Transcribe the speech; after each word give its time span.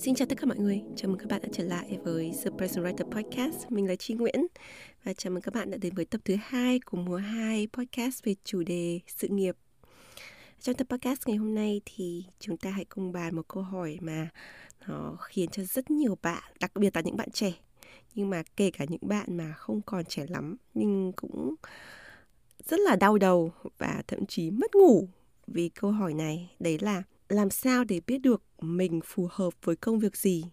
Xin 0.00 0.14
chào 0.14 0.26
tất 0.26 0.38
cả 0.40 0.46
mọi 0.46 0.58
người, 0.58 0.82
chào 0.96 1.08
mừng 1.08 1.18
các 1.18 1.28
bạn 1.28 1.40
đã 1.42 1.48
trở 1.52 1.64
lại 1.64 1.98
với 2.04 2.32
The 2.44 2.50
Present 2.58 2.86
Writer 2.86 3.10
Podcast. 3.10 3.70
Mình 3.70 3.88
là 3.88 3.96
Chi 3.96 4.14
Nguyễn 4.14 4.46
và 5.04 5.12
chào 5.12 5.32
mừng 5.32 5.42
các 5.42 5.54
bạn 5.54 5.70
đã 5.70 5.78
đến 5.80 5.94
với 5.94 6.04
tập 6.04 6.20
thứ 6.24 6.36
hai 6.42 6.80
của 6.80 6.96
mùa 6.96 7.16
2 7.16 7.68
podcast 7.72 8.24
về 8.24 8.34
chủ 8.44 8.62
đề 8.62 9.00
sự 9.06 9.28
nghiệp. 9.28 9.56
Trong 10.60 10.74
tập 10.74 10.86
podcast 10.90 11.20
ngày 11.26 11.36
hôm 11.36 11.54
nay 11.54 11.80
thì 11.84 12.24
chúng 12.38 12.56
ta 12.56 12.70
hãy 12.70 12.84
cùng 12.84 13.12
bàn 13.12 13.36
một 13.36 13.48
câu 13.48 13.62
hỏi 13.62 13.98
mà 14.00 14.28
nó 14.86 15.16
khiến 15.20 15.50
cho 15.50 15.64
rất 15.64 15.90
nhiều 15.90 16.18
bạn, 16.22 16.42
đặc 16.60 16.72
biệt 16.74 16.96
là 16.96 17.02
những 17.02 17.16
bạn 17.16 17.30
trẻ, 17.30 17.52
nhưng 18.14 18.30
mà 18.30 18.42
kể 18.56 18.70
cả 18.70 18.84
những 18.88 19.08
bạn 19.08 19.36
mà 19.36 19.52
không 19.52 19.80
còn 19.82 20.04
trẻ 20.04 20.26
lắm 20.28 20.56
nhưng 20.74 21.12
cũng 21.16 21.54
rất 22.68 22.80
là 22.80 22.96
đau 22.96 23.18
đầu 23.18 23.52
và 23.78 24.02
thậm 24.08 24.26
chí 24.26 24.50
mất 24.50 24.74
ngủ 24.74 25.08
vì 25.46 25.68
câu 25.68 25.90
hỏi 25.90 26.14
này 26.14 26.50
đấy 26.58 26.78
là 26.80 27.02
làm 27.30 27.50
sao 27.50 27.84
để 27.84 28.00
biết 28.06 28.18
được 28.18 28.42
mình 28.60 29.00
phù 29.04 29.28
hợp 29.30 29.54
với 29.64 29.76
công 29.76 29.98
việc 29.98 30.16
gì? 30.16 30.44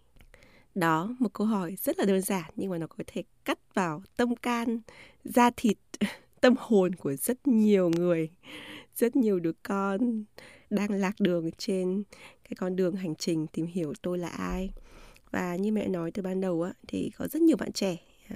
Đó, 0.75 1.15
một 1.19 1.33
câu 1.33 1.47
hỏi 1.47 1.75
rất 1.75 1.99
là 1.99 2.05
đơn 2.05 2.21
giản 2.21 2.51
nhưng 2.55 2.71
mà 2.71 2.77
nó 2.77 2.87
có 2.87 3.03
thể 3.07 3.23
cắt 3.45 3.59
vào 3.73 4.01
tâm 4.17 4.35
can, 4.35 4.79
da 5.23 5.49
thịt, 5.57 5.77
tâm 6.41 6.53
hồn 6.57 6.95
của 6.95 7.13
rất 7.15 7.47
nhiều 7.47 7.89
người. 7.89 8.29
Rất 8.95 9.15
nhiều 9.15 9.39
đứa 9.39 9.51
con 9.63 10.23
đang 10.69 10.91
lạc 10.91 11.19
đường 11.19 11.51
trên 11.57 12.03
cái 12.43 12.55
con 12.57 12.75
đường 12.75 12.95
hành 12.95 13.15
trình 13.15 13.47
tìm 13.47 13.65
hiểu 13.65 13.93
tôi 14.01 14.17
là 14.17 14.29
ai. 14.29 14.71
Và 15.31 15.55
như 15.55 15.71
mẹ 15.71 15.87
nói 15.87 16.11
từ 16.11 16.21
ban 16.21 16.41
đầu 16.41 16.61
á, 16.61 16.73
thì 16.87 17.11
có 17.17 17.27
rất 17.27 17.41
nhiều 17.41 17.57
bạn 17.57 17.71
trẻ 17.71 17.97
À, 18.29 18.35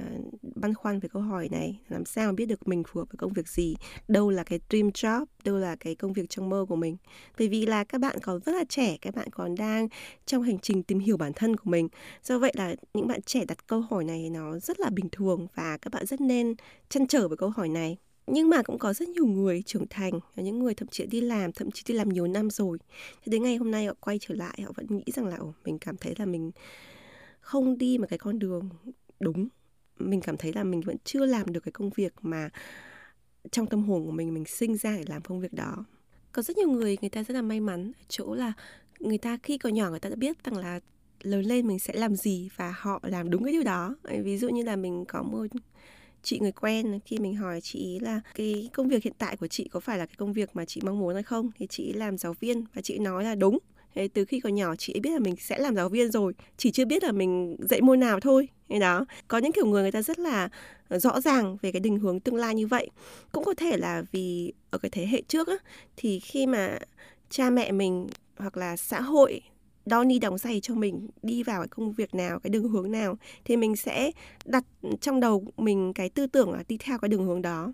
băn 0.55 0.73
khoăn 0.73 0.99
về 0.99 1.09
câu 1.09 1.21
hỏi 1.21 1.49
này. 1.51 1.79
Làm 1.89 2.05
sao 2.05 2.27
mà 2.27 2.35
biết 2.35 2.45
được 2.45 2.67
mình 2.67 2.83
phù 2.87 2.99
hợp 2.99 3.05
với 3.11 3.17
công 3.17 3.33
việc 3.33 3.47
gì? 3.47 3.75
Đâu 4.07 4.29
là 4.29 4.43
cái 4.43 4.59
dream 4.69 4.89
job, 4.89 5.25
đâu 5.43 5.57
là 5.57 5.75
cái 5.75 5.95
công 5.95 6.13
việc 6.13 6.29
trong 6.29 6.49
mơ 6.49 6.65
của 6.69 6.75
mình? 6.75 6.97
Bởi 7.37 7.47
vì 7.47 7.65
là 7.65 7.83
các 7.83 8.01
bạn 8.01 8.17
còn 8.23 8.39
rất 8.45 8.51
là 8.51 8.63
trẻ, 8.69 8.97
các 9.01 9.15
bạn 9.15 9.27
còn 9.31 9.55
đang 9.55 9.87
trong 10.25 10.43
hành 10.43 10.59
trình 10.59 10.83
tìm 10.83 10.99
hiểu 10.99 11.17
bản 11.17 11.31
thân 11.35 11.55
của 11.55 11.69
mình. 11.69 11.87
Do 12.23 12.39
vậy 12.39 12.53
là 12.55 12.75
những 12.93 13.07
bạn 13.07 13.21
trẻ 13.21 13.45
đặt 13.45 13.67
câu 13.67 13.81
hỏi 13.81 14.03
này 14.03 14.29
nó 14.29 14.59
rất 14.59 14.79
là 14.79 14.89
bình 14.89 15.09
thường 15.11 15.47
và 15.55 15.77
các 15.77 15.93
bạn 15.93 16.05
rất 16.05 16.21
nên 16.21 16.55
chăn 16.89 17.07
trở 17.07 17.27
với 17.27 17.37
câu 17.37 17.49
hỏi 17.49 17.69
này. 17.69 17.97
Nhưng 18.27 18.49
mà 18.49 18.63
cũng 18.63 18.79
có 18.79 18.93
rất 18.93 19.09
nhiều 19.09 19.25
người 19.25 19.63
trưởng 19.65 19.87
thành 19.89 20.19
những 20.35 20.59
người 20.59 20.73
thậm 20.73 20.87
chí 20.87 21.05
đi 21.05 21.21
làm, 21.21 21.51
thậm 21.51 21.71
chí 21.71 21.83
đi 21.87 21.93
làm 21.93 22.09
nhiều 22.09 22.27
năm 22.27 22.49
rồi. 22.49 22.77
Thì 23.23 23.31
đến 23.31 23.43
ngày 23.43 23.55
hôm 23.55 23.71
nay 23.71 23.85
họ 23.85 23.93
quay 23.99 24.17
trở 24.21 24.35
lại, 24.35 24.61
họ 24.65 24.71
vẫn 24.75 24.85
nghĩ 24.89 25.03
rằng 25.13 25.25
là 25.25 25.37
mình 25.63 25.79
cảm 25.79 25.97
thấy 25.97 26.13
là 26.17 26.25
mình 26.25 26.51
không 27.39 27.77
đi 27.77 27.97
một 27.97 28.05
cái 28.09 28.19
con 28.19 28.39
đường 28.39 28.69
đúng 29.19 29.47
mình 29.99 30.21
cảm 30.21 30.37
thấy 30.37 30.53
là 30.53 30.63
mình 30.63 30.81
vẫn 30.81 30.95
chưa 31.03 31.25
làm 31.25 31.53
được 31.53 31.59
cái 31.59 31.71
công 31.71 31.89
việc 31.89 32.13
mà 32.21 32.49
trong 33.51 33.67
tâm 33.67 33.83
hồn 33.83 34.05
của 34.05 34.11
mình 34.11 34.33
mình 34.33 34.45
sinh 34.45 34.77
ra 34.77 34.97
để 34.97 35.03
làm 35.07 35.21
công 35.21 35.39
việc 35.39 35.53
đó. 35.53 35.85
Có 36.31 36.41
rất 36.41 36.57
nhiều 36.57 36.69
người 36.69 36.97
người 37.01 37.09
ta 37.09 37.23
rất 37.23 37.33
là 37.33 37.41
may 37.41 37.59
mắn 37.59 37.91
ở 37.99 38.03
chỗ 38.07 38.33
là 38.33 38.53
người 38.99 39.17
ta 39.17 39.37
khi 39.43 39.57
còn 39.57 39.73
nhỏ 39.73 39.89
người 39.89 39.99
ta 39.99 40.09
đã 40.09 40.15
biết 40.15 40.43
rằng 40.43 40.57
là 40.57 40.79
lớn 41.21 41.45
lên 41.45 41.67
mình 41.67 41.79
sẽ 41.79 41.93
làm 41.93 42.15
gì 42.15 42.49
và 42.55 42.73
họ 42.77 42.99
làm 43.03 43.29
đúng 43.29 43.43
cái 43.43 43.53
điều 43.53 43.63
đó. 43.63 43.95
Ví 44.23 44.37
dụ 44.37 44.49
như 44.49 44.63
là 44.63 44.75
mình 44.75 45.05
có 45.07 45.23
một 45.23 45.47
chị 46.23 46.39
người 46.39 46.51
quen, 46.51 46.99
khi 47.05 47.17
mình 47.19 47.35
hỏi 47.35 47.61
chị 47.61 47.99
là 47.99 48.21
cái 48.35 48.69
công 48.73 48.87
việc 48.87 49.03
hiện 49.03 49.13
tại 49.17 49.37
của 49.37 49.47
chị 49.47 49.67
có 49.67 49.79
phải 49.79 49.97
là 49.97 50.05
cái 50.05 50.15
công 50.17 50.33
việc 50.33 50.49
mà 50.53 50.65
chị 50.65 50.81
mong 50.83 50.99
muốn 50.99 51.13
hay 51.13 51.23
không? 51.23 51.49
Thì 51.57 51.67
chị 51.67 51.93
làm 51.93 52.17
giáo 52.17 52.33
viên 52.39 52.65
và 52.73 52.81
chị 52.81 52.99
nói 52.99 53.23
là 53.23 53.35
đúng. 53.35 53.57
Thế 53.95 54.07
từ 54.13 54.25
khi 54.25 54.39
còn 54.39 54.55
nhỏ 54.55 54.75
chị 54.75 54.93
ấy 54.93 54.99
biết 54.99 55.09
là 55.09 55.19
mình 55.19 55.35
sẽ 55.39 55.57
làm 55.57 55.75
giáo 55.75 55.89
viên 55.89 56.11
rồi 56.11 56.33
chỉ 56.57 56.71
chưa 56.71 56.85
biết 56.85 57.03
là 57.03 57.11
mình 57.11 57.57
dạy 57.59 57.81
môn 57.81 57.99
nào 57.99 58.19
thôi. 58.19 58.47
Thế 58.69 58.79
đó 58.79 59.05
có 59.27 59.37
những 59.37 59.51
kiểu 59.51 59.65
người 59.65 59.81
người 59.81 59.91
ta 59.91 60.01
rất 60.01 60.19
là 60.19 60.49
ờ, 60.87 60.99
rõ 60.99 61.21
ràng 61.21 61.57
về 61.61 61.71
cái 61.71 61.79
định 61.79 61.99
hướng 61.99 62.19
tương 62.19 62.35
lai 62.35 62.55
như 62.55 62.67
vậy. 62.67 62.89
Cũng 63.31 63.43
có 63.43 63.53
thể 63.53 63.77
là 63.77 64.03
vì 64.11 64.53
ở 64.69 64.77
cái 64.77 64.89
thế 64.89 65.07
hệ 65.07 65.21
trước 65.27 65.47
á, 65.47 65.55
thì 65.97 66.19
khi 66.19 66.47
mà 66.47 66.79
cha 67.29 67.49
mẹ 67.49 67.71
mình 67.71 68.07
hoặc 68.37 68.57
là 68.57 68.77
xã 68.77 69.01
hội 69.01 69.41
đo 69.85 70.03
ni 70.03 70.19
đóng 70.19 70.37
giày 70.37 70.59
cho 70.63 70.75
mình 70.75 71.07
đi 71.23 71.43
vào 71.43 71.59
cái 71.59 71.67
công 71.67 71.93
việc 71.93 72.15
nào 72.15 72.39
cái 72.39 72.49
đường 72.49 72.69
hướng 72.69 72.91
nào 72.91 73.17
thì 73.45 73.57
mình 73.57 73.75
sẽ 73.75 74.11
đặt 74.45 74.63
trong 75.01 75.19
đầu 75.19 75.45
mình 75.57 75.93
cái 75.93 76.09
tư 76.09 76.27
tưởng 76.27 76.51
là 76.51 76.63
đi 76.67 76.77
theo 76.77 76.97
cái 76.97 77.09
đường 77.09 77.25
hướng 77.25 77.41
đó. 77.41 77.73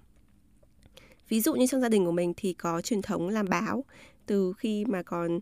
Ví 1.29 1.41
dụ 1.41 1.55
như 1.55 1.67
trong 1.67 1.81
gia 1.81 1.89
đình 1.89 2.05
của 2.05 2.11
mình 2.11 2.33
thì 2.37 2.53
có 2.53 2.81
truyền 2.81 3.01
thống 3.01 3.29
làm 3.29 3.49
báo 3.49 3.83
từ 4.27 4.53
khi 4.57 4.85
mà 4.85 5.03
còn 5.03 5.39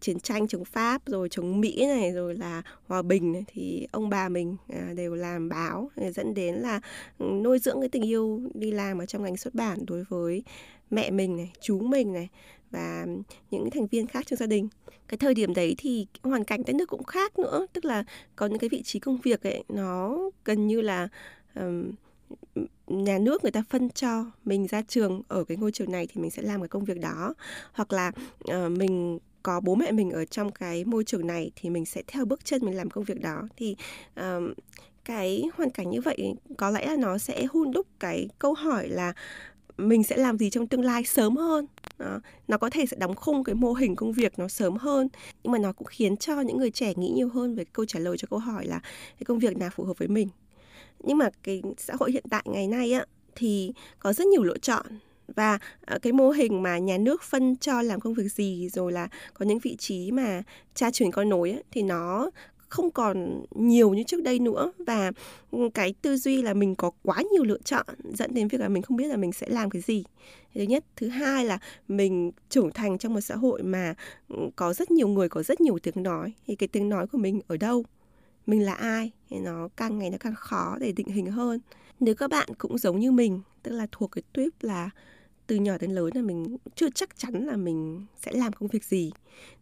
chiến 0.00 0.20
tranh 0.20 0.48
chống 0.48 0.64
Pháp 0.64 1.06
rồi 1.06 1.28
chống 1.28 1.60
Mỹ 1.60 1.86
này 1.86 2.12
rồi 2.12 2.34
là 2.34 2.62
hòa 2.86 3.02
bình 3.02 3.32
này, 3.32 3.44
thì 3.46 3.86
ông 3.92 4.08
bà 4.08 4.28
mình 4.28 4.56
à, 4.68 4.92
đều 4.96 5.14
làm 5.14 5.48
báo 5.48 5.90
dẫn 6.14 6.34
đến 6.34 6.54
là 6.54 6.80
ừ, 7.18 7.26
nuôi 7.44 7.58
dưỡng 7.58 7.80
cái 7.80 7.88
tình 7.88 8.02
yêu 8.02 8.40
đi 8.54 8.70
làm 8.70 8.98
ở 8.98 9.06
trong 9.06 9.22
ngành 9.22 9.36
xuất 9.36 9.54
bản 9.54 9.78
đối 9.86 10.04
với 10.08 10.42
mẹ 10.90 11.10
mình 11.10 11.36
này, 11.36 11.52
chú 11.60 11.80
mình 11.80 12.12
này 12.12 12.28
và 12.70 13.06
những 13.50 13.70
thành 13.70 13.86
viên 13.86 14.06
khác 14.06 14.26
trong 14.26 14.36
gia 14.36 14.46
đình. 14.46 14.68
Cái 15.08 15.18
thời 15.18 15.34
điểm 15.34 15.54
đấy 15.54 15.74
thì 15.78 16.06
hoàn 16.22 16.44
cảnh 16.44 16.62
đất 16.66 16.76
nước 16.76 16.88
cũng 16.88 17.04
khác 17.04 17.38
nữa, 17.38 17.66
tức 17.72 17.84
là 17.84 18.04
có 18.36 18.46
những 18.46 18.58
cái 18.58 18.68
vị 18.68 18.82
trí 18.82 18.98
công 18.98 19.18
việc 19.22 19.42
ấy 19.42 19.64
nó 19.68 20.18
gần 20.44 20.66
như 20.66 20.80
là 20.80 21.08
um, 21.54 21.90
nhà 22.92 23.18
nước 23.18 23.42
người 23.42 23.52
ta 23.52 23.62
phân 23.70 23.90
cho 23.90 24.24
mình 24.44 24.66
ra 24.66 24.82
trường 24.88 25.22
ở 25.28 25.44
cái 25.44 25.56
ngôi 25.56 25.72
trường 25.72 25.92
này 25.92 26.06
thì 26.12 26.20
mình 26.20 26.30
sẽ 26.30 26.42
làm 26.42 26.60
cái 26.60 26.68
công 26.68 26.84
việc 26.84 27.00
đó. 27.00 27.34
Hoặc 27.72 27.92
là 27.92 28.12
uh, 28.50 28.70
mình 28.70 29.18
có 29.42 29.60
bố 29.60 29.74
mẹ 29.74 29.92
mình 29.92 30.10
ở 30.10 30.24
trong 30.24 30.52
cái 30.52 30.84
môi 30.84 31.04
trường 31.04 31.26
này 31.26 31.50
thì 31.56 31.70
mình 31.70 31.84
sẽ 31.84 32.02
theo 32.06 32.24
bước 32.24 32.44
chân 32.44 32.64
mình 32.64 32.76
làm 32.76 32.90
công 32.90 33.04
việc 33.04 33.20
đó. 33.20 33.48
Thì 33.56 33.76
uh, 34.20 34.24
cái 35.04 35.44
hoàn 35.54 35.70
cảnh 35.70 35.90
như 35.90 36.00
vậy 36.00 36.34
có 36.56 36.70
lẽ 36.70 36.86
là 36.86 36.96
nó 36.96 37.18
sẽ 37.18 37.44
hun 37.44 37.72
đúc 37.72 37.86
cái 38.00 38.28
câu 38.38 38.54
hỏi 38.54 38.88
là 38.88 39.12
mình 39.78 40.02
sẽ 40.02 40.16
làm 40.16 40.38
gì 40.38 40.50
trong 40.50 40.66
tương 40.66 40.84
lai 40.84 41.04
sớm 41.04 41.36
hơn. 41.36 41.66
Đó. 41.98 42.20
nó 42.48 42.58
có 42.58 42.70
thể 42.70 42.86
sẽ 42.86 42.96
đóng 42.96 43.14
khung 43.14 43.44
cái 43.44 43.54
mô 43.54 43.72
hình 43.72 43.96
công 43.96 44.12
việc 44.12 44.38
nó 44.38 44.48
sớm 44.48 44.76
hơn 44.76 45.08
nhưng 45.44 45.52
mà 45.52 45.58
nó 45.58 45.72
cũng 45.72 45.86
khiến 45.86 46.16
cho 46.16 46.40
những 46.40 46.56
người 46.56 46.70
trẻ 46.70 46.92
nghĩ 46.96 47.08
nhiều 47.08 47.28
hơn 47.28 47.54
về 47.54 47.64
câu 47.72 47.84
trả 47.84 47.98
lời 47.98 48.16
cho 48.18 48.26
câu 48.30 48.38
hỏi 48.38 48.66
là 48.66 48.80
cái 49.18 49.24
công 49.24 49.38
việc 49.38 49.56
nào 49.56 49.70
phù 49.74 49.84
hợp 49.84 49.98
với 49.98 50.08
mình 50.08 50.28
nhưng 51.02 51.18
mà 51.18 51.30
cái 51.42 51.62
xã 51.78 51.94
hội 52.00 52.12
hiện 52.12 52.24
tại 52.30 52.42
ngày 52.46 52.68
nay 52.68 52.92
á 52.92 53.04
thì 53.36 53.72
có 53.98 54.12
rất 54.12 54.26
nhiều 54.26 54.42
lựa 54.42 54.58
chọn. 54.58 54.86
Và 55.36 55.58
ờ, 55.86 55.98
cái 55.98 56.12
mô 56.12 56.30
hình 56.30 56.62
mà 56.62 56.78
nhà 56.78 56.98
nước 56.98 57.22
phân 57.22 57.56
cho 57.56 57.82
làm 57.82 58.00
công 58.00 58.14
việc 58.14 58.32
gì 58.32 58.68
rồi 58.68 58.92
là 58.92 59.08
có 59.34 59.46
những 59.46 59.58
vị 59.58 59.76
trí 59.76 60.10
mà 60.10 60.42
cha 60.74 60.90
truyền 60.90 61.10
con 61.10 61.28
nối 61.28 61.50
ấy, 61.50 61.62
thì 61.70 61.82
nó 61.82 62.30
không 62.68 62.90
còn 62.90 63.44
nhiều 63.50 63.94
như 63.94 64.02
trước 64.02 64.22
đây 64.22 64.38
nữa. 64.38 64.72
Và 64.78 65.12
ừ, 65.50 65.58
cái 65.74 65.94
tư 66.02 66.16
duy 66.16 66.42
là 66.42 66.54
mình 66.54 66.74
có 66.74 66.90
quá 67.02 67.22
nhiều 67.32 67.44
lựa 67.44 67.58
chọn 67.64 67.86
dẫn 68.14 68.34
đến 68.34 68.48
việc 68.48 68.60
là 68.60 68.68
mình 68.68 68.82
không 68.82 68.96
biết 68.96 69.06
là 69.06 69.16
mình 69.16 69.32
sẽ 69.32 69.48
làm 69.48 69.70
cái 69.70 69.82
gì. 69.82 70.04
Thứ 70.54 70.62
nhất. 70.62 70.84
Thứ 70.96 71.08
hai 71.08 71.44
là 71.44 71.58
mình 71.88 72.32
trưởng 72.48 72.70
thành 72.70 72.98
trong 72.98 73.14
một 73.14 73.20
xã 73.20 73.36
hội 73.36 73.62
mà 73.62 73.94
ừ, 74.28 74.36
có 74.56 74.72
rất 74.72 74.90
nhiều 74.90 75.08
người 75.08 75.28
có 75.28 75.42
rất 75.42 75.60
nhiều 75.60 75.78
tiếng 75.82 76.02
nói. 76.02 76.32
Thì 76.46 76.54
cái 76.54 76.68
tiếng 76.68 76.88
nói 76.88 77.06
của 77.06 77.18
mình 77.18 77.40
ở 77.46 77.56
đâu? 77.56 77.84
Mình 78.46 78.62
là 78.64 78.72
ai 78.72 79.12
thì 79.30 79.38
nó 79.38 79.68
càng 79.76 79.98
ngày 79.98 80.10
nó 80.10 80.16
càng 80.20 80.34
khó 80.34 80.76
để 80.80 80.92
định 80.92 81.08
hình 81.08 81.26
hơn. 81.26 81.60
Nếu 82.00 82.14
các 82.14 82.30
bạn 82.30 82.48
cũng 82.58 82.78
giống 82.78 82.98
như 82.98 83.12
mình, 83.12 83.40
tức 83.62 83.72
là 83.72 83.86
thuộc 83.92 84.10
cái 84.12 84.22
tuyếp 84.32 84.52
là 84.60 84.90
từ 85.46 85.56
nhỏ 85.56 85.78
đến 85.80 85.90
lớn 85.90 86.10
là 86.14 86.22
mình 86.22 86.56
chưa 86.74 86.90
chắc 86.90 87.18
chắn 87.18 87.46
là 87.46 87.56
mình 87.56 88.06
sẽ 88.16 88.32
làm 88.32 88.52
công 88.52 88.68
việc 88.68 88.84
gì. 88.84 89.12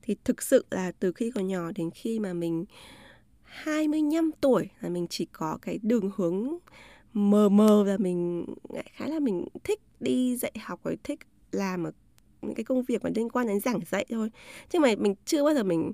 Thì 0.02 0.16
thực 0.24 0.42
sự 0.42 0.64
là 0.70 0.92
từ 0.92 1.12
khi 1.12 1.30
còn 1.30 1.46
nhỏ 1.46 1.70
đến 1.74 1.91
khi 1.94 2.18
mà 2.18 2.32
mình 2.32 2.64
25 3.42 4.30
tuổi 4.41 4.68
là 4.80 4.88
mình 4.88 5.06
chỉ 5.10 5.26
có 5.32 5.58
cái 5.62 5.78
đường 5.82 6.10
hướng 6.16 6.58
mờ 7.12 7.48
mờ 7.48 7.84
và 7.84 7.97
mình 7.97 8.47
khá 8.92 9.06
là 9.06 9.20
mình 9.20 9.48
thích 9.64 9.80
đi 10.00 10.36
dạy 10.36 10.52
học 10.60 10.80
và 10.82 10.92
thích 11.04 11.18
làm 11.52 11.84
ở 11.84 11.92
những 12.42 12.54
cái 12.54 12.65
công 12.65 12.83
việc 12.83 13.03
mà 13.03 13.10
liên 13.15 13.30
quan 13.30 13.47
đến 13.47 13.60
giảng 13.60 13.80
dạy 13.91 14.06
thôi. 14.09 14.30
Chứ 14.71 14.78
mà 14.78 14.94
mình 14.98 15.15
chưa 15.24 15.44
bao 15.44 15.54
giờ 15.54 15.62
mình 15.62 15.92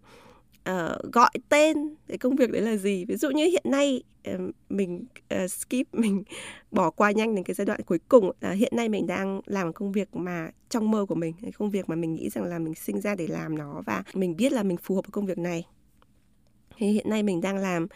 uh, 0.70 1.12
gọi 1.12 1.30
tên 1.48 1.76
cái 2.08 2.18
công 2.18 2.36
việc 2.36 2.50
đấy 2.50 2.62
là 2.62 2.76
gì. 2.76 3.04
Ví 3.04 3.16
dụ 3.16 3.30
như 3.30 3.44
hiện 3.44 3.64
nay 3.64 4.02
uh, 4.34 4.40
mình 4.68 5.04
uh, 5.34 5.50
skip 5.50 5.86
mình 5.92 6.24
bỏ 6.70 6.90
qua 6.90 7.10
nhanh 7.10 7.34
đến 7.34 7.44
cái 7.44 7.54
giai 7.54 7.64
đoạn 7.64 7.80
cuối 7.82 7.98
cùng. 8.08 8.28
Uh, 8.28 8.34
hiện 8.54 8.72
nay 8.76 8.88
mình 8.88 9.06
đang 9.06 9.40
làm 9.46 9.72
công 9.72 9.92
việc 9.92 10.16
mà 10.16 10.50
trong 10.70 10.90
mơ 10.90 11.06
của 11.08 11.14
mình 11.14 11.34
cái 11.42 11.52
công 11.52 11.70
việc 11.70 11.88
mà 11.88 11.96
mình 11.96 12.14
nghĩ 12.14 12.30
rằng 12.30 12.44
là 12.44 12.58
mình 12.58 12.74
sinh 12.74 13.00
ra 13.00 13.14
để 13.14 13.26
làm 13.26 13.58
nó 13.58 13.82
và 13.86 14.02
mình 14.14 14.36
biết 14.36 14.52
là 14.52 14.62
mình 14.62 14.76
phù 14.76 14.94
hợp 14.94 15.02
với 15.04 15.10
công 15.12 15.26
việc 15.26 15.38
này. 15.38 15.64
Thì 16.78 16.86
hiện 16.90 17.10
nay 17.10 17.22
mình 17.22 17.40
đang 17.40 17.58
làm 17.58 17.86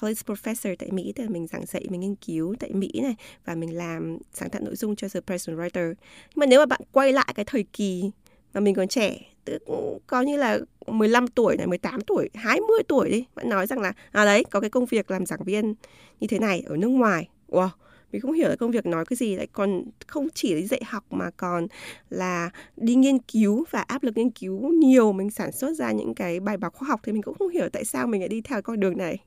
college 0.00 0.20
professor 0.26 0.76
tại 0.78 0.90
Mỹ, 0.92 1.12
tức 1.16 1.24
là 1.24 1.30
mình 1.30 1.46
giảng 1.46 1.66
dạy, 1.66 1.86
mình 1.90 2.00
nghiên 2.00 2.14
cứu 2.14 2.54
tại 2.60 2.72
Mỹ 2.72 3.00
này 3.02 3.14
và 3.44 3.54
mình 3.54 3.76
làm 3.76 4.18
sáng 4.32 4.50
tạo 4.50 4.62
nội 4.62 4.76
dung 4.76 4.96
cho 4.96 5.08
The 5.08 5.20
Person 5.20 5.56
Writer. 5.56 5.86
Nhưng 5.86 6.36
mà 6.36 6.46
nếu 6.46 6.58
mà 6.60 6.66
bạn 6.66 6.80
quay 6.92 7.12
lại 7.12 7.32
cái 7.34 7.44
thời 7.44 7.64
kỳ 7.72 8.10
mà 8.54 8.60
mình 8.60 8.74
còn 8.74 8.88
trẻ 8.88 9.18
tức 9.44 9.62
có 10.06 10.22
như 10.22 10.36
là 10.36 10.58
15 10.86 11.28
tuổi 11.28 11.56
này, 11.56 11.66
18 11.66 12.00
tuổi, 12.00 12.30
20 12.34 12.82
tuổi 12.88 13.10
đi, 13.10 13.24
bạn 13.34 13.48
nói 13.48 13.66
rằng 13.66 13.80
là 13.80 13.92
à 14.12 14.24
đấy, 14.24 14.44
có 14.50 14.60
cái 14.60 14.70
công 14.70 14.86
việc 14.86 15.10
làm 15.10 15.26
giảng 15.26 15.44
viên 15.44 15.74
như 16.20 16.26
thế 16.26 16.38
này 16.38 16.62
ở 16.66 16.76
nước 16.76 16.88
ngoài. 16.88 17.28
Wow, 17.48 17.68
mình 18.14 18.20
không 18.20 18.32
hiểu 18.32 18.48
là 18.48 18.56
công 18.56 18.70
việc 18.70 18.86
nói 18.86 19.04
cái 19.04 19.16
gì 19.16 19.36
lại 19.36 19.46
còn 19.52 19.82
không 20.06 20.28
chỉ 20.34 20.54
là 20.54 20.66
dạy 20.66 20.80
học 20.86 21.04
mà 21.10 21.30
còn 21.36 21.66
là 22.10 22.50
đi 22.76 22.94
nghiên 22.94 23.18
cứu 23.18 23.64
và 23.70 23.80
áp 23.80 24.02
lực 24.02 24.16
nghiên 24.16 24.30
cứu 24.30 24.68
nhiều 24.68 25.12
mình 25.12 25.30
sản 25.30 25.52
xuất 25.52 25.72
ra 25.72 25.92
những 25.92 26.14
cái 26.14 26.40
bài 26.40 26.56
báo 26.56 26.70
khoa 26.70 26.88
học 26.88 27.00
thì 27.04 27.12
mình 27.12 27.22
cũng 27.22 27.34
không 27.38 27.48
hiểu 27.48 27.68
tại 27.72 27.84
sao 27.84 28.06
mình 28.06 28.20
lại 28.20 28.28
đi 28.28 28.40
theo 28.40 28.62
con 28.62 28.80
đường 28.80 28.98
này 28.98 29.18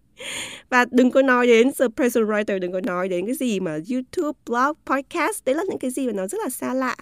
và 0.69 0.85
đừng 0.91 1.11
có 1.11 1.21
nói 1.21 1.47
đến 1.47 1.71
the 1.79 1.85
present 1.95 2.27
writer 2.27 2.59
đừng 2.59 2.71
có 2.71 2.81
nói 2.81 3.09
đến 3.09 3.25
cái 3.25 3.35
gì 3.35 3.59
mà 3.59 3.79
youtube 3.91 4.39
blog 4.45 4.77
podcast 4.85 5.45
đấy 5.45 5.55
là 5.55 5.63
những 5.69 5.79
cái 5.79 5.91
gì 5.91 6.07
mà 6.07 6.13
nó 6.13 6.27
rất 6.27 6.37
là 6.43 6.49
xa 6.49 6.73
lạ 6.73 6.95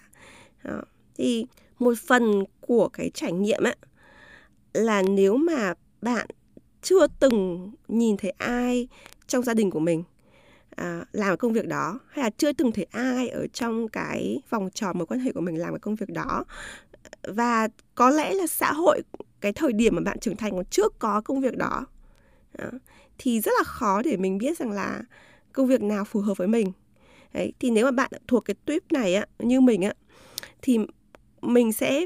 Đó. 0.64 0.82
thì 1.18 1.46
một 1.80 1.94
phần 2.08 2.44
của 2.68 2.90
cái 2.90 3.12
trải 3.14 3.32
nghiệm 3.32 3.64
á 3.64 3.76
là 4.74 5.02
nếu 5.02 5.38
mà 5.38 5.74
bạn 6.02 6.28
chưa 6.82 7.08
từng 7.20 7.72
nhìn 7.88 8.18
thấy 8.18 8.32
ai 8.32 8.88
trong 9.28 9.44
gia 9.44 9.54
đình 9.54 9.72
của 9.72 9.80
mình 9.80 10.04
à, 10.76 11.06
làm 11.12 11.38
công 11.38 11.54
việc 11.54 11.68
đó 11.68 12.00
hay 12.10 12.24
là 12.24 12.30
chưa 12.38 12.54
từng 12.54 12.72
thấy 12.72 12.86
ai 12.92 13.30
ở 13.30 13.48
trong 13.54 13.88
cái 13.88 14.42
vòng 14.50 14.70
tròn 14.74 14.98
mối 14.98 15.06
quan 15.06 15.20
hệ 15.20 15.32
của 15.32 15.42
mình 15.42 15.60
làm 15.60 15.74
cái 15.74 15.80
công 15.80 15.96
việc 15.96 16.10
đó 16.10 16.46
và 17.24 17.68
có 17.96 18.10
lẽ 18.10 18.34
là 18.34 18.48
xã 18.48 18.74
hội 18.74 19.02
cái 19.42 19.54
thời 19.54 19.74
điểm 19.74 19.96
mà 19.96 20.02
bạn 20.02 20.20
trưởng 20.20 20.36
thành 20.36 20.52
còn 20.52 20.66
trước 20.66 21.00
có 21.00 21.22
công 21.22 21.42
việc 21.42 21.58
đó, 21.58 21.86
à, 22.58 22.72
thì 23.18 23.40
rất 23.40 23.52
là 23.58 23.64
khó 23.64 24.02
để 24.02 24.18
mình 24.18 24.38
biết 24.38 24.58
rằng 24.58 24.72
là 24.72 25.02
công 25.54 25.68
việc 25.68 25.82
nào 25.82 26.06
phù 26.06 26.20
hợp 26.20 26.38
với 26.38 26.48
mình. 26.48 26.72
Đấy, 27.34 27.54
thì 27.60 27.70
nếu 27.70 27.86
mà 27.86 27.92
bạn 27.92 28.12
thuộc 28.28 28.46
cái 28.46 28.56
tuyếp 28.66 28.92
này 28.92 29.16
á 29.16 29.26
như 29.40 29.62
mình 29.62 29.82
á 29.82 29.94
thì 30.62 30.80
mình 31.42 31.74
sẽ 31.74 32.06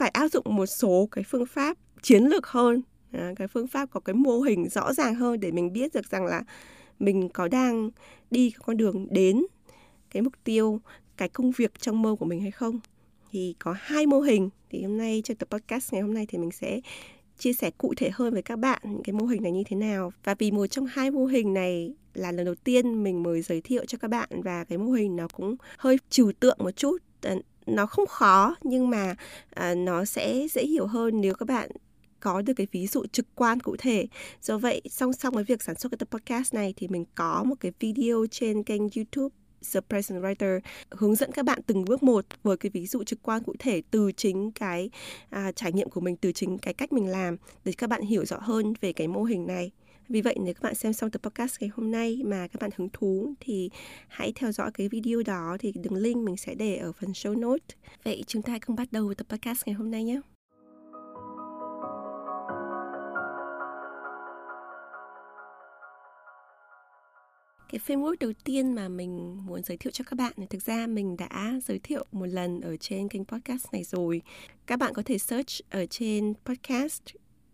phải 0.00 0.08
áp 0.08 0.28
dụng 0.28 0.44
một 0.48 0.66
số 0.66 1.08
cái 1.10 1.24
phương 1.24 1.46
pháp 1.46 1.76
chiến 2.02 2.24
lược 2.24 2.46
hơn. 2.46 2.82
À, 3.12 3.32
cái 3.36 3.48
phương 3.48 3.66
pháp 3.66 3.90
có 3.90 4.00
cái 4.00 4.14
mô 4.14 4.40
hình 4.40 4.68
rõ 4.68 4.92
ràng 4.92 5.14
hơn 5.14 5.40
để 5.40 5.50
mình 5.50 5.72
biết 5.72 5.94
được 5.94 6.10
rằng 6.10 6.26
là 6.26 6.42
mình 6.98 7.28
có 7.28 7.48
đang 7.48 7.90
đi 8.30 8.52
con 8.58 8.76
đường 8.76 9.06
đến 9.10 9.42
cái 10.10 10.22
mục 10.22 10.32
tiêu 10.44 10.80
cái 11.16 11.28
công 11.28 11.50
việc 11.50 11.80
trong 11.80 12.02
mơ 12.02 12.16
của 12.18 12.24
mình 12.24 12.40
hay 12.40 12.50
không. 12.50 12.80
Thì 13.30 13.54
có 13.58 13.74
hai 13.78 14.06
mô 14.06 14.20
hình. 14.20 14.50
Thì 14.70 14.82
hôm 14.82 14.98
nay 14.98 15.22
trong 15.24 15.36
tập 15.36 15.48
podcast 15.50 15.92
ngày 15.92 16.02
hôm 16.02 16.14
nay 16.14 16.26
thì 16.28 16.38
mình 16.38 16.50
sẽ 16.50 16.80
chia 17.38 17.52
sẻ 17.52 17.70
cụ 17.78 17.94
thể 17.96 18.10
hơn 18.12 18.32
với 18.32 18.42
các 18.42 18.56
bạn 18.56 18.80
những 18.84 19.02
cái 19.02 19.12
mô 19.12 19.26
hình 19.26 19.42
này 19.42 19.52
như 19.52 19.62
thế 19.66 19.76
nào. 19.76 20.12
Và 20.24 20.34
vì 20.34 20.50
một 20.50 20.66
trong 20.66 20.86
hai 20.86 21.10
mô 21.10 21.26
hình 21.26 21.54
này 21.54 21.94
là 22.14 22.32
lần 22.32 22.44
đầu 22.44 22.54
tiên 22.54 23.02
mình 23.02 23.22
mới 23.22 23.42
giới 23.42 23.60
thiệu 23.60 23.84
cho 23.84 23.98
các 23.98 24.08
bạn 24.08 24.28
và 24.42 24.64
cái 24.64 24.78
mô 24.78 24.92
hình 24.92 25.16
nó 25.16 25.28
cũng 25.28 25.56
hơi 25.78 25.98
trừu 26.10 26.32
tượng 26.40 26.58
một 26.60 26.76
chút 26.76 26.96
nó 27.76 27.86
không 27.86 28.06
khó 28.06 28.56
nhưng 28.62 28.90
mà 28.90 29.14
à, 29.50 29.74
nó 29.74 30.04
sẽ 30.04 30.46
dễ 30.50 30.62
hiểu 30.62 30.86
hơn 30.86 31.20
nếu 31.20 31.34
các 31.34 31.48
bạn 31.48 31.70
có 32.20 32.42
được 32.42 32.52
cái 32.54 32.66
ví 32.72 32.86
dụ 32.86 33.06
trực 33.06 33.26
quan 33.34 33.60
cụ 33.60 33.76
thể. 33.78 34.06
Do 34.42 34.58
vậy, 34.58 34.82
song 34.90 35.12
song 35.12 35.34
với 35.34 35.44
việc 35.44 35.62
sản 35.62 35.74
xuất 35.74 35.92
cái 35.92 35.98
tập 35.98 36.08
podcast 36.10 36.54
này 36.54 36.74
thì 36.76 36.88
mình 36.88 37.04
có 37.14 37.44
một 37.44 37.54
cái 37.60 37.72
video 37.80 38.26
trên 38.30 38.62
kênh 38.62 38.80
YouTube 38.96 39.34
The 39.74 39.80
Present 39.88 40.22
Writer 40.22 40.60
hướng 40.90 41.14
dẫn 41.14 41.32
các 41.32 41.44
bạn 41.44 41.58
từng 41.66 41.84
bước 41.84 42.02
một 42.02 42.24
với 42.42 42.56
cái 42.56 42.70
ví 42.70 42.86
dụ 42.86 43.04
trực 43.04 43.22
quan 43.22 43.42
cụ 43.42 43.54
thể 43.58 43.82
từ 43.90 44.12
chính 44.12 44.52
cái 44.52 44.90
à, 45.30 45.52
trải 45.52 45.72
nghiệm 45.72 45.90
của 45.90 46.00
mình, 46.00 46.16
từ 46.16 46.32
chính 46.32 46.58
cái 46.58 46.74
cách 46.74 46.92
mình 46.92 47.06
làm 47.06 47.36
để 47.64 47.72
các 47.78 47.90
bạn 47.90 48.02
hiểu 48.02 48.24
rõ 48.24 48.38
hơn 48.40 48.72
về 48.80 48.92
cái 48.92 49.08
mô 49.08 49.22
hình 49.22 49.46
này. 49.46 49.70
Vì 50.10 50.20
vậy, 50.20 50.36
nếu 50.40 50.54
các 50.54 50.62
bạn 50.62 50.74
xem 50.74 50.92
xong 50.92 51.10
tập 51.10 51.22
podcast 51.22 51.60
ngày 51.60 51.70
hôm 51.74 51.90
nay 51.90 52.20
mà 52.24 52.46
các 52.46 52.60
bạn 52.60 52.70
hứng 52.76 52.88
thú 52.92 53.34
thì 53.40 53.70
hãy 54.08 54.32
theo 54.34 54.52
dõi 54.52 54.70
cái 54.74 54.88
video 54.88 55.22
đó 55.22 55.56
thì 55.60 55.72
đường 55.72 55.94
link 55.94 56.16
mình 56.16 56.36
sẽ 56.36 56.54
để 56.54 56.76
ở 56.76 56.92
phần 56.92 57.10
show 57.10 57.40
note. 57.40 57.74
Vậy 58.04 58.24
chúng 58.26 58.42
ta 58.42 58.58
cùng 58.66 58.76
bắt 58.76 58.88
đầu 58.92 59.14
tập 59.14 59.26
podcast 59.28 59.62
ngày 59.66 59.74
hôm 59.74 59.90
nay 59.90 60.04
nhé. 60.04 60.20
cái 67.72 67.80
framework 67.86 68.14
đầu 68.20 68.32
tiên 68.44 68.74
mà 68.74 68.88
mình 68.88 69.38
muốn 69.46 69.62
giới 69.62 69.76
thiệu 69.76 69.90
cho 69.90 70.04
các 70.04 70.14
bạn 70.16 70.32
thì 70.36 70.46
thực 70.50 70.62
ra 70.62 70.86
mình 70.86 71.16
đã 71.16 71.60
giới 71.64 71.78
thiệu 71.78 72.04
một 72.12 72.26
lần 72.26 72.60
ở 72.60 72.76
trên 72.76 73.08
kênh 73.08 73.24
podcast 73.24 73.66
này 73.72 73.84
rồi. 73.84 74.22
Các 74.66 74.78
bạn 74.78 74.94
có 74.94 75.02
thể 75.06 75.18
search 75.18 75.60
ở 75.70 75.86
trên 75.86 76.34
podcast 76.44 77.02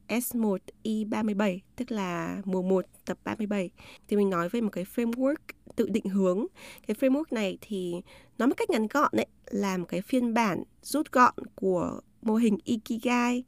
S1I37, 0.09 1.59
tức 1.77 1.91
là 1.91 2.43
mùa 2.45 2.63
1 2.63 2.87
tập 3.05 3.19
37. 3.25 3.71
Thì 4.09 4.17
mình 4.17 4.31
nói 4.31 4.49
về 4.49 4.61
một 4.61 4.71
cái 4.73 4.85
framework 4.95 5.37
tự 5.77 5.89
định 5.89 6.09
hướng. 6.09 6.47
Cái 6.87 6.95
framework 7.01 7.25
này 7.31 7.59
thì 7.61 7.95
nói 8.39 8.49
một 8.49 8.55
cách 8.57 8.71
ngắn 8.71 8.87
gọn 8.87 9.11
đấy 9.13 9.27
là 9.47 9.77
một 9.77 9.87
cái 9.89 10.01
phiên 10.01 10.35
bản 10.35 10.63
rút 10.83 11.13
gọn 11.13 11.35
của 11.55 12.01
mô 12.23 12.35
hình 12.35 12.59
Ikigai 12.65 13.45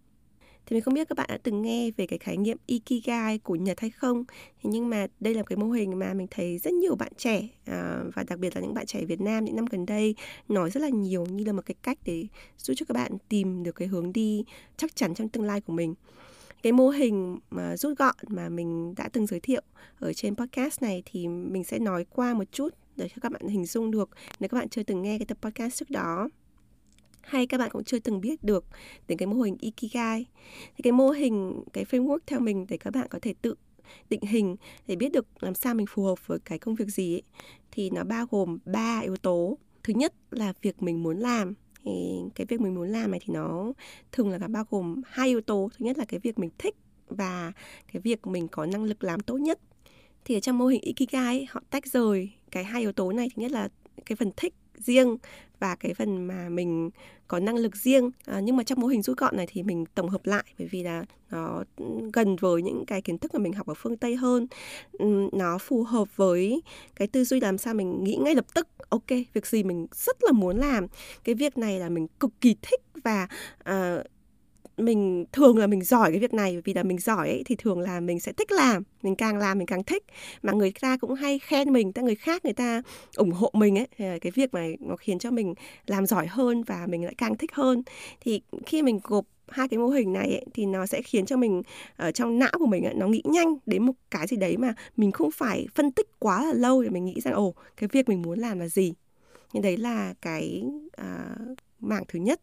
thì 0.69 0.75
mình 0.75 0.83
không 0.83 0.95
biết 0.95 1.09
các 1.09 1.19
bạn 1.19 1.27
đã 1.29 1.39
từng 1.43 1.63
nghe 1.63 1.91
về 1.91 2.07
cái 2.07 2.19
khái 2.19 2.37
niệm 2.37 2.57
Ikigai 2.67 3.39
của 3.39 3.55
Nhật 3.55 3.81
hay 3.81 3.91
không 3.91 4.25
nhưng 4.63 4.89
mà 4.89 5.07
đây 5.21 5.35
là 5.35 5.43
cái 5.43 5.57
mô 5.57 5.67
hình 5.67 5.99
mà 5.99 6.15
mình 6.15 6.27
thấy 6.31 6.59
rất 6.59 6.73
nhiều 6.73 6.97
bạn 6.97 7.13
trẻ 7.17 7.49
à, 7.65 8.03
và 8.15 8.23
đặc 8.29 8.39
biệt 8.39 8.57
là 8.57 8.63
những 8.63 8.75
bạn 8.75 8.87
trẻ 8.87 9.05
Việt 9.05 9.21
Nam 9.21 9.45
những 9.45 9.57
năm 9.57 9.65
gần 9.71 9.87
đây 9.87 10.15
nói 10.49 10.71
rất 10.71 10.81
là 10.81 10.89
nhiều 10.89 11.27
như 11.27 11.45
là 11.45 11.53
một 11.53 11.63
cái 11.67 11.75
cách 11.83 11.99
để 12.05 12.27
giúp 12.59 12.75
cho 12.77 12.87
các 12.89 12.95
bạn 12.95 13.13
tìm 13.29 13.63
được 13.63 13.73
cái 13.73 13.89
hướng 13.89 14.13
đi 14.13 14.45
chắc 14.77 14.97
chắn 14.97 15.15
trong 15.15 15.29
tương 15.29 15.45
lai 15.45 15.61
của 15.61 15.73
mình 15.73 15.95
cái 16.63 16.73
mô 16.73 16.89
hình 16.89 17.39
mà 17.51 17.77
rút 17.77 17.99
gọn 17.99 18.15
mà 18.29 18.49
mình 18.49 18.95
đã 18.95 19.09
từng 19.13 19.27
giới 19.27 19.41
thiệu 19.41 19.63
ở 19.99 20.13
trên 20.13 20.37
podcast 20.37 20.83
này 20.83 21.03
thì 21.05 21.29
mình 21.29 21.65
sẽ 21.65 21.79
nói 21.79 22.05
qua 22.11 22.35
một 22.35 22.53
chút 22.53 22.75
để 22.97 23.09
cho 23.09 23.17
các 23.21 23.33
bạn 23.33 23.49
hình 23.49 23.67
dung 23.67 23.91
được 23.91 24.11
nếu 24.41 24.49
các 24.49 24.59
bạn 24.59 24.69
chưa 24.69 24.83
từng 24.83 25.03
nghe 25.03 25.19
cái 25.19 25.27
tập 25.27 25.39
podcast 25.41 25.77
trước 25.77 25.91
đó 25.91 26.29
hay 27.29 27.47
các 27.47 27.59
bạn 27.59 27.71
cũng 27.71 27.85
chưa 27.85 27.99
từng 27.99 28.21
biết 28.21 28.45
được 28.45 28.65
đến 29.09 29.19
cái 29.19 29.27
mô 29.27 29.43
hình 29.43 29.57
Ikigai. 29.61 30.27
Thì 30.77 30.83
cái 30.83 30.93
mô 30.93 31.11
hình, 31.11 31.63
cái 31.73 31.85
framework 31.85 32.19
theo 32.27 32.41
mình 32.41 32.67
để 32.69 32.77
các 32.77 32.91
bạn 32.95 33.09
có 33.11 33.19
thể 33.23 33.35
tự 33.43 33.55
định 34.11 34.23
hình 34.23 34.57
để 34.87 34.97
biết 34.97 35.13
được 35.13 35.27
làm 35.41 35.55
sao 35.55 35.75
mình 35.75 35.87
phù 35.87 36.05
hợp 36.05 36.27
với 36.27 36.39
cái 36.39 36.59
công 36.59 36.75
việc 36.75 36.89
gì 36.89 37.15
ấy, 37.15 37.23
thì 37.71 37.91
nó 37.91 38.05
bao 38.05 38.27
gồm 38.31 38.59
ba 38.65 39.01
yếu 39.01 39.17
tố. 39.17 39.59
Thứ 39.83 39.93
nhất 39.97 40.15
là 40.31 40.53
việc 40.63 40.83
mình 40.83 41.03
muốn 41.03 41.19
làm 41.19 41.55
thì 41.89 42.21
cái 42.35 42.47
việc 42.47 42.61
mình 42.61 42.75
muốn 42.75 42.89
làm 42.89 43.11
này 43.11 43.21
thì 43.27 43.35
nó 43.35 43.73
thường 44.13 44.31
là 44.31 44.49
bao 44.49 44.65
gồm 44.71 45.03
hai 45.07 45.29
yếu 45.29 45.41
tố. 45.41 45.71
Thứ 45.79 45.85
nhất 45.85 45.99
là 45.99 46.05
cái 46.05 46.21
việc 46.21 46.39
mình 46.39 46.51
thích 46.59 46.75
và 47.09 47.53
cái 47.93 48.03
việc 48.03 48.27
mình 48.27 48.49
có 48.49 48.67
năng 48.67 48.85
lực 48.85 49.05
làm 49.05 49.21
tốt 49.21 49.37
nhất. 49.37 49.61
Thì 50.25 50.35
ở 50.37 50.41
trong 50.41 50.59
mô 50.59 50.67
hình 50.67 50.81
ikigai 50.81 51.39
ấy, 51.39 51.47
họ 51.51 51.63
tách 51.71 51.87
rời 51.87 52.31
cái 52.51 52.65
hai 52.65 52.81
yếu 52.81 52.93
tố 52.93 53.13
này. 53.13 53.29
Thứ 53.37 53.43
nhất 53.43 53.53
là 53.53 53.69
cái 54.07 54.17
phần 54.17 54.31
thích 54.37 54.55
riêng 54.81 55.17
và 55.59 55.75
cái 55.75 55.95
phần 55.95 56.27
mà 56.27 56.49
mình 56.49 56.91
có 57.29 57.39
năng 57.39 57.57
lực 57.57 57.77
riêng. 57.77 58.11
À, 58.25 58.41
nhưng 58.41 58.57
mà 58.57 58.63
trong 58.63 58.81
mô 58.81 58.87
hình 58.87 59.03
rút 59.03 59.19
gọn 59.19 59.37
này 59.37 59.47
thì 59.53 59.63
mình 59.63 59.85
tổng 59.95 60.09
hợp 60.09 60.27
lại 60.27 60.45
bởi 60.59 60.69
vì 60.71 60.83
là 60.83 61.05
nó 61.31 61.65
gần 62.13 62.37
với 62.37 62.63
những 62.63 62.85
cái 62.87 63.03
kiến 63.03 63.19
thức 63.19 63.35
mà 63.35 63.41
mình 63.41 63.53
học 63.53 63.67
ở 63.67 63.75
phương 63.75 63.97
tây 63.97 64.17
hơn. 64.17 64.47
Nó 65.33 65.59
phù 65.59 65.83
hợp 65.83 66.17
với 66.17 66.63
cái 66.97 67.09
tư 67.09 67.25
duy 67.25 67.41
làm 67.41 67.59
sao 67.59 67.75
mình 67.75 68.05
nghĩ 68.05 68.17
ngay 68.17 68.35
lập 68.35 68.47
tức. 68.55 68.69
Ok 68.89 69.09
việc 69.33 69.47
gì 69.47 69.63
mình 69.63 69.87
rất 69.93 70.17
là 70.21 70.33
muốn 70.33 70.57
làm. 70.57 70.87
Cái 71.25 71.35
việc 71.35 71.59
này 71.59 71.81
là 71.81 71.89
mình 71.89 72.07
cực 72.21 72.31
kỳ 72.41 72.57
thích 72.63 72.81
và 73.05 73.29
uh, 73.71 74.07
mình 74.79 75.25
thường 75.33 75.59
là 75.59 75.67
mình 75.67 75.83
giỏi 75.83 76.11
cái 76.11 76.21
việc 76.21 76.35
này 76.35 76.61
vì 76.65 76.75
là 76.75 76.83
mình 76.83 76.99
giỏi 76.99 77.29
ấy 77.29 77.43
thì 77.47 77.57
thường 77.57 77.81
là 77.81 78.01
mình 78.01 78.21
sẽ 78.21 78.33
thích 78.33 78.53
làm 78.53 78.83
mình 79.03 79.17
càng 79.17 79.39
làm 79.39 79.59
mình 79.59 79.67
càng 79.67 79.85
thích. 79.85 80.05
Mà 80.43 80.53
người 80.53 80.73
ta 80.81 80.97
cũng 80.97 81.15
hay 81.15 81.39
khen 81.39 81.73
mình 81.73 81.93
ta 81.93 82.03
người 82.03 82.15
khác 82.15 82.45
người 82.45 82.55
ta 82.55 82.83
ủng 83.17 83.31
hộ 83.31 83.51
mình 83.55 83.79
ấy 83.79 84.19
cái 84.19 84.33
việc 84.35 84.55
này 84.55 84.77
nó 84.81 84.97
khiến 84.97 85.19
cho 85.19 85.31
mình 85.31 85.55
làm 85.87 86.07
giỏi 86.07 86.27
hơn 86.27 86.63
và 86.63 86.87
mình 86.87 87.05
lại 87.05 87.15
càng 87.19 87.37
thích 87.37 87.53
hơn. 87.55 87.83
Thì 88.21 88.41
khi 88.67 88.83
mình 88.83 89.01
gộp 89.05 89.25
hai 89.49 89.69
cái 89.69 89.79
mô 89.79 89.89
hình 89.89 90.13
này 90.13 90.29
ấy, 90.29 90.45
thì 90.55 90.67
nó 90.67 90.87
sẽ 90.87 91.03
khiến 91.03 91.27
cho 91.27 91.37
mình 91.37 91.63
ở 91.97 92.13
trong 92.13 92.39
não 92.39 92.53
của 92.59 92.67
mình 92.67 92.85
ấy, 92.85 92.95
nó 92.95 93.07
nghĩ 93.09 93.23
nhanh 93.25 93.57
đến 93.67 93.87
một 93.87 93.93
cái 94.11 94.27
gì 94.27 94.37
đấy 94.37 94.57
mà 94.57 94.75
mình 94.97 95.13
không 95.13 95.31
phải 95.31 95.67
phân 95.75 95.93
tích 95.93 96.19
quá 96.19 96.47
là 96.47 96.53
lâu 96.53 96.83
để 96.83 96.89
mình 96.91 97.05
nghĩ 97.05 97.21
rằng 97.21 97.35
ồ 97.35 97.55
cái 97.77 97.89
việc 97.93 98.09
mình 98.09 98.23
muốn 98.23 98.39
làm 98.39 98.59
là 98.59 98.69
gì. 98.69 98.95
Nhưng 99.53 99.63
đấy 99.63 99.77
là 99.77 100.15
cái 100.23 100.65
uh, 101.01 101.59
mảng 101.81 102.05
thứ 102.09 102.19
nhất 102.19 102.41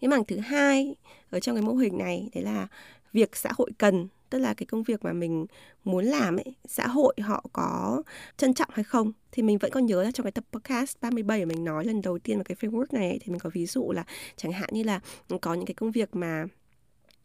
cái 0.00 0.08
mảng 0.08 0.24
thứ 0.24 0.38
hai 0.38 0.94
ở 1.30 1.40
trong 1.40 1.56
cái 1.56 1.62
mô 1.62 1.74
hình 1.74 1.98
này 1.98 2.28
đấy 2.34 2.44
là 2.44 2.68
việc 3.12 3.36
xã 3.36 3.50
hội 3.58 3.70
cần 3.78 4.08
tức 4.30 4.38
là 4.38 4.54
cái 4.54 4.66
công 4.66 4.82
việc 4.82 5.04
mà 5.04 5.12
mình 5.12 5.46
muốn 5.84 6.04
làm 6.04 6.36
ấy 6.36 6.54
xã 6.64 6.86
hội 6.86 7.14
họ 7.22 7.44
có 7.52 8.02
trân 8.36 8.54
trọng 8.54 8.70
hay 8.72 8.84
không? 8.84 9.12
Thì 9.32 9.42
mình 9.42 9.58
vẫn 9.58 9.70
còn 9.70 9.86
nhớ 9.86 10.02
là 10.02 10.10
trong 10.10 10.24
cái 10.24 10.32
tập 10.32 10.44
podcast 10.52 10.96
37 11.00 11.46
mình 11.46 11.64
nói 11.64 11.84
lần 11.84 12.02
đầu 12.02 12.18
tiên 12.18 12.38
về 12.38 12.44
cái 12.44 12.56
framework 12.60 12.86
này 12.90 13.18
thì 13.22 13.32
mình 13.32 13.38
có 13.38 13.50
ví 13.52 13.66
dụ 13.66 13.92
là 13.92 14.04
chẳng 14.36 14.52
hạn 14.52 14.68
như 14.72 14.82
là 14.82 15.00
có 15.40 15.54
những 15.54 15.66
cái 15.66 15.74
công 15.74 15.90
việc 15.90 16.16
mà 16.16 16.46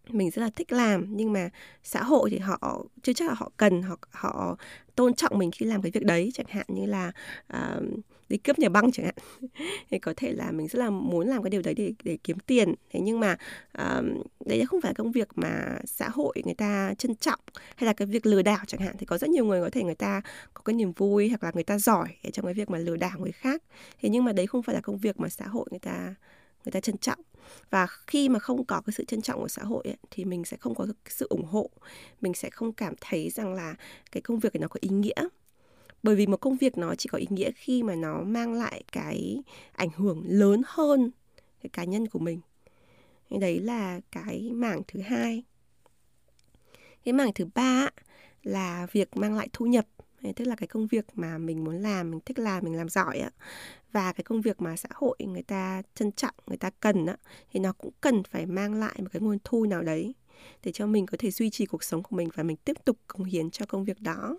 mình 0.10 0.30
rất 0.32 0.42
là 0.42 0.50
thích 0.56 0.72
làm 0.72 1.06
nhưng 1.10 1.34
mà 1.34 1.50
xã 1.84 2.04
hội 2.04 2.30
thì 2.30 2.38
họ 2.38 2.86
chưa 3.04 3.14
chắc 3.14 3.28
là 3.28 3.34
họ 3.34 3.52
cần 3.58 3.82
họ 3.82 3.98
họ 4.12 4.58
tôn 4.96 5.14
trọng 5.14 5.40
mình 5.40 5.52
khi 5.52 5.66
làm 5.66 5.82
cái 5.82 5.92
việc 5.92 6.06
đấy. 6.06 6.32
Chẳng 6.34 6.48
hạn 6.50 6.66
như 6.68 6.86
là 6.86 7.12
uh, 7.54 7.84
đi 8.32 8.38
cướp 8.38 8.60
nhà 8.60 8.70
băng 8.70 8.92
chẳng 8.92 9.06
hạn. 9.06 9.16
Thì 9.90 10.00
có 10.00 10.14
thể 10.18 10.34
là 10.34 10.52
mình 10.52 10.68
rất 10.68 10.80
là 10.80 10.90
muốn 10.90 11.28
làm 11.28 11.44
cái 11.44 11.50
điều 11.50 11.62
đấy 11.62 11.74
để 11.74 11.94
để 12.04 12.18
kiếm 12.24 12.38
tiền. 12.40 12.74
Thế 12.92 13.00
nhưng 13.00 13.20
mà 13.20 13.38
um, 13.78 14.22
đấy 14.46 14.66
không 14.66 14.82
phải 14.82 14.94
công 14.94 15.12
việc 15.12 15.28
mà 15.36 15.78
xã 15.86 16.10
hội 16.10 16.42
người 16.46 16.54
ta 16.54 16.94
trân 16.98 17.16
trọng 17.16 17.40
hay 17.76 17.86
là 17.86 17.94
cái 17.94 18.06
việc 18.06 18.26
lừa 18.26 18.42
đảo 18.42 18.66
chẳng 18.68 18.82
hạn. 18.82 18.96
Thì 19.00 19.06
có 19.06 19.18
rất 19.18 19.30
nhiều 19.30 19.46
người 19.46 19.62
có 19.62 19.70
thể 19.70 19.84
người 19.84 19.96
ta 19.96 20.22
có 20.54 20.62
cái 20.66 20.74
niềm 20.74 20.92
vui 20.92 21.30
hoặc 21.30 21.44
là 21.44 21.52
người 21.54 21.64
ta 21.64 21.78
giỏi 21.78 22.08
trong 22.34 22.46
cái 22.46 22.54
việc 22.54 22.70
mà 22.70 22.78
lừa 22.78 22.96
đảo 22.96 23.20
người 23.20 23.32
khác. 23.32 23.64
Thế 24.02 24.10
nhưng 24.10 24.24
mà 24.24 24.34
đấy 24.34 24.48
không 24.48 24.64
phải 24.64 24.76
là 24.76 24.82
công 24.82 24.98
việc 24.98 25.20
mà 25.20 25.30
xã 25.30 25.48
hội 25.48 25.66
người 25.72 25.80
ta 25.80 26.16
người 26.66 26.72
ta 26.72 26.80
trân 26.80 26.98
trọng. 26.98 27.20
Và 27.70 27.88
khi 28.08 28.30
mà 28.30 28.40
không 28.40 28.66
có 28.66 28.82
cái 28.86 28.94
sự 28.98 29.06
trân 29.06 29.22
trọng 29.22 29.40
của 29.40 29.48
xã 29.48 29.64
hội 29.64 29.84
ấy, 29.86 29.98
thì 30.12 30.26
mình 30.26 30.46
sẽ 30.46 30.58
không 30.58 30.76
có 30.76 30.88
sự 31.10 31.28
ủng 31.30 31.46
hộ. 31.46 31.70
Mình 32.22 32.34
sẽ 32.34 32.50
không 32.50 32.74
cảm 32.74 32.94
thấy 33.02 33.30
rằng 33.30 33.54
là 33.54 33.76
cái 34.12 34.22
công 34.22 34.40
việc 34.40 34.54
này 34.54 34.62
nó 34.62 34.68
có 34.68 34.78
ý 34.82 34.90
nghĩa 34.90 35.28
bởi 36.04 36.16
vì 36.16 36.28
một 36.28 36.38
công 36.38 36.58
việc 36.58 36.78
nó 36.78 36.96
chỉ 36.96 37.10
có 37.12 37.18
ý 37.18 37.28
nghĩa 37.30 37.52
khi 37.52 37.84
mà 37.84 37.96
nó 37.96 38.24
mang 38.24 38.54
lại 38.54 38.84
cái 38.92 39.44
ảnh 39.72 39.90
hưởng 39.96 40.24
lớn 40.28 40.62
hơn 40.66 41.12
cái 41.64 41.70
cá 41.74 41.84
nhân 41.84 42.08
của 42.08 42.20
mình. 42.20 42.42
Đấy 43.30 43.60
là 43.60 44.00
cái 44.12 44.50
mảng 44.54 44.82
thứ 44.88 45.00
hai. 45.02 45.44
Cái 47.06 47.14
mảng 47.14 47.34
thứ 47.36 47.46
ba 47.56 47.90
là 48.44 48.88
việc 48.92 49.18
mang 49.18 49.36
lại 49.36 49.50
thu 49.54 49.66
nhập. 49.66 49.86
Tức 50.36 50.46
là 50.46 50.56
cái 50.56 50.68
công 50.68 50.88
việc 50.88 51.06
mà 51.14 51.38
mình 51.38 51.64
muốn 51.64 51.76
làm, 51.76 52.12
mình 52.12 52.20
thích 52.26 52.40
làm, 52.40 52.64
mình 52.64 52.76
làm 52.76 52.90
giỏi 52.90 53.20
á. 53.20 53.30
Và 53.92 54.14
cái 54.14 54.24
công 54.24 54.42
việc 54.42 54.62
mà 54.62 54.76
xã 54.76 54.90
hội 54.94 55.18
người 55.20 55.44
ta 55.44 55.82
trân 55.96 56.12
trọng, 56.12 56.36
người 56.48 56.58
ta 56.58 56.70
cần 56.80 57.06
á, 57.06 57.18
thì 57.54 57.60
nó 57.60 57.74
cũng 57.74 57.92
cần 58.02 58.24
phải 58.24 58.46
mang 58.46 58.74
lại 58.74 58.96
một 59.00 59.08
cái 59.14 59.22
nguồn 59.22 59.38
thu 59.44 59.66
nào 59.66 59.82
đấy 59.82 60.16
để 60.64 60.72
cho 60.72 60.88
mình 60.88 61.06
có 61.06 61.18
thể 61.20 61.32
duy 61.32 61.50
trì 61.50 61.66
cuộc 61.66 61.84
sống 61.84 62.04
của 62.04 62.16
mình 62.16 62.30
và 62.36 62.44
mình 62.44 62.58
tiếp 62.58 62.76
tục 62.86 62.98
cống 63.08 63.24
hiến 63.24 63.52
cho 63.52 63.66
công 63.66 63.84
việc 63.84 64.02
đó 64.02 64.38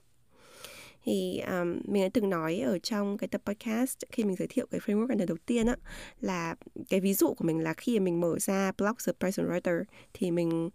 thì 1.05 1.43
um, 1.47 1.81
mình 1.85 2.03
đã 2.03 2.09
từng 2.15 2.31
nói 2.31 2.59
ở 2.59 2.79
trong 2.79 3.19
cái 3.19 3.29
tập 3.29 3.41
podcast 3.45 3.99
khi 4.11 4.25
mình 4.25 4.37
giới 4.37 4.49
thiệu 4.49 4.67
cái 4.71 4.81
framework 4.81 5.19
lần 5.19 5.27
đầu 5.27 5.37
tiên 5.47 5.67
á 5.67 5.77
là 6.21 6.55
cái 6.89 7.01
ví 7.01 7.15
dụ 7.15 7.35
của 7.35 7.45
mình 7.45 7.59
là 7.61 7.75
khi 7.75 8.01
mình 8.01 8.21
mở 8.21 8.39
ra 8.39 8.73
blog 8.79 8.95
The 9.07 9.13
Present 9.21 9.49
Writer 9.49 9.83
thì 10.15 10.31
mình 10.31 10.67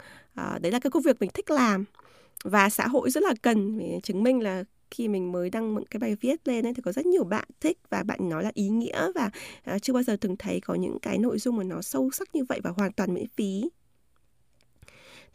uh, 0.42 0.62
đấy 0.62 0.72
là 0.72 0.80
cái 0.80 0.92
công 0.92 1.04
việc 1.04 1.18
mình 1.20 1.30
thích 1.34 1.52
làm. 1.52 1.86
Và 2.44 2.70
xã 2.70 2.88
hội 2.88 3.10
rất 3.10 3.24
là 3.24 3.34
cần 3.42 3.78
để 3.78 4.00
chứng 4.04 4.24
minh 4.24 4.40
là 4.40 4.64
khi 4.92 5.08
mình 5.08 5.32
mới 5.32 5.50
đăng 5.50 5.76
một 5.76 5.82
cái 5.92 6.00
bài 6.00 6.16
viết 6.22 6.48
lên 6.48 6.66
ấy, 6.66 6.74
thì 6.74 6.82
có 6.82 6.92
rất 6.92 7.06
nhiều 7.06 7.24
bạn 7.24 7.48
thích 7.62 7.78
và 7.90 8.04
bạn 8.04 8.30
nói 8.30 8.44
là 8.44 8.52
ý 8.54 8.70
nghĩa 8.70 9.12
và 9.16 9.30
uh, 9.76 9.82
chưa 9.82 9.94
bao 9.94 10.04
giờ 10.04 10.18
từng 10.22 10.38
thấy 10.38 10.60
có 10.60 10.76
những 10.76 11.00
cái 11.00 11.18
nội 11.18 11.40
dung 11.40 11.56
mà 11.56 11.64
nó 11.64 11.82
sâu 11.82 12.12
sắc 12.12 12.36
như 12.36 12.44
vậy 12.50 12.60
và 12.64 12.70
hoàn 12.70 12.92
toàn 12.92 13.14
miễn 13.14 13.28
phí 13.28 13.70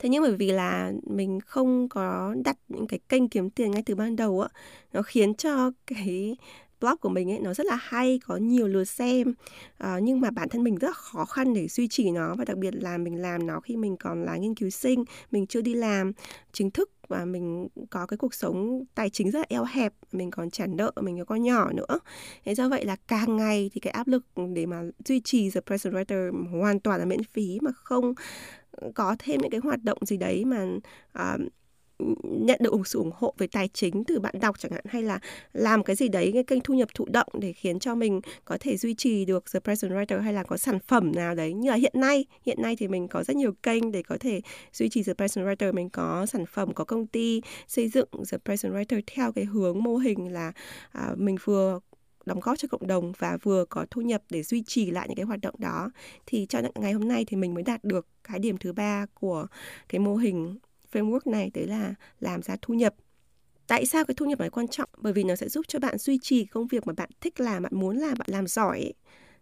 thế 0.03 0.09
nhưng 0.09 0.23
bởi 0.23 0.37
vì 0.37 0.51
là 0.51 0.93
mình 1.07 1.41
không 1.41 1.89
có 1.89 2.35
đặt 2.45 2.57
những 2.69 2.87
cái 2.87 3.01
kênh 3.09 3.29
kiếm 3.29 3.51
tiền 3.51 3.71
ngay 3.71 3.83
từ 3.87 3.95
ban 3.95 4.17
đầu 4.17 4.41
á 4.41 4.49
nó 4.93 5.03
khiến 5.03 5.35
cho 5.35 5.71
cái 5.87 6.37
blog 6.81 6.97
của 7.01 7.09
mình 7.09 7.31
ấy 7.31 7.39
nó 7.39 7.55
rất 7.55 7.67
là 7.67 7.79
hay 7.81 8.21
có 8.27 8.37
nhiều 8.37 8.69
lượt 8.69 8.85
xem. 8.85 9.35
À, 9.79 9.99
nhưng 10.03 10.21
mà 10.21 10.31
bản 10.31 10.49
thân 10.49 10.65
mình 10.65 10.77
rất 10.77 10.89
là 10.89 10.95
khó 10.95 11.25
khăn 11.25 11.55
để 11.55 11.69
duy 11.69 11.89
trì 11.89 12.11
nó 12.11 12.35
và 12.35 12.45
đặc 12.45 12.57
biệt 12.57 12.75
là 12.75 12.99
mình 12.99 13.23
làm 13.23 13.47
nó 13.47 13.61
khi 13.61 13.77
mình 13.77 13.97
còn 13.97 14.25
là 14.25 14.37
nghiên 14.37 14.55
cứu 14.55 14.71
sinh 14.71 15.05
mình 15.31 15.47
chưa 15.47 15.61
đi 15.61 15.75
làm. 15.75 16.13
Chính 16.53 16.71
thức 16.71 16.91
và 17.09 17.25
mình 17.25 17.69
có 17.91 18.07
cái 18.07 18.17
cuộc 18.17 18.35
sống 18.35 18.85
tài 18.95 19.11
chính 19.11 19.31
rất 19.31 19.39
là 19.39 19.45
eo 19.49 19.65
hẹp 19.65 19.93
mình 20.13 20.31
còn 20.31 20.51
trả 20.51 20.67
nợ 20.67 20.93
mình 21.01 21.19
có 21.19 21.25
con 21.25 21.43
nhỏ 21.43 21.73
nữa. 21.73 21.99
Thế 22.45 22.55
do 22.55 22.69
vậy 22.69 22.85
là 22.85 22.97
càng 23.09 23.37
ngày 23.37 23.71
thì 23.75 23.81
cái 23.81 23.91
áp 23.91 24.07
lực 24.07 24.25
để 24.55 24.67
mà 24.67 24.83
duy 25.05 25.21
trì 25.21 25.51
the 25.51 25.61
present 25.61 25.95
writer 25.95 26.49
hoàn 26.61 26.81
toàn 26.81 27.01
là 27.01 27.07
miễn 27.07 27.25
phí 27.25 27.59
mà 27.63 27.71
không 27.75 28.15
có 28.95 29.17
thêm 29.19 29.41
những 29.41 29.51
cái 29.51 29.61
hoạt 29.65 29.85
động 29.85 29.99
gì 30.07 30.17
đấy 30.17 30.45
mà 30.45 30.67
uh, 31.19 31.41
nhận 32.23 32.59
được 32.63 32.73
sự 32.85 32.99
ủng 32.99 33.11
hộ 33.15 33.35
về 33.39 33.47
tài 33.47 33.69
chính 33.69 34.05
từ 34.05 34.21
bạn 34.21 34.35
đọc 34.41 34.59
chẳng 34.59 34.73
hạn 34.73 34.85
hay 34.89 35.03
là 35.03 35.19
làm 35.53 35.85
cái 35.85 35.97
gì 35.97 36.09
đấy 36.09 36.31
cái 36.35 36.45
kênh 36.45 36.61
thu 36.61 36.75
nhập 36.75 36.89
thụ 36.95 37.05
động 37.05 37.29
để 37.33 37.53
khiến 37.53 37.79
cho 37.79 37.95
mình 37.95 38.21
có 38.45 38.59
thể 38.61 38.77
duy 38.77 38.95
trì 38.95 39.25
được 39.25 39.45
the 39.53 39.61
present 39.61 39.93
writer 39.93 40.21
hay 40.21 40.33
là 40.33 40.43
có 40.43 40.57
sản 40.57 40.79
phẩm 40.87 41.13
nào 41.15 41.35
đấy. 41.35 41.53
Như 41.53 41.71
là 41.71 41.77
hiện 41.77 41.93
nay 41.97 42.25
hiện 42.47 42.63
nay 42.63 42.77
thì 42.77 42.89
mình 42.89 43.09
có 43.09 43.25
rất 43.25 43.37
nhiều 43.37 43.53
kênh 43.63 43.93
để 43.93 44.03
có 44.03 44.17
thể 44.21 44.41
duy 44.73 44.89
trì 44.89 45.03
the 45.03 45.15
present 45.15 45.47
writer. 45.47 45.75
Mình 45.75 45.91
có 45.91 46.27
sản 46.27 46.47
phẩm 46.47 46.75
có 46.75 46.85
công 46.85 47.07
ty 47.07 47.43
xây 47.69 47.89
dựng 47.89 48.09
the 48.33 48.39
present 48.45 48.75
writer 48.75 49.01
theo 49.07 49.33
cái 49.33 49.45
hướng 49.45 49.83
mô 49.83 49.97
hình 49.97 50.33
là 50.33 50.53
à, 50.93 51.15
mình 51.17 51.37
vừa 51.45 51.81
đóng 52.27 52.41
góp 52.41 52.59
cho 52.59 52.69
cộng 52.69 52.87
đồng 52.87 53.13
và 53.19 53.39
vừa 53.43 53.65
có 53.65 53.87
thu 53.91 54.01
nhập 54.01 54.23
để 54.31 54.43
duy 54.43 54.63
trì 54.63 54.91
lại 54.91 55.09
những 55.09 55.17
cái 55.17 55.27
hoạt 55.27 55.41
động 55.41 55.55
đó. 55.59 55.91
Thì 56.27 56.47
cho 56.49 56.61
ngày 56.75 56.93
hôm 56.93 57.09
nay 57.09 57.25
thì 57.25 57.37
mình 57.37 57.55
mới 57.55 57.63
đạt 57.63 57.85
được 57.85 58.07
cái 58.25 58.39
điểm 58.39 58.59
thứ 58.59 58.73
ba 58.73 59.07
của 59.15 59.47
cái 59.89 59.99
mô 59.99 60.17
hình 60.17 60.59
framework 60.93 61.21
này 61.25 61.51
đấy 61.55 61.67
là 61.67 61.95
làm 62.21 62.43
ra 62.43 62.57
thu 62.63 62.75
nhập. 62.75 62.95
Tại 63.67 63.87
sao 63.87 64.05
cái 64.05 64.15
thu 64.15 64.27
nhập 64.27 64.41
này 64.41 64.51
quan 64.51 64.69
trọng? 64.69 64.89
Bởi 64.97 65.13
vì 65.13 65.25
nó 65.25 65.37
sẽ 65.37 65.49
giúp 65.49 65.65
cho 65.69 65.79
bạn 65.79 65.99
duy 65.99 66.19
trì 66.23 66.45
công 66.45 66.67
việc 66.67 66.87
mà 66.87 66.93
bạn 66.93 67.11
thích 67.21 67.41
làm 67.41 67.63
bạn 67.63 67.73
muốn 67.75 67.97
làm 67.97 68.15
bạn 68.19 68.29
làm 68.31 68.47
giỏi 68.47 68.79
ấy, 68.79 68.95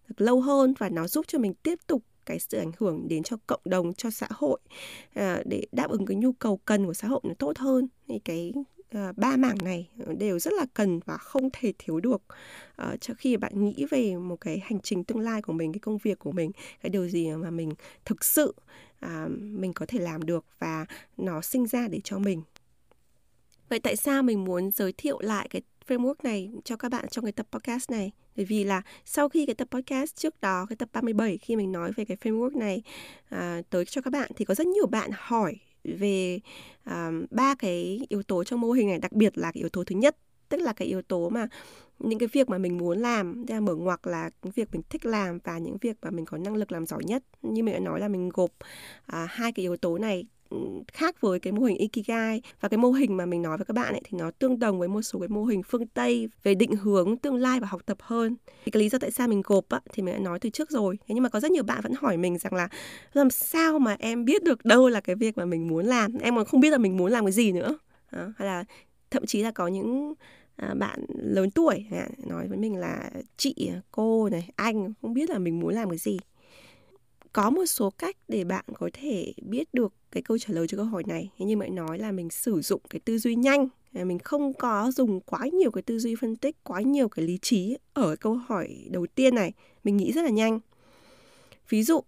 được 0.08 0.20
lâu 0.20 0.40
hơn 0.40 0.74
và 0.78 0.88
nó 0.88 1.08
giúp 1.08 1.24
cho 1.28 1.38
mình 1.38 1.54
tiếp 1.54 1.78
tục 1.86 2.02
cái 2.26 2.38
sự 2.38 2.58
ảnh 2.58 2.72
hưởng 2.78 3.08
đến 3.08 3.22
cho 3.22 3.36
cộng 3.46 3.60
đồng 3.64 3.94
cho 3.94 4.10
xã 4.10 4.26
hội 4.30 4.60
ờ, 5.14 5.42
để 5.46 5.66
đáp 5.72 5.90
ứng 5.90 6.06
cái 6.06 6.16
nhu 6.16 6.32
cầu 6.32 6.56
cần 6.56 6.86
của 6.86 6.94
xã 6.94 7.08
hội 7.08 7.20
nó 7.24 7.34
tốt 7.38 7.58
hơn. 7.58 7.88
Thì 8.08 8.18
cái 8.18 8.52
Ờ, 8.94 9.12
ba 9.16 9.36
mảng 9.36 9.56
này 9.64 9.88
ờ, 10.06 10.12
đều 10.12 10.38
rất 10.38 10.52
là 10.54 10.66
cần 10.74 11.00
và 11.04 11.16
không 11.16 11.48
thể 11.52 11.72
thiếu 11.78 12.00
được. 12.00 12.22
Ờ, 12.76 12.90
uh, 12.94 13.00
cho 13.00 13.14
khi 13.14 13.36
bạn 13.36 13.64
nghĩ 13.64 13.86
về 13.90 14.16
một 14.16 14.36
cái 14.40 14.60
hành 14.64 14.80
trình 14.80 15.04
tương 15.04 15.20
lai 15.20 15.42
của 15.42 15.52
mình 15.52 15.72
cái 15.72 15.80
công 15.80 15.98
việc 15.98 16.18
của 16.18 16.32
mình 16.32 16.50
cái 16.82 16.90
điều 16.90 17.08
gì 17.08 17.30
mà 17.30 17.50
mình 17.50 17.72
thực 18.04 18.24
sự 18.24 18.54
uh, 19.06 19.30
mình 19.40 19.72
có 19.72 19.86
thể 19.86 19.98
làm 19.98 20.22
được 20.22 20.44
và 20.58 20.86
nó 21.16 21.40
sinh 21.40 21.66
ra 21.66 21.88
để 21.88 22.00
cho 22.04 22.18
mình. 22.18 22.42
Vậy 23.68 23.78
tại 23.78 23.96
sao 23.96 24.22
mình 24.22 24.44
muốn 24.44 24.70
giới 24.70 24.92
thiệu 24.92 25.20
lại 25.20 25.48
cái 25.50 25.62
framework 25.88 26.14
này 26.22 26.50
cho 26.64 26.76
các 26.76 26.88
bạn 26.88 27.08
trong 27.08 27.24
cái 27.24 27.32
tập 27.32 27.46
podcast 27.52 27.90
này? 27.90 28.12
Bởi 28.36 28.44
vì 28.44 28.64
là 28.64 28.82
sau 29.04 29.28
khi 29.28 29.46
cái 29.46 29.54
tập 29.54 29.68
podcast 29.70 30.16
trước 30.16 30.40
đó 30.40 30.66
cái 30.68 30.76
tập 30.76 30.88
37 30.92 31.38
khi 31.38 31.56
mình 31.56 31.72
nói 31.72 31.92
về 31.96 32.04
cái 32.04 32.16
framework 32.16 32.58
này 32.58 32.82
à, 33.28 33.62
tới 33.70 33.84
cho 33.84 34.00
các 34.00 34.10
bạn 34.10 34.30
thì 34.36 34.44
có 34.44 34.54
rất 34.54 34.66
nhiều 34.66 34.86
bạn 34.86 35.10
hỏi 35.14 35.56
về 35.84 36.40
à, 36.84 37.10
ba 37.30 37.52
uh, 37.52 37.58
cái 37.58 38.06
yếu 38.08 38.22
tố 38.22 38.44
trong 38.44 38.60
mô 38.60 38.70
hình 38.70 38.88
này 38.88 38.98
đặc 38.98 39.12
biệt 39.12 39.38
là 39.38 39.52
cái 39.52 39.60
yếu 39.60 39.68
tố 39.68 39.84
thứ 39.84 39.96
nhất 39.96 40.16
tức 40.48 40.60
là 40.60 40.72
cái 40.72 40.88
yếu 40.88 41.02
tố 41.02 41.28
mà 41.28 41.48
những 41.98 42.18
cái 42.18 42.28
việc 42.32 42.48
mà 42.48 42.58
mình 42.58 42.78
muốn 42.78 42.98
làm 42.98 43.44
ra 43.46 43.60
mở 43.60 43.74
ngoặc 43.74 44.06
là 44.06 44.30
những 44.42 44.52
việc 44.52 44.68
mình 44.72 44.82
thích 44.90 45.06
làm 45.06 45.38
và 45.44 45.58
những 45.58 45.76
việc 45.80 45.96
mà 46.02 46.10
mình 46.10 46.24
có 46.24 46.38
năng 46.38 46.56
lực 46.56 46.72
làm 46.72 46.86
giỏi 46.86 47.04
nhất. 47.04 47.24
Như 47.42 47.62
mình 47.62 47.74
đã 47.74 47.80
nói 47.80 48.00
là 48.00 48.08
mình 48.08 48.28
gộp 48.28 48.50
à, 49.06 49.26
hai 49.30 49.52
cái 49.52 49.62
yếu 49.62 49.76
tố 49.76 49.98
này 49.98 50.26
khác 50.92 51.20
với 51.20 51.40
cái 51.40 51.52
mô 51.52 51.62
hình 51.62 51.76
Ikigai 51.76 52.42
và 52.60 52.68
cái 52.68 52.78
mô 52.78 52.90
hình 52.90 53.16
mà 53.16 53.26
mình 53.26 53.42
nói 53.42 53.56
với 53.56 53.64
các 53.64 53.74
bạn 53.74 53.94
ấy 53.94 54.00
thì 54.04 54.18
nó 54.18 54.30
tương 54.30 54.58
đồng 54.58 54.78
với 54.78 54.88
một 54.88 55.02
số 55.02 55.18
cái 55.18 55.28
mô 55.28 55.44
hình 55.44 55.62
phương 55.62 55.86
Tây 55.86 56.28
về 56.42 56.54
định 56.54 56.76
hướng 56.76 57.16
tương 57.16 57.36
lai 57.36 57.60
và 57.60 57.66
học 57.66 57.82
tập 57.86 57.98
hơn. 58.00 58.36
Thì 58.64 58.70
cái 58.70 58.80
lý 58.80 58.88
do 58.88 58.98
tại 58.98 59.10
sao 59.10 59.28
mình 59.28 59.42
gộp 59.44 59.68
á, 59.68 59.80
thì 59.92 60.02
mình 60.02 60.14
đã 60.14 60.20
nói 60.20 60.38
từ 60.38 60.50
trước 60.50 60.70
rồi. 60.70 60.98
Thế 61.06 61.14
nhưng 61.14 61.22
mà 61.22 61.28
có 61.28 61.40
rất 61.40 61.50
nhiều 61.50 61.62
bạn 61.62 61.80
vẫn 61.82 61.92
hỏi 61.98 62.16
mình 62.16 62.38
rằng 62.38 62.54
là 62.54 62.68
làm 63.12 63.30
sao 63.30 63.78
mà 63.78 63.96
em 63.98 64.24
biết 64.24 64.44
được 64.44 64.64
đâu 64.64 64.88
là 64.88 65.00
cái 65.00 65.16
việc 65.16 65.38
mà 65.38 65.44
mình 65.44 65.68
muốn 65.68 65.86
làm, 65.86 66.18
em 66.18 66.36
còn 66.36 66.44
không 66.44 66.60
biết 66.60 66.70
là 66.70 66.78
mình 66.78 66.96
muốn 66.96 67.12
làm 67.12 67.24
cái 67.24 67.32
gì 67.32 67.52
nữa. 67.52 67.78
Đó, 68.12 68.32
hay 68.36 68.48
là 68.48 68.64
thậm 69.10 69.26
chí 69.26 69.42
là 69.42 69.50
có 69.50 69.68
những 69.68 70.14
à, 70.56 70.74
bạn 70.74 71.04
lớn 71.08 71.50
tuổi 71.50 71.86
nói 72.26 72.48
với 72.48 72.58
mình 72.58 72.76
là 72.76 73.10
chị, 73.36 73.70
cô 73.90 74.28
này, 74.28 74.50
anh 74.56 74.92
không 75.02 75.14
biết 75.14 75.30
là 75.30 75.38
mình 75.38 75.60
muốn 75.60 75.74
làm 75.74 75.88
cái 75.90 75.98
gì 75.98 76.18
có 77.32 77.50
một 77.50 77.66
số 77.66 77.90
cách 77.90 78.16
để 78.28 78.44
bạn 78.44 78.64
có 78.74 78.90
thể 78.92 79.32
biết 79.42 79.74
được 79.74 79.92
cái 80.12 80.22
câu 80.22 80.38
trả 80.38 80.54
lời 80.54 80.66
cho 80.68 80.76
câu 80.76 80.86
hỏi 80.86 81.02
này. 81.06 81.30
Như 81.38 81.58
vậy 81.58 81.70
nói 81.70 81.98
là 81.98 82.12
mình 82.12 82.30
sử 82.30 82.60
dụng 82.60 82.80
cái 82.90 83.00
tư 83.00 83.18
duy 83.18 83.34
nhanh. 83.34 83.68
Mình 83.92 84.18
không 84.18 84.52
có 84.52 84.90
dùng 84.90 85.20
quá 85.20 85.46
nhiều 85.52 85.70
cái 85.70 85.82
tư 85.82 85.98
duy 85.98 86.14
phân 86.20 86.36
tích, 86.36 86.56
quá 86.64 86.80
nhiều 86.80 87.08
cái 87.08 87.24
lý 87.24 87.38
trí 87.42 87.76
ở 87.92 88.16
câu 88.16 88.34
hỏi 88.34 88.86
đầu 88.90 89.06
tiên 89.14 89.34
này. 89.34 89.52
Mình 89.84 89.96
nghĩ 89.96 90.12
rất 90.12 90.22
là 90.22 90.30
nhanh. 90.30 90.60
Ví 91.68 91.82
dụ, 91.82 92.00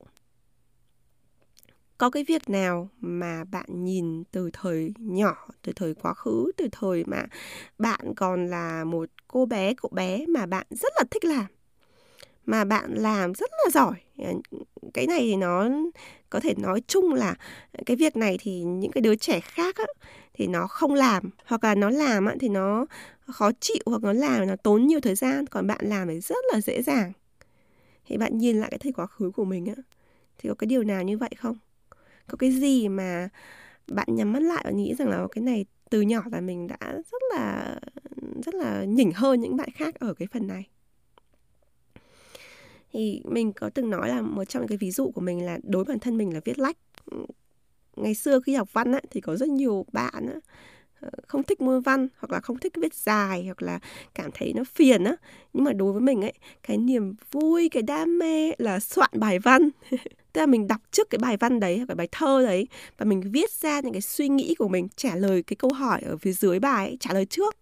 có 1.99 2.11
cái 2.11 2.25
việc 2.25 2.51
nào 2.51 2.89
mà 3.01 3.45
bạn 3.45 3.85
nhìn 3.85 4.25
từ 4.25 4.51
thời 4.53 4.93
nhỏ, 4.99 5.49
từ 5.63 5.73
thời 5.77 5.95
quá 5.95 6.15
khứ, 6.15 6.51
từ 6.57 6.69
thời 6.73 7.05
mà 7.07 7.27
bạn 7.79 8.15
còn 8.17 8.47
là 8.47 8.85
một 8.85 9.09
cô 9.29 9.47
bé, 9.47 9.75
cậu 9.75 9.91
bé 9.95 10.27
mà 10.27 10.47
bạn 10.47 10.67
rất 10.71 10.93
là 10.97 11.05
thích 11.11 11.25
làm? 11.25 11.47
Mà 12.47 12.65
bạn 12.65 12.95
làm 12.95 13.35
rất 13.35 13.51
là 13.65 13.71
giỏi. 13.71 13.95
Ờ, 14.19 14.33
cái 14.95 15.07
này 15.07 15.19
thì 15.21 15.37
nó 15.37 15.69
có 16.31 16.41
thể 16.41 16.55
nói 16.59 16.83
chung 16.89 17.15
là 17.15 17.35
cái 17.87 17.97
việc 17.97 18.17
này 18.17 18.39
thì 18.41 18.63
những 18.63 18.93
cái 18.93 19.03
đứa 19.03 19.15
trẻ 19.17 19.41
khác 19.41 19.77
á, 19.77 19.85
thì 20.35 20.47
nó 20.47 20.67
không 20.67 20.95
làm 20.95 21.31
hoặc 21.47 21.65
là 21.65 21.75
nó 21.75 21.91
làm 21.91 22.27
á, 22.27 22.35
thì 22.41 22.49
nó 22.49 22.87
khó 23.27 23.51
chịu 23.61 23.83
hoặc 23.87 24.03
nó 24.03 24.13
làm 24.13 24.47
nó 24.47 24.57
tốn 24.57 24.87
nhiều 24.87 25.01
thời 25.01 25.15
gian 25.15 25.47
còn 25.47 25.67
bạn 25.67 25.81
làm 25.83 26.09
thì 26.09 26.21
rất 26.21 26.45
là 26.53 26.61
dễ 26.61 26.83
dàng. 26.83 27.13
Thì 28.07 28.17
bạn 28.17 28.39
nhìn 28.39 28.61
lại 28.61 28.71
cái 28.71 28.79
thời 28.79 28.93
quá 28.93 29.07
khứ 29.07 29.31
của 29.31 29.45
mình 29.45 29.67
á 29.67 29.75
thì 30.39 30.49
có 30.49 30.55
cái 30.55 30.67
điều 30.67 30.85
nào 30.85 31.03
như 31.03 31.19
vậy 31.19 31.31
không? 31.39 31.57
Có 32.29 32.37
cái 32.39 32.53
gì 32.53 32.89
mà 32.89 33.29
bạn 33.89 34.09
nhắm 34.11 34.33
mắt 34.33 34.43
lại 34.43 34.63
và 34.65 34.71
nghĩ 34.71 34.95
rằng 34.99 35.09
là 35.09 35.27
cái 35.33 35.43
này 35.43 35.67
từ 35.91 36.01
nhỏ 36.01 36.23
là 36.33 36.41
mình 36.41 36.67
đã 36.69 36.79
rất 37.13 37.23
là 37.37 37.77
rất 38.47 38.55
là 38.55 38.85
nhỉnh 38.85 39.13
hơn 39.15 39.41
những 39.41 39.57
bạn 39.57 39.69
khác 39.75 39.95
ở 40.01 40.15
cái 40.15 40.29
phần 40.33 40.47
này? 40.47 40.65
Thì 42.93 43.23
mình 43.25 43.53
có 43.53 43.71
từng 43.71 43.91
nói 43.91 44.09
là 44.09 44.23
một 44.23 44.45
trong 44.45 44.63
những 44.63 44.69
cái 44.69 44.79
ví 44.79 44.91
dụ 44.91 45.11
của 45.11 45.21
mình 45.21 45.47
là 45.47 45.59
đối 45.63 45.85
bản 45.85 45.99
thân 45.99 46.17
mình 46.17 46.35
là 46.35 46.41
viết 46.45 46.59
lách. 46.59 46.77
Ngày 47.97 48.15
xưa 48.15 48.41
khi 48.41 48.55
học 48.55 48.73
văn 48.73 48.93
á, 48.93 49.01
thì 49.11 49.21
có 49.21 49.37
rất 49.37 49.49
nhiều 49.49 49.87
bạn 49.93 50.27
á, 50.27 50.41
ờ, 51.01 51.11
không 51.29 51.43
thích 51.43 51.61
môn 51.61 51.81
văn 51.81 52.09
hoặc 52.19 52.33
là 52.33 52.41
không 52.41 52.59
thích 52.59 52.73
viết 52.77 52.95
dài 52.95 53.45
hoặc 53.45 53.63
là 53.63 53.79
cảm 54.15 54.31
thấy 54.35 54.53
nó 54.57 54.65
phiền 54.65 55.05
á. 55.05 55.17
Nhưng 55.53 55.65
mà 55.65 55.73
đối 55.73 55.93
với 55.93 56.01
mình 56.01 56.23
ấy 56.23 56.33
cái 56.63 56.79
niềm 56.79 57.15
vui 57.33 57.69
cái 57.69 57.83
đam 57.83 58.19
mê 58.19 58.53
là 58.59 58.81
soạn 58.81 59.11
bài 59.15 59.39
văn. 59.39 59.71
Tức 60.33 60.41
là 60.41 60.47
mình 60.47 60.67
đọc 60.69 60.81
trước 60.91 61.11
cái 61.11 61.19
bài 61.19 61.37
văn 61.37 61.61
đấy 61.61 61.77
hoặc 61.79 61.87
cái 61.89 61.95
bài 61.95 62.09
thơ 62.13 62.43
đấy 62.47 62.69
và 62.99 63.05
mình 63.05 63.23
viết 63.33 63.51
ra 63.51 63.81
những 63.81 63.93
cái 63.93 64.03
suy 64.03 64.29
nghĩ 64.29 64.55
của 64.55 64.69
mình 64.69 64.89
trả 64.97 65.17
lời 65.17 65.43
cái 65.43 65.57
câu 65.57 65.73
hỏi 65.73 66.03
ở 66.07 66.17
phía 66.17 66.33
dưới 66.33 66.59
bài 66.61 66.87
ấy, 66.89 66.97
trả 67.01 67.15
lời 67.15 67.27
trước 67.27 67.57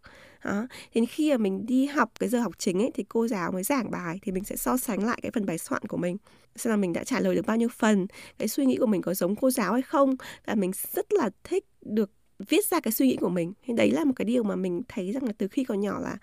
đó. 0.45 0.67
Đến 0.95 1.07
khi 1.07 1.31
mà 1.31 1.37
mình 1.37 1.67
đi 1.67 1.87
học 1.87 2.11
cái 2.21 2.29
giờ 2.29 2.41
học 2.41 2.53
chính 2.59 2.79
ấy 2.79 2.91
thì 2.95 3.05
cô 3.09 3.29
giáo 3.29 3.53
mới 3.53 3.63
giảng 3.63 3.91
bài 3.91 4.19
thì 4.23 4.33
mình 4.33 4.45
sẽ 4.45 4.57
so 4.57 4.77
sánh 4.77 5.05
lại 5.05 5.19
cái 5.23 5.31
phần 5.35 5.47
bài 5.47 5.59
soạn 5.59 5.83
của 5.89 5.97
mình 5.97 6.17
xem 6.57 6.71
là 6.71 6.77
mình 6.77 6.93
đã 6.93 7.05
trả 7.05 7.21
lời 7.21 7.35
được 7.35 7.47
bao 7.47 7.57
nhiêu 7.57 7.69
phần 7.79 8.07
cái 8.39 8.49
suy 8.49 8.67
nghĩ 8.67 8.77
của 8.77 8.87
mình 8.87 9.03
có 9.03 9.15
giống 9.15 9.37
cô 9.37 9.51
giáo 9.51 9.73
hay 9.73 9.83
không 9.83 10.17
và 10.47 10.55
mình 10.55 10.71
rất 10.93 11.13
là 11.13 11.31
thích 11.45 11.65
được 11.81 12.11
viết 12.49 12.67
ra 12.67 12.81
cái 12.81 12.93
suy 12.93 13.07
nghĩ 13.07 13.17
của 13.17 13.29
mình 13.29 13.53
thì 13.63 13.75
đấy 13.75 13.91
là 13.91 14.05
một 14.05 14.13
cái 14.17 14.25
điều 14.25 14.43
mà 14.43 14.57
mình 14.57 14.83
thấy 14.89 15.13
rằng 15.13 15.25
là 15.25 15.33
từ 15.39 15.49
khi 15.49 15.65
còn 15.65 15.81
nhỏ 15.81 16.01
là 16.01 16.17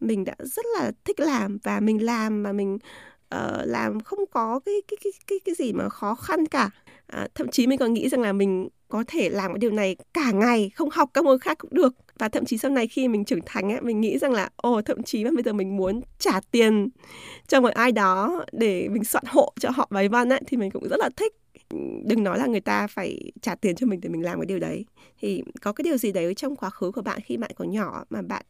mình 0.00 0.24
đã 0.24 0.34
rất 0.38 0.66
là 0.78 0.92
thích 1.04 1.20
làm 1.20 1.58
và 1.62 1.80
mình 1.80 2.04
làm 2.04 2.42
mà 2.42 2.52
mình 2.52 2.74
uh, 3.34 3.40
làm 3.64 4.00
không 4.00 4.18
có 4.30 4.60
cái 4.66 4.74
cái 4.88 4.96
cái 5.04 5.12
cái 5.26 5.38
cái 5.44 5.54
gì 5.54 5.72
mà 5.72 5.88
khó 5.88 6.14
khăn 6.14 6.46
cả 6.46 6.70
à, 7.06 7.28
thậm 7.34 7.48
chí 7.48 7.66
mình 7.66 7.78
còn 7.78 7.92
nghĩ 7.92 8.08
rằng 8.08 8.20
là 8.20 8.32
mình 8.32 8.68
có 8.88 9.04
thể 9.06 9.28
làm 9.28 9.52
cái 9.52 9.58
điều 9.58 9.70
này 9.70 9.96
cả 10.14 10.30
ngày 10.30 10.70
không 10.74 10.90
học 10.90 11.10
các 11.14 11.24
môn 11.24 11.38
khác 11.38 11.58
cũng 11.58 11.74
được 11.74 11.94
và 12.18 12.28
thậm 12.28 12.44
chí 12.44 12.58
sau 12.58 12.70
này 12.70 12.86
khi 12.86 13.08
mình 13.08 13.24
trưởng 13.24 13.40
thành 13.46 13.72
ấy, 13.72 13.80
mình 13.80 14.00
nghĩ 14.00 14.18
rằng 14.18 14.32
là 14.32 14.48
ồ 14.56 14.82
thậm 14.82 15.02
chí 15.02 15.24
mà 15.24 15.30
bây 15.34 15.42
giờ 15.42 15.52
mình 15.52 15.76
muốn 15.76 16.00
trả 16.18 16.40
tiền 16.50 16.88
cho 17.48 17.60
một 17.60 17.72
ai 17.74 17.92
đó 17.92 18.44
để 18.52 18.88
mình 18.88 19.04
soạn 19.04 19.24
hộ 19.28 19.52
cho 19.60 19.70
họ 19.70 19.88
bài 19.90 20.08
văn 20.08 20.28
ấy, 20.28 20.40
thì 20.46 20.56
mình 20.56 20.70
cũng 20.70 20.88
rất 20.88 21.00
là 21.00 21.10
thích. 21.16 21.34
Đừng 22.04 22.24
nói 22.24 22.38
là 22.38 22.46
người 22.46 22.60
ta 22.60 22.86
phải 22.86 23.32
trả 23.42 23.54
tiền 23.54 23.76
cho 23.76 23.86
mình 23.86 24.00
để 24.00 24.08
mình 24.08 24.22
làm 24.22 24.38
cái 24.40 24.46
điều 24.46 24.58
đấy. 24.58 24.84
Thì 25.20 25.42
có 25.62 25.72
cái 25.72 25.82
điều 25.82 25.96
gì 25.96 26.12
đấy 26.12 26.34
trong 26.34 26.56
quá 26.56 26.70
khứ 26.70 26.90
của 26.90 27.02
bạn 27.02 27.20
khi 27.24 27.36
bạn 27.36 27.50
còn 27.56 27.70
nhỏ 27.70 28.04
mà 28.10 28.22
bạn 28.22 28.42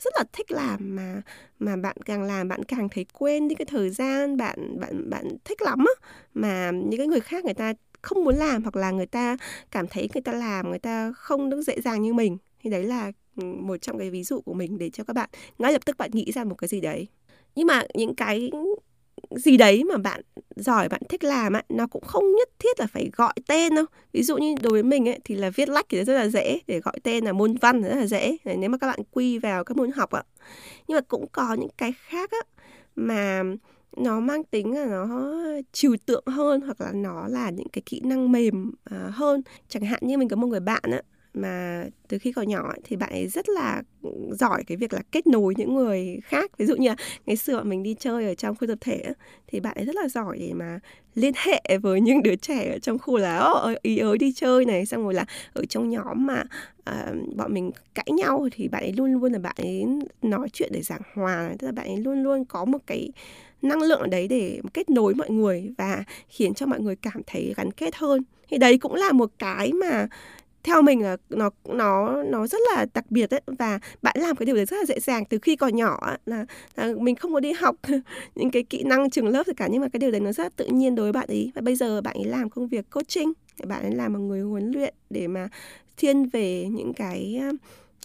rất 0.00 0.14
là 0.16 0.24
thích 0.32 0.50
làm 0.52 0.96
mà 0.96 1.22
mà 1.58 1.76
bạn 1.76 1.96
càng 2.04 2.22
làm 2.22 2.48
bạn 2.48 2.64
càng 2.64 2.88
thấy 2.88 3.06
quên 3.12 3.48
đi 3.48 3.54
cái 3.54 3.66
thời 3.66 3.90
gian 3.90 4.36
bạn 4.36 4.80
bạn 4.80 5.10
bạn 5.10 5.28
thích 5.44 5.62
lắm 5.62 5.78
á 5.78 6.08
mà 6.34 6.70
những 6.70 6.98
cái 6.98 7.06
người 7.06 7.20
khác 7.20 7.44
người 7.44 7.54
ta 7.54 7.72
không 8.02 8.24
muốn 8.24 8.36
làm 8.36 8.62
hoặc 8.62 8.76
là 8.76 8.90
người 8.90 9.06
ta 9.06 9.36
cảm 9.70 9.86
thấy 9.86 10.08
người 10.14 10.22
ta 10.22 10.32
làm 10.32 10.70
người 10.70 10.78
ta 10.78 11.12
không 11.12 11.50
được 11.50 11.62
dễ 11.62 11.80
dàng 11.80 12.02
như 12.02 12.14
mình? 12.14 12.38
Thì 12.60 12.70
đấy 12.70 12.84
là 12.84 13.12
ừ, 13.36 13.44
một 13.44 13.76
trong 13.76 13.98
cái 13.98 14.10
ví 14.10 14.24
dụ 14.24 14.40
của 14.40 14.54
mình 14.54 14.78
để 14.78 14.90
cho 14.90 15.04
các 15.04 15.12
bạn 15.12 15.30
ngay 15.58 15.72
lập 15.72 15.84
tức 15.84 15.96
bạn 15.96 16.10
nghĩ 16.12 16.32
ra 16.32 16.44
một 16.44 16.54
cái 16.54 16.68
gì 16.68 16.80
đấy. 16.80 17.08
Nhưng 17.54 17.66
mà 17.66 17.82
những 17.94 18.14
cái 18.14 18.50
gì 19.30 19.56
đấy 19.56 19.84
mà 19.84 19.96
bạn 19.96 20.20
giỏi 20.56 20.88
bạn 20.88 21.00
thích 21.08 21.24
làm 21.24 21.52
ấy, 21.52 21.62
nó 21.68 21.86
cũng 21.86 22.04
không 22.04 22.24
nhất 22.38 22.48
thiết 22.58 22.80
là 22.80 22.86
phải 22.86 23.10
gọi 23.16 23.34
tên 23.48 23.74
đâu. 23.74 23.84
Ví 24.12 24.22
dụ 24.22 24.36
như 24.36 24.54
đối 24.62 24.72
với 24.72 24.82
mình 24.82 25.08
ấy, 25.08 25.18
thì 25.24 25.34
là 25.34 25.50
viết 25.50 25.68
lách 25.68 25.86
thì 25.88 26.04
rất 26.04 26.14
là 26.14 26.28
dễ 26.28 26.58
để 26.66 26.80
gọi 26.80 26.94
tên 27.02 27.24
là 27.24 27.32
môn 27.32 27.54
văn 27.60 27.82
rất 27.82 27.94
là 27.94 28.06
dễ. 28.06 28.36
Nếu 28.44 28.70
mà 28.70 28.78
các 28.78 28.86
bạn 28.86 29.00
quy 29.10 29.38
vào 29.38 29.64
các 29.64 29.76
môn 29.76 29.90
học 29.90 30.10
ạ 30.10 30.22
nhưng 30.88 30.96
mà 30.96 31.00
cũng 31.00 31.26
có 31.32 31.54
những 31.54 31.70
cái 31.78 31.92
khác 31.92 32.30
á 32.30 32.38
mà 32.96 33.42
nó 33.96 34.20
mang 34.20 34.44
tính 34.44 34.74
là 34.74 34.86
nó 34.86 35.08
trừu 35.72 35.96
tượng 36.06 36.24
hơn 36.26 36.60
hoặc 36.60 36.80
là 36.80 36.92
nó 36.94 37.28
là 37.28 37.50
những 37.50 37.68
cái 37.68 37.82
kỹ 37.86 38.00
năng 38.04 38.32
mềm 38.32 38.72
à, 38.84 39.10
hơn. 39.12 39.42
Chẳng 39.68 39.82
hạn 39.82 40.00
như 40.02 40.18
mình 40.18 40.28
có 40.28 40.36
một 40.36 40.46
người 40.46 40.60
bạn 40.60 40.82
á 40.82 41.02
mà 41.34 41.84
từ 42.08 42.18
khi 42.18 42.32
còn 42.32 42.48
nhỏ 42.48 42.68
ấy, 42.68 42.80
thì 42.84 42.96
bạn 42.96 43.10
ấy 43.10 43.28
rất 43.28 43.48
là 43.48 43.82
giỏi 44.30 44.64
cái 44.66 44.76
việc 44.76 44.92
là 44.92 45.00
kết 45.12 45.26
nối 45.26 45.54
những 45.56 45.74
người 45.74 46.18
khác. 46.24 46.50
Ví 46.58 46.66
dụ 46.66 46.76
như 46.76 46.88
là 46.88 46.96
ngày 47.26 47.36
xưa 47.36 47.62
mình 47.62 47.82
đi 47.82 47.94
chơi 47.98 48.26
ở 48.26 48.34
trong 48.34 48.56
khu 48.56 48.66
tập 48.66 48.78
thể 48.80 49.00
ấy, 49.00 49.14
thì 49.46 49.60
bạn 49.60 49.76
ấy 49.76 49.84
rất 49.84 49.96
là 49.96 50.08
giỏi 50.08 50.38
để 50.38 50.52
mà 50.52 50.78
liên 51.14 51.32
hệ 51.36 51.78
với 51.82 52.00
những 52.00 52.22
đứa 52.22 52.36
trẻ 52.36 52.72
ở 52.72 52.78
trong 52.78 52.98
khu 52.98 53.16
là 53.16 53.54
ý 53.82 53.98
ới 53.98 54.18
đi 54.18 54.32
chơi 54.32 54.64
này. 54.64 54.86
Xong 54.86 55.02
rồi 55.02 55.14
là 55.14 55.24
ở 55.52 55.64
trong 55.64 55.88
nhóm 55.90 56.26
mà 56.26 56.44
à, 56.84 57.12
bọn 57.36 57.54
mình 57.54 57.70
cãi 57.94 58.08
nhau 58.16 58.48
thì 58.52 58.68
bạn 58.68 58.82
ấy 58.82 58.92
luôn 58.92 59.12
luôn 59.12 59.32
là 59.32 59.38
bạn 59.38 59.54
ấy 59.56 59.84
nói 60.22 60.48
chuyện 60.52 60.70
để 60.72 60.82
giảng 60.82 61.02
hòa 61.14 61.54
tức 61.58 61.66
là 61.66 61.72
bạn 61.72 61.86
ấy 61.86 61.96
luôn 61.96 62.22
luôn 62.22 62.44
có 62.44 62.64
một 62.64 62.78
cái 62.86 63.12
năng 63.62 63.82
lượng 63.82 64.00
ở 64.00 64.06
đấy 64.06 64.28
để 64.28 64.60
kết 64.74 64.90
nối 64.90 65.14
mọi 65.14 65.30
người 65.30 65.72
và 65.78 66.04
khiến 66.28 66.54
cho 66.54 66.66
mọi 66.66 66.80
người 66.80 66.96
cảm 66.96 67.22
thấy 67.26 67.54
gắn 67.56 67.70
kết 67.70 67.94
hơn. 67.96 68.22
Thì 68.48 68.58
đấy 68.58 68.78
cũng 68.78 68.94
là 68.94 69.12
một 69.12 69.30
cái 69.38 69.72
mà 69.72 70.08
theo 70.62 70.82
mình 70.82 71.02
là 71.02 71.16
nó 71.30 71.50
nó 71.68 72.22
nó 72.22 72.46
rất 72.46 72.58
là 72.74 72.86
đặc 72.94 73.10
biệt 73.10 73.30
đấy 73.30 73.40
và 73.46 73.78
bạn 74.02 74.16
làm 74.18 74.36
cái 74.36 74.46
điều 74.46 74.56
đấy 74.56 74.64
rất 74.64 74.76
là 74.76 74.84
dễ 74.84 75.00
dàng. 75.00 75.24
Từ 75.24 75.38
khi 75.42 75.56
còn 75.56 75.76
nhỏ 75.76 76.00
là, 76.26 76.44
là 76.76 76.92
mình 76.98 77.16
không 77.16 77.34
có 77.34 77.40
đi 77.40 77.52
học 77.52 77.76
những 78.34 78.50
cái 78.50 78.62
kỹ 78.62 78.82
năng 78.82 79.10
trường 79.10 79.28
lớp 79.28 79.46
gì 79.46 79.52
cả 79.56 79.68
nhưng 79.70 79.82
mà 79.82 79.88
cái 79.92 79.98
điều 80.00 80.10
đấy 80.10 80.20
nó 80.20 80.32
rất 80.32 80.44
là 80.44 80.50
tự 80.56 80.66
nhiên 80.66 80.94
đối 80.94 81.04
với 81.04 81.12
bạn 81.12 81.28
ấy. 81.28 81.52
Và 81.54 81.62
bây 81.62 81.76
giờ 81.76 82.00
bạn 82.00 82.16
ấy 82.16 82.24
làm 82.24 82.50
công 82.50 82.68
việc 82.68 82.90
coaching 82.90 83.32
bạn 83.66 83.82
ấy 83.82 83.94
làm 83.94 84.12
một 84.12 84.18
người 84.18 84.40
huấn 84.40 84.70
luyện 84.70 84.94
để 85.10 85.28
mà 85.28 85.48
thiên 85.96 86.28
về 86.28 86.66
những 86.70 86.92
cái 86.94 87.40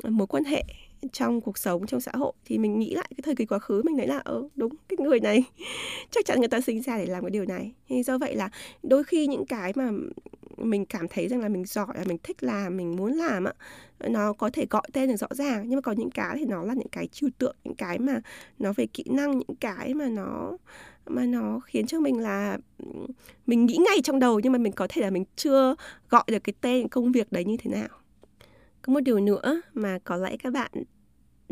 mối 0.03 0.27
quan 0.27 0.43
hệ 0.43 0.63
trong 1.09 1.41
cuộc 1.41 1.57
sống, 1.57 1.87
trong 1.87 2.01
xã 2.01 2.11
hội, 2.15 2.33
thì 2.45 2.57
mình 2.57 2.79
nghĩ 2.79 2.93
lại 2.95 3.07
cái 3.09 3.21
thời 3.23 3.35
kỳ 3.35 3.45
quá 3.45 3.59
khứ 3.59 3.81
mình 3.85 3.97
thấy 3.97 4.07
là 4.07 4.17
ờ 4.17 4.43
đúng, 4.55 4.75
cái 4.87 4.97
người 4.99 5.19
này. 5.19 5.43
Chắc 6.11 6.25
chắn 6.25 6.39
người 6.39 6.47
ta 6.47 6.61
sinh 6.61 6.81
ra 6.81 6.97
để 6.97 7.05
làm 7.05 7.23
cái 7.23 7.31
điều 7.31 7.45
này. 7.45 7.71
Thì 7.87 8.03
do 8.03 8.17
vậy 8.17 8.35
là 8.35 8.49
đôi 8.83 9.03
khi 9.03 9.27
những 9.27 9.45
cái 9.45 9.73
mà 9.75 9.89
mình 10.57 10.85
cảm 10.85 11.07
thấy 11.07 11.27
rằng 11.27 11.39
là 11.41 11.49
mình 11.49 11.65
giỏi, 11.65 11.87
là 11.95 12.03
mình 12.05 12.17
thích 12.23 12.43
làm, 12.43 12.77
mình 12.77 12.95
muốn 12.95 13.13
làm 13.13 13.43
á, 13.43 13.53
nó 13.99 14.33
có 14.33 14.49
thể 14.53 14.65
gọi 14.69 14.83
tên 14.93 15.09
được 15.09 15.15
rõ 15.15 15.27
ràng. 15.31 15.63
Nhưng 15.67 15.77
mà 15.77 15.81
có 15.81 15.91
những 15.91 16.11
cái 16.11 16.35
thì 16.39 16.45
nó 16.45 16.63
là 16.63 16.73
những 16.73 16.87
cái 16.87 17.07
trừu 17.07 17.29
tượng, 17.37 17.55
những 17.63 17.75
cái 17.75 17.99
mà 17.99 18.21
nó 18.59 18.73
về 18.73 18.85
kỹ 18.85 19.03
năng, 19.07 19.31
những 19.31 19.57
cái 19.59 19.93
mà 19.93 20.07
nó 20.07 20.57
mà 21.07 21.25
nó 21.25 21.59
khiến 21.59 21.87
cho 21.87 21.99
mình 21.99 22.19
là 22.19 22.57
mình 23.45 23.65
nghĩ 23.65 23.77
ngay 23.77 24.01
trong 24.03 24.19
đầu 24.19 24.39
nhưng 24.39 24.51
mà 24.51 24.57
mình 24.57 24.73
có 24.73 24.87
thể 24.89 25.01
là 25.01 25.09
mình 25.09 25.25
chưa 25.35 25.75
gọi 26.09 26.23
được 26.27 26.39
cái 26.43 26.53
tên 26.61 26.87
công 26.87 27.11
việc 27.11 27.31
đấy 27.31 27.45
như 27.45 27.57
thế 27.57 27.71
nào. 27.71 27.87
Có 28.81 28.93
một 28.93 28.99
điều 28.99 29.19
nữa 29.19 29.61
mà 29.73 29.99
có 30.03 30.15
lẽ 30.15 30.37
các 30.37 30.53
bạn 30.53 30.71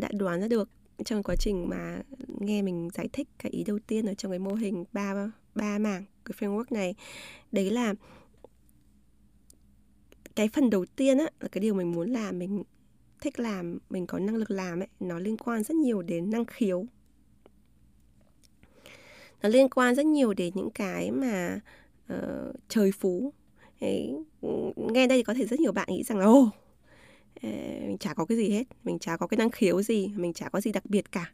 đã 0.04 0.10
đoán 0.12 0.40
ra 0.40 0.48
được 0.48 0.68
trong 1.04 1.22
quá 1.22 1.36
trình 1.36 1.68
mà 1.68 2.02
nghe 2.40 2.62
mình 2.62 2.88
giải 2.94 3.08
thích 3.12 3.28
cái 3.38 3.52
ý 3.52 3.64
đầu 3.64 3.78
tiên 3.86 4.06
ở 4.06 4.14
trong 4.14 4.32
cái 4.32 4.38
mô 4.38 4.54
hình 4.54 4.84
ba 4.92 5.30
ba 5.54 5.78
mảng 5.78 6.04
cái 6.24 6.34
framework 6.38 6.64
này 6.70 6.94
đấy 7.52 7.70
là 7.70 7.94
cái 10.36 10.48
phần 10.48 10.70
đầu 10.70 10.84
tiên 10.96 11.18
á 11.18 11.26
là 11.40 11.48
cái 11.48 11.60
điều 11.60 11.74
mình 11.74 11.92
muốn 11.92 12.10
làm 12.10 12.38
mình 12.38 12.62
thích 13.20 13.40
làm 13.40 13.78
mình 13.90 14.06
có 14.06 14.18
năng 14.18 14.36
lực 14.36 14.50
làm 14.50 14.80
ấy 14.80 14.88
nó 15.00 15.18
liên 15.18 15.36
quan 15.36 15.62
rất 15.62 15.74
nhiều 15.74 16.02
đến 16.02 16.30
năng 16.30 16.44
khiếu. 16.44 16.86
Nó 19.42 19.48
liên 19.48 19.68
quan 19.68 19.94
rất 19.94 20.06
nhiều 20.06 20.34
đến 20.34 20.52
những 20.56 20.70
cái 20.70 21.10
mà 21.10 21.60
uh, 22.14 22.56
trời 22.68 22.92
phú. 22.92 23.32
Đấy, 23.80 24.14
nghe 24.76 25.06
đây 25.06 25.18
thì 25.18 25.22
có 25.22 25.34
thể 25.34 25.46
rất 25.46 25.60
nhiều 25.60 25.72
bạn 25.72 25.88
nghĩ 25.90 26.02
rằng 26.02 26.18
là 26.18 26.24
ô 26.24 26.50
mình 27.80 27.98
chả 27.98 28.14
có 28.14 28.24
cái 28.24 28.38
gì 28.38 28.50
hết. 28.50 28.64
Mình 28.84 28.98
chả 28.98 29.16
có 29.16 29.26
cái 29.26 29.38
năng 29.38 29.50
khiếu 29.50 29.82
gì, 29.82 30.12
mình 30.16 30.32
chả 30.32 30.48
có 30.48 30.60
gì 30.60 30.72
đặc 30.72 30.86
biệt 30.86 31.12
cả. 31.12 31.32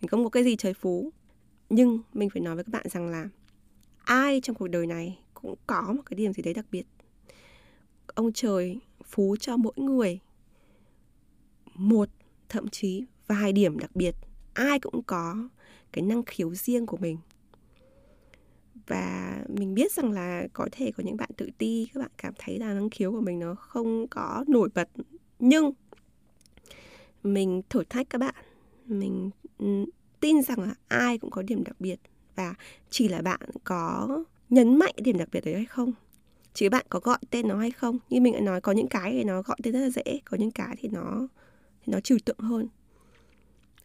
Mình 0.00 0.08
không 0.08 0.24
có 0.24 0.30
cái 0.30 0.44
gì 0.44 0.56
trời 0.56 0.74
phú. 0.74 1.12
Nhưng 1.70 1.98
mình 2.12 2.30
phải 2.30 2.42
nói 2.42 2.54
với 2.54 2.64
các 2.64 2.72
bạn 2.72 2.86
rằng 2.88 3.08
là 3.08 3.28
ai 4.04 4.40
trong 4.40 4.56
cuộc 4.56 4.68
đời 4.68 4.86
này 4.86 5.18
cũng 5.34 5.54
có 5.66 5.92
một 5.96 6.02
cái 6.06 6.14
điểm 6.14 6.32
gì 6.32 6.42
đấy 6.42 6.54
đặc 6.54 6.66
biệt. 6.70 6.84
Ông 8.06 8.32
trời 8.32 8.80
phú 9.04 9.36
cho 9.40 9.56
mỗi 9.56 9.72
người 9.76 10.20
một, 11.74 12.08
thậm 12.48 12.68
chí 12.68 13.04
vài 13.26 13.52
điểm 13.52 13.78
đặc 13.78 13.96
biệt. 13.96 14.14
Ai 14.54 14.80
cũng 14.80 15.02
có 15.02 15.48
cái 15.92 16.02
năng 16.02 16.22
khiếu 16.22 16.54
riêng 16.54 16.86
của 16.86 16.96
mình. 16.96 17.18
Và 18.86 19.38
mình 19.48 19.74
biết 19.74 19.92
rằng 19.92 20.12
là 20.12 20.46
có 20.52 20.68
thể 20.72 20.92
có 20.96 21.02
những 21.06 21.16
bạn 21.16 21.30
tự 21.36 21.50
ti, 21.58 21.88
các 21.94 22.00
bạn 22.00 22.10
cảm 22.18 22.34
thấy 22.38 22.58
là 22.58 22.74
năng 22.74 22.90
khiếu 22.90 23.12
của 23.12 23.20
mình 23.20 23.38
nó 23.38 23.54
không 23.54 24.08
có 24.08 24.44
nổi 24.48 24.68
bật 24.74 24.88
nhưng 25.38 25.72
mình 27.22 27.62
thử 27.70 27.84
thách 27.84 28.10
các 28.10 28.18
bạn. 28.18 28.34
Mình 28.86 29.30
ừ, 29.58 29.84
tin 30.20 30.42
rằng 30.42 30.60
là 30.60 30.74
ai 30.88 31.18
cũng 31.18 31.30
có 31.30 31.42
điểm 31.42 31.64
đặc 31.64 31.80
biệt 31.80 31.96
và 32.36 32.54
chỉ 32.90 33.08
là 33.08 33.22
bạn 33.22 33.40
có 33.64 34.08
nhấn 34.50 34.76
mạnh 34.76 34.94
điểm 34.96 35.18
đặc 35.18 35.28
biệt 35.32 35.44
đấy 35.44 35.54
hay 35.54 35.64
không. 35.64 35.92
Chỉ 36.54 36.68
bạn 36.68 36.86
có 36.88 37.00
gọi 37.00 37.18
tên 37.30 37.48
nó 37.48 37.58
hay 37.58 37.70
không. 37.70 37.98
Như 38.10 38.20
mình 38.20 38.32
đã 38.32 38.40
nói, 38.40 38.60
có 38.60 38.72
những 38.72 38.88
cái 38.88 39.12
thì 39.12 39.24
nó 39.24 39.42
gọi 39.42 39.56
tên 39.62 39.72
rất 39.72 39.80
là 39.80 39.90
dễ, 39.90 40.20
có 40.24 40.36
những 40.36 40.50
cái 40.50 40.76
thì 40.78 40.88
nó 40.88 41.28
thì 41.84 41.92
nó 41.92 42.00
trừu 42.00 42.18
tượng 42.24 42.38
hơn. 42.38 42.68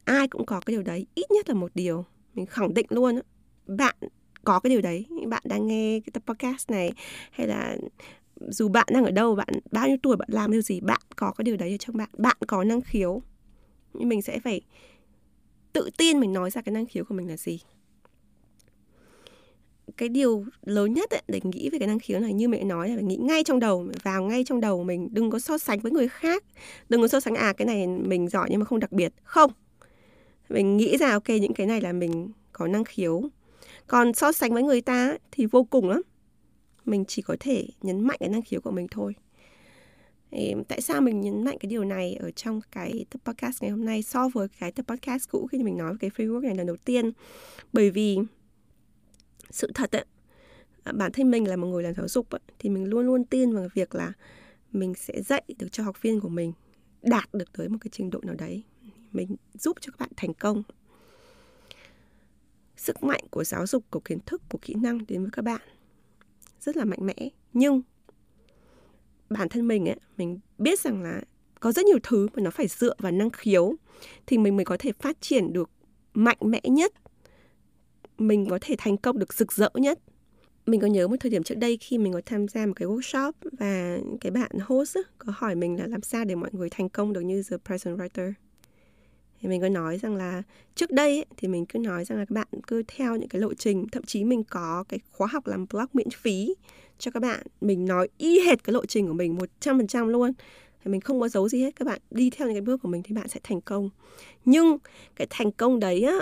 Ai 0.03 0.27
cũng 0.27 0.45
có 0.45 0.59
cái 0.59 0.75
điều 0.75 0.83
đấy, 0.83 1.05
ít 1.15 1.31
nhất 1.31 1.49
là 1.49 1.55
một 1.55 1.71
điều. 1.75 2.05
Mình 2.33 2.45
khẳng 2.45 2.73
định 2.73 2.85
luôn 2.89 3.19
bạn 3.67 3.95
có 4.43 4.59
cái 4.59 4.69
điều 4.69 4.81
đấy. 4.81 5.05
Bạn 5.27 5.41
đang 5.45 5.67
nghe 5.67 5.99
cái 5.99 6.11
tập 6.13 6.23
podcast 6.25 6.71
này, 6.71 6.93
hay 7.31 7.47
là 7.47 7.77
dù 8.49 8.67
bạn 8.67 8.88
đang 8.91 9.06
ở 9.06 9.12
đâu 9.12 9.36
bạn 9.36 9.47
bao 9.71 9.88
nhiêu 9.88 9.97
tuổi 10.03 10.17
bạn 10.17 10.29
làm 10.32 10.51
điều 10.51 10.62
gì 10.62 10.79
bạn 10.82 11.01
có 11.15 11.32
cái 11.32 11.43
điều 11.43 11.58
đấy 11.58 11.71
ở 11.71 11.77
trong 11.77 11.97
bạn 11.97 12.10
bạn 12.17 12.38
có 12.47 12.63
năng 12.63 12.82
khiếu. 12.82 13.21
Nhưng 13.93 14.10
mình 14.10 14.21
sẽ 14.21 14.39
phải 14.39 14.62
tự 15.73 15.89
tin 15.97 16.19
mình 16.19 16.34
nói 16.34 16.51
ra 16.51 16.62
cái 16.62 16.73
năng 16.73 16.86
khiếu 16.86 17.03
của 17.03 17.15
mình 17.15 17.29
là 17.29 17.38
gì. 17.38 17.60
Cái 19.97 20.10
điều 20.10 20.45
lớn 20.62 20.93
nhất 20.93 21.10
ấy, 21.10 21.21
để 21.27 21.39
nghĩ 21.43 21.69
về 21.69 21.79
cái 21.79 21.88
năng 21.88 21.99
khiếu 21.99 22.19
này 22.19 22.34
như 22.34 22.47
mẹ 22.47 22.63
nói 22.63 22.89
là 22.89 22.95
phải 22.95 23.03
nghĩ 23.03 23.17
ngay 23.17 23.43
trong 23.43 23.60
đầu 23.60 23.88
vào 24.03 24.23
ngay 24.23 24.43
trong 24.43 24.62
đầu 24.62 24.84
mình 24.84 25.10
đừng 25.12 25.29
có 25.32 25.39
so 25.39 25.58
sánh 25.58 25.79
với 25.79 25.91
người 25.91 26.08
khác 26.08 26.43
đừng 26.89 27.01
có 27.01 27.08
so 27.08 27.19
sánh 27.19 27.36
à 27.36 27.53
cái 27.53 27.65
này 27.65 27.88
mình 27.88 28.29
giỏi 28.29 28.47
nhưng 28.51 28.60
mà 28.60 28.65
không 28.65 28.79
đặc 28.79 28.91
biệt. 28.91 29.13
Không. 29.23 29.51
Mình 30.49 30.77
nghĩ 30.77 30.97
ra 30.97 31.12
ok 31.12 31.29
những 31.29 31.53
cái 31.53 31.67
này 31.67 31.82
là 31.82 31.93
mình 31.93 32.32
có 32.51 32.67
năng 32.67 32.84
khiếu. 32.84 33.23
Còn 33.88 34.13
so 34.13 34.32
sánh 34.32 34.53
với 34.53 34.63
người 34.63 34.82
ta 34.82 35.17
thì 35.32 35.45
vô 35.45 35.63
cùng 35.63 35.89
lắm 35.89 36.01
mình 36.86 37.06
chỉ 37.08 37.22
có 37.22 37.36
thể 37.39 37.67
nhấn 37.82 38.02
mạnh 38.02 38.17
cái 38.19 38.30
năng 38.30 38.41
khiếu 38.41 38.62
của 38.62 38.72
mình 38.72 38.88
thôi. 38.91 39.15
Tại 40.67 40.82
sao 40.82 41.02
mình 41.02 41.22
nhấn 41.22 41.43
mạnh 41.43 41.58
cái 41.60 41.69
điều 41.69 41.84
này 41.84 42.15
ở 42.15 42.32
trong 42.32 42.62
cái 42.72 43.06
tập 43.10 43.22
podcast 43.26 43.62
ngày 43.62 43.72
hôm 43.72 43.86
nay 43.86 44.04
so 44.04 44.30
với 44.34 44.48
cái 44.60 44.72
tập 44.72 44.86
podcast 44.88 45.30
cũ 45.30 45.48
khi 45.52 45.63
mình 45.63 45.78
nói 45.78 45.93
về 45.93 45.98
cái 46.00 46.10
framework 46.10 46.41
này 46.41 46.56
lần 46.56 46.67
đầu 46.67 46.78
tiên? 46.86 47.12
Bởi 47.74 47.89
vì 47.89 48.17
sự 49.50 49.72
thật 49.74 49.96
ấy, 49.96 50.06
à, 50.84 50.91
bản 50.91 51.12
thân 51.12 51.32
mình 51.32 51.48
là 51.48 51.56
một 51.56 51.67
người 51.67 51.84
làm 51.84 51.93
giáo 51.96 52.08
dục 52.08 52.30
ấy, 52.30 52.41
thì 52.60 52.69
mình 52.69 52.86
luôn 52.86 53.06
luôn 53.06 53.26
tin 53.26 53.54
vào 53.54 53.67
việc 53.74 53.96
là 53.96 54.13
mình 54.72 54.93
sẽ 54.93 55.22
dạy 55.22 55.43
được 55.58 55.67
cho 55.72 55.84
học 55.84 56.02
viên 56.02 56.19
của 56.19 56.30
mình 56.30 56.54
đạt 57.02 57.34
được 57.34 57.54
tới 57.54 57.69
một 57.69 57.78
cái 57.82 57.89
trình 57.91 58.10
độ 58.10 58.19
nào 58.24 58.36
đấy. 58.36 58.63
Mình 59.12 59.36
giúp 59.54 59.78
cho 59.82 59.91
các 59.91 60.00
bạn 60.00 60.10
thành 60.15 60.34
công. 60.34 60.63
Sức 62.78 63.04
mạnh 63.04 63.24
của 63.30 63.43
giáo 63.43 63.67
dục 63.67 63.84
của 63.89 64.00
kiến 64.00 64.19
thức 64.26 64.41
của 64.50 64.58
kỹ 64.62 64.74
năng 64.74 65.06
đến 65.08 65.22
với 65.22 65.32
các 65.32 65.41
bạn 65.41 65.62
rất 66.63 66.78
là 66.78 66.86
mạnh 66.86 66.99
mẽ. 67.02 67.30
Nhưng 67.54 67.82
bản 69.30 69.49
thân 69.49 69.67
mình 69.67 69.89
ấy, 69.89 69.99
mình 70.17 70.39
biết 70.58 70.80
rằng 70.80 71.04
là 71.04 71.21
có 71.60 71.71
rất 71.71 71.86
nhiều 71.86 71.99
thứ 72.04 72.28
mà 72.34 72.41
nó 72.43 72.52
phải 72.52 72.67
dựa 72.67 72.93
vào 72.97 73.12
năng 73.12 73.30
khiếu 73.30 73.76
thì 74.26 74.38
mình 74.38 74.56
mới 74.56 74.65
có 74.65 74.78
thể 74.80 74.91
phát 74.99 75.21
triển 75.21 75.54
được 75.54 75.69
mạnh 76.13 76.38
mẽ 76.41 76.62
nhất. 76.63 76.93
Mình 78.17 78.49
có 78.49 78.60
thể 78.62 78.76
thành 78.78 78.97
công 78.97 79.19
được 79.19 79.34
rực 79.34 79.52
rỡ 79.52 79.69
nhất. 79.73 79.99
Mình 80.65 80.80
có 80.80 80.88
nhớ 80.88 81.08
một 81.08 81.15
thời 81.19 81.32
điểm 81.32 81.43
trước 81.43 81.56
đây 81.56 81.78
khi 81.78 81.97
mình 81.97 82.13
có 82.13 82.21
tham 82.26 82.47
gia 82.47 82.65
một 82.65 82.73
cái 82.76 82.88
workshop 82.88 83.32
và 83.43 83.97
cái 84.21 84.32
bạn 84.32 84.52
host 84.62 84.97
có 85.17 85.34
hỏi 85.36 85.56
mình 85.56 85.80
là 85.80 85.88
làm 85.88 86.02
sao 86.02 86.26
để 86.26 86.36
mọi 86.36 86.49
người 86.54 86.69
thành 86.69 86.89
công 86.89 87.13
được 87.13 87.21
như 87.21 87.43
the 87.49 87.58
present 87.58 87.97
writer? 87.97 88.34
Thì 89.43 89.49
mình 89.49 89.62
có 89.62 89.69
nói 89.69 89.97
rằng 89.97 90.15
là 90.15 90.43
trước 90.75 90.91
đây 90.91 91.17
ấy, 91.17 91.25
thì 91.38 91.47
mình 91.47 91.65
cứ 91.65 91.79
nói 91.79 92.06
rằng 92.06 92.17
là 92.17 92.25
các 92.25 92.32
bạn 92.32 92.47
cứ 92.67 92.84
theo 92.88 93.15
những 93.15 93.29
cái 93.29 93.41
lộ 93.41 93.53
trình 93.53 93.88
thậm 93.91 94.03
chí 94.03 94.23
mình 94.23 94.43
có 94.43 94.84
cái 94.89 94.99
khóa 95.12 95.27
học 95.27 95.47
làm 95.47 95.65
blog 95.71 95.86
miễn 95.93 96.10
phí 96.10 96.56
cho 96.99 97.12
các 97.12 97.19
bạn. 97.19 97.43
Mình 97.62 97.86
nói 97.86 98.08
y 98.17 98.39
hệt 98.39 98.63
cái 98.63 98.73
lộ 98.73 98.86
trình 98.86 99.08
của 99.08 99.13
mình 99.13 99.36
một 99.36 99.49
trăm 99.60 99.77
phần 99.77 99.88
trăm 99.88 100.08
luôn. 100.08 100.32
Thì 100.84 100.91
mình 100.91 101.01
không 101.01 101.19
có 101.19 101.27
giấu 101.27 101.49
gì 101.49 101.62
hết 101.62 101.75
các 101.75 101.86
bạn 101.86 101.99
đi 102.12 102.29
theo 102.29 102.47
những 102.47 102.56
cái 102.56 102.62
bước 102.62 102.82
của 102.82 102.88
mình 102.88 103.03
thì 103.03 103.15
bạn 103.15 103.27
sẽ 103.27 103.39
thành 103.43 103.62
công. 103.62 103.89
Nhưng 104.45 104.77
cái 105.15 105.27
thành 105.29 105.51
công 105.51 105.79
đấy 105.79 106.03
á 106.03 106.17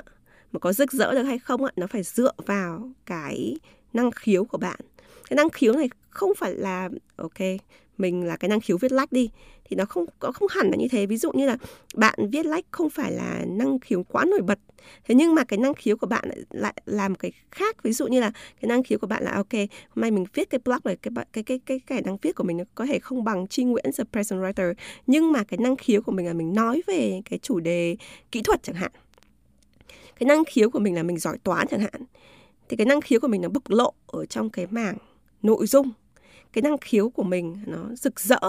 mà 0.52 0.60
có 0.60 0.74
rực 0.74 0.92
rỡ 0.92 1.14
được 1.14 1.24
hay 1.24 1.40
không 1.40 1.64
á 1.64 1.72
nó 1.76 1.88
phải 1.88 2.04
dựa 2.04 2.32
vào 2.46 2.92
cái 3.06 3.58
năng 3.94 4.12
khiếu 4.12 4.46
của 4.46 4.58
bạn. 4.58 4.80
Cái 5.30 5.36
năng 5.36 5.50
khiếu 5.50 5.74
này 5.74 5.90
không 6.12 6.32
phải 6.38 6.56
là, 6.56 6.90
ok, 7.16 7.40
mình 7.98 8.24
là 8.24 8.38
cái 8.38 8.50
năng 8.50 8.62
khiếu 8.62 8.78
viết 8.78 8.92
lách 8.92 9.12
đi, 9.12 9.30
thì 9.64 9.76
nó 9.76 9.86
không 9.86 10.06
có 10.20 10.32
không 10.32 10.48
hẳn 10.52 10.70
là 10.70 10.76
như 10.76 10.88
thế. 10.92 11.06
Ví 11.06 11.18
dụ 11.18 11.32
như 11.32 11.48
là 11.48 11.58
bạn 11.96 12.30
viết 12.32 12.46
lách 12.46 12.66
không 12.72 12.90
phải 12.90 13.12
là 13.12 13.46
năng 13.48 13.80
khiếu 13.80 14.04
quá 14.04 14.26
nổi 14.26 14.42
bật. 14.42 14.60
Thế 15.04 15.16
nhưng 15.16 15.36
mà 15.36 15.44
cái 15.44 15.60
năng 15.60 15.74
khiếu 15.74 15.98
của 15.98 16.08
bạn 16.08 16.30
lại 16.50 16.74
làm 16.86 17.16
cái 17.16 17.32
khác. 17.52 17.84
Ví 17.84 17.92
dụ 17.92 18.08
như 18.08 18.20
là 18.20 18.32
cái 18.62 18.68
năng 18.70 18.84
khiếu 18.84 19.00
của 19.00 19.08
bạn 19.08 19.24
là, 19.24 19.32
ok, 19.32 19.54
hôm 19.90 20.02
nay 20.02 20.12
mình 20.12 20.26
viết 20.34 20.50
cái 20.50 20.60
blog 20.66 20.80
này, 20.84 20.98
cái 21.02 21.14
cái 21.34 21.44
cái 21.44 21.60
cái 21.66 21.80
cái 21.80 22.02
năng 22.02 22.18
viết 22.18 22.36
của 22.36 22.44
mình 22.44 22.58
nó 22.58 22.64
có 22.76 22.86
thể 22.86 23.00
không 23.00 23.24
bằng 23.24 23.48
Trinh 23.48 23.72
Nguyễn, 23.72 23.86
the 23.98 24.04
present 24.12 24.42
writer. 24.42 24.74
Nhưng 25.08 25.32
mà 25.32 25.44
cái 25.44 25.58
năng 25.58 25.76
khiếu 25.76 26.02
của 26.02 26.12
mình 26.12 26.26
là 26.26 26.34
mình 26.34 26.54
nói 26.54 26.82
về 26.88 27.22
cái 27.30 27.40
chủ 27.40 27.60
đề 27.60 27.98
kỹ 28.32 28.42
thuật 28.42 28.64
chẳng 28.64 28.76
hạn. 28.76 28.92
Cái 30.20 30.28
năng 30.28 30.44
khiếu 30.46 30.70
của 30.70 30.80
mình 30.80 30.96
là 30.96 31.04
mình 31.04 31.18
giỏi 31.18 31.38
toán 31.44 31.68
chẳng 31.68 31.80
hạn. 31.80 32.04
Thì 32.70 32.78
cái 32.78 32.86
năng 32.86 33.02
khiếu 33.02 33.20
của 33.20 33.28
mình 33.28 33.42
nó 33.42 33.50
bộc 33.50 33.70
lộ 33.70 33.94
ở 34.08 34.26
trong 34.26 34.50
cái 34.50 34.68
mảng 34.70 34.98
nội 35.44 35.68
dung 35.68 35.92
cái 36.54 36.62
năng 36.62 36.78
khiếu 36.78 37.10
của 37.10 37.24
mình 37.24 37.58
nó 37.66 37.96
rực 37.96 38.20
rỡ 38.20 38.40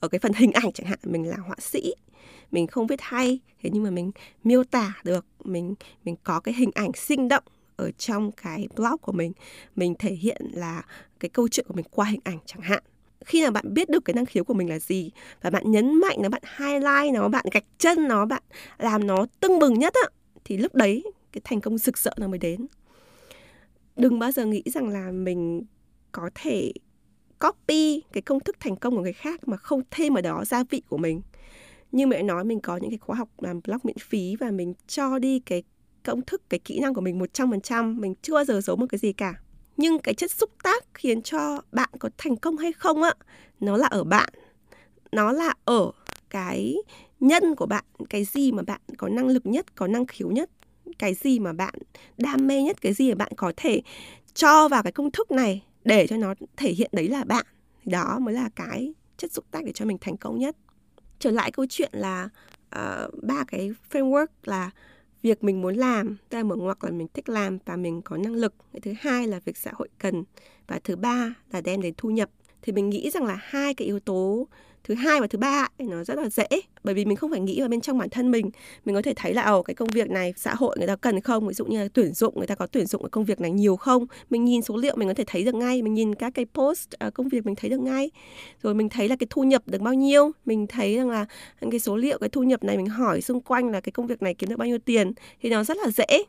ở 0.00 0.08
cái 0.08 0.18
phần 0.18 0.32
hình 0.32 0.52
ảnh 0.52 0.72
chẳng 0.72 0.86
hạn, 0.86 0.98
mình 1.02 1.28
là 1.28 1.36
họa 1.36 1.56
sĩ, 1.58 1.94
mình 2.50 2.66
không 2.66 2.86
viết 2.86 3.00
hay, 3.00 3.40
thế 3.62 3.70
nhưng 3.72 3.82
mà 3.82 3.90
mình 3.90 4.10
miêu 4.44 4.64
tả 4.64 4.94
được, 5.04 5.26
mình 5.44 5.74
mình 6.04 6.16
có 6.22 6.40
cái 6.40 6.54
hình 6.54 6.70
ảnh 6.74 6.92
sinh 6.96 7.28
động 7.28 7.44
ở 7.76 7.90
trong 7.90 8.32
cái 8.32 8.68
blog 8.76 8.98
của 9.00 9.12
mình 9.12 9.32
mình 9.76 9.94
thể 9.98 10.14
hiện 10.14 10.42
là 10.52 10.82
cái 11.20 11.28
câu 11.28 11.48
chuyện 11.48 11.66
của 11.68 11.74
mình 11.74 11.86
qua 11.90 12.06
hình 12.06 12.20
ảnh 12.24 12.38
chẳng 12.46 12.62
hạn. 12.62 12.82
Khi 13.24 13.42
nào 13.42 13.50
bạn 13.50 13.74
biết 13.74 13.88
được 13.88 14.04
cái 14.04 14.14
năng 14.14 14.26
khiếu 14.26 14.44
của 14.44 14.54
mình 14.54 14.68
là 14.68 14.78
gì 14.78 15.10
và 15.42 15.50
bạn 15.50 15.70
nhấn 15.70 16.00
mạnh 16.00 16.16
nó, 16.22 16.28
bạn 16.28 16.42
highlight 16.58 17.14
nó, 17.14 17.28
bạn 17.28 17.44
gạch 17.52 17.64
chân 17.78 18.08
nó, 18.08 18.26
bạn 18.26 18.42
làm 18.78 19.06
nó 19.06 19.26
tưng 19.40 19.58
bừng 19.58 19.78
nhất 19.78 19.94
á, 19.94 20.08
thì 20.44 20.56
lúc 20.56 20.74
đấy 20.74 21.04
cái 21.32 21.40
thành 21.44 21.60
công 21.60 21.78
rực 21.78 21.98
rỡ 21.98 22.10
nó 22.16 22.28
mới 22.28 22.38
đến. 22.38 22.66
Đừng 23.96 24.18
bao 24.18 24.32
giờ 24.32 24.44
nghĩ 24.44 24.62
rằng 24.66 24.88
là 24.88 25.10
mình 25.10 25.62
có 26.12 26.30
thể 26.34 26.72
copy 27.40 28.02
cái 28.12 28.22
công 28.22 28.40
thức 28.40 28.56
thành 28.60 28.76
công 28.76 28.96
của 28.96 29.02
người 29.02 29.12
khác 29.12 29.48
mà 29.48 29.56
không 29.56 29.82
thêm 29.90 30.14
ở 30.14 30.20
đó 30.20 30.44
gia 30.44 30.64
vị 30.70 30.82
của 30.88 30.96
mình. 30.96 31.22
Như 31.92 32.06
mẹ 32.06 32.22
nói, 32.22 32.44
mình 32.44 32.60
có 32.60 32.76
những 32.76 32.90
cái 32.90 32.98
khóa 32.98 33.16
học 33.16 33.28
làm 33.38 33.60
blog 33.64 33.78
miễn 33.82 33.98
phí 33.98 34.36
và 34.36 34.50
mình 34.50 34.74
cho 34.86 35.18
đi 35.18 35.40
cái 35.40 35.62
công 36.04 36.22
thức, 36.22 36.42
cái 36.48 36.60
kỹ 36.64 36.80
năng 36.80 36.94
của 36.94 37.00
mình 37.00 37.18
100% 37.18 38.00
mình 38.00 38.14
chưa 38.22 38.34
bao 38.34 38.44
giờ 38.44 38.60
giấu 38.60 38.76
một 38.76 38.86
cái 38.88 38.98
gì 38.98 39.12
cả. 39.12 39.34
Nhưng 39.76 39.98
cái 39.98 40.14
chất 40.14 40.30
xúc 40.30 40.50
tác 40.62 40.84
khiến 40.94 41.22
cho 41.22 41.60
bạn 41.72 41.88
có 41.98 42.10
thành 42.18 42.36
công 42.36 42.56
hay 42.56 42.72
không 42.72 43.02
á, 43.02 43.14
nó 43.60 43.76
là 43.76 43.86
ở 43.86 44.04
bạn. 44.04 44.28
Nó 45.12 45.32
là 45.32 45.54
ở 45.64 45.90
cái 46.30 46.76
nhân 47.20 47.54
của 47.54 47.66
bạn, 47.66 47.84
cái 48.10 48.24
gì 48.24 48.52
mà 48.52 48.62
bạn 48.62 48.80
có 48.96 49.08
năng 49.08 49.28
lực 49.28 49.46
nhất, 49.46 49.74
có 49.74 49.86
năng 49.86 50.06
khiếu 50.06 50.30
nhất, 50.30 50.50
cái 50.98 51.14
gì 51.14 51.38
mà 51.38 51.52
bạn 51.52 51.74
đam 52.16 52.46
mê 52.46 52.62
nhất, 52.62 52.80
cái 52.80 52.92
gì 52.92 53.08
mà 53.08 53.14
bạn 53.14 53.32
có 53.36 53.52
thể 53.56 53.82
cho 54.34 54.68
vào 54.68 54.82
cái 54.82 54.92
công 54.92 55.10
thức 55.10 55.30
này 55.30 55.62
để 55.88 56.06
cho 56.06 56.16
nó 56.16 56.34
thể 56.56 56.70
hiện 56.70 56.90
đấy 56.92 57.08
là 57.08 57.24
bạn. 57.24 57.46
Đó 57.84 58.18
mới 58.18 58.34
là 58.34 58.48
cái 58.56 58.92
chất 59.16 59.32
xúc 59.32 59.44
tác 59.50 59.64
để 59.64 59.72
cho 59.72 59.84
mình 59.84 59.98
thành 60.00 60.16
công 60.16 60.38
nhất. 60.38 60.56
Trở 61.18 61.30
lại 61.30 61.50
câu 61.52 61.66
chuyện 61.68 61.90
là 61.92 62.28
uh, 62.76 63.22
ba 63.22 63.44
cái 63.48 63.70
framework 63.90 64.26
là 64.44 64.70
việc 65.22 65.44
mình 65.44 65.62
muốn 65.62 65.74
làm 65.74 66.16
tức 66.28 66.38
là 66.38 66.44
mở 66.44 66.56
ngoặc 66.56 66.84
là 66.84 66.90
mình 66.90 67.06
thích 67.14 67.28
làm 67.28 67.58
và 67.64 67.76
mình 67.76 68.02
có 68.02 68.16
năng 68.16 68.34
lực. 68.34 68.54
Cái 68.72 68.80
thứ 68.80 68.92
hai 69.00 69.26
là 69.26 69.40
việc 69.44 69.56
xã 69.56 69.70
hội 69.74 69.88
cần 69.98 70.24
và 70.66 70.80
thứ 70.84 70.96
ba 70.96 71.34
là 71.52 71.60
đem 71.60 71.82
đến 71.82 71.94
thu 71.96 72.10
nhập. 72.10 72.30
Thì 72.62 72.72
mình 72.72 72.90
nghĩ 72.90 73.10
rằng 73.10 73.24
là 73.24 73.38
hai 73.40 73.74
cái 73.74 73.86
yếu 73.86 74.00
tố 74.00 74.48
thứ 74.88 74.94
hai 74.94 75.20
và 75.20 75.26
thứ 75.26 75.38
ba 75.38 75.68
nó 75.78 76.04
rất 76.04 76.18
là 76.18 76.28
dễ. 76.28 76.46
Bởi 76.84 76.94
vì 76.94 77.04
mình 77.04 77.16
không 77.16 77.30
phải 77.30 77.40
nghĩ 77.40 77.60
vào 77.60 77.68
bên 77.68 77.80
trong 77.80 77.98
bản 77.98 78.08
thân 78.08 78.30
mình. 78.30 78.50
Mình 78.84 78.94
có 78.94 79.02
thể 79.02 79.12
thấy 79.16 79.34
là 79.34 79.42
ồ 79.42 79.62
cái 79.62 79.74
công 79.74 79.88
việc 79.88 80.10
này 80.10 80.34
xã 80.36 80.54
hội 80.54 80.76
người 80.78 80.86
ta 80.86 80.96
cần 80.96 81.20
không? 81.20 81.48
Ví 81.48 81.54
dụ 81.54 81.64
như 81.64 81.78
là 81.82 81.88
tuyển 81.94 82.12
dụng 82.12 82.34
người 82.36 82.46
ta 82.46 82.54
có 82.54 82.66
tuyển 82.66 82.86
dụng 82.86 83.02
cái 83.02 83.10
công 83.10 83.24
việc 83.24 83.40
này 83.40 83.50
nhiều 83.50 83.76
không? 83.76 84.06
Mình 84.30 84.44
nhìn 84.44 84.62
số 84.62 84.76
liệu 84.76 84.96
mình 84.96 85.08
có 85.08 85.14
thể 85.14 85.24
thấy 85.26 85.44
được 85.44 85.54
ngay. 85.54 85.82
Mình 85.82 85.94
nhìn 85.94 86.14
các 86.14 86.34
cái 86.34 86.46
post 86.54 86.88
uh, 87.06 87.14
công 87.14 87.28
việc 87.28 87.46
mình 87.46 87.54
thấy 87.54 87.70
được 87.70 87.80
ngay. 87.80 88.10
Rồi 88.62 88.74
mình 88.74 88.88
thấy 88.88 89.08
là 89.08 89.16
cái 89.16 89.26
thu 89.30 89.42
nhập 89.42 89.62
được 89.66 89.80
bao 89.80 89.94
nhiêu? 89.94 90.30
Mình 90.46 90.66
thấy 90.66 90.96
rằng 90.96 91.10
là 91.10 91.26
cái 91.70 91.80
số 91.80 91.96
liệu 91.96 92.18
cái 92.18 92.28
thu 92.28 92.42
nhập 92.42 92.64
này 92.64 92.76
mình 92.76 92.86
hỏi 92.86 93.20
xung 93.20 93.40
quanh 93.40 93.70
là 93.70 93.80
cái 93.80 93.92
công 93.92 94.06
việc 94.06 94.22
này 94.22 94.34
kiếm 94.34 94.50
được 94.50 94.56
bao 94.56 94.68
nhiêu 94.68 94.78
tiền? 94.78 95.12
Thì 95.42 95.50
nó 95.50 95.64
rất 95.64 95.76
là 95.76 95.90
dễ. 95.90 96.24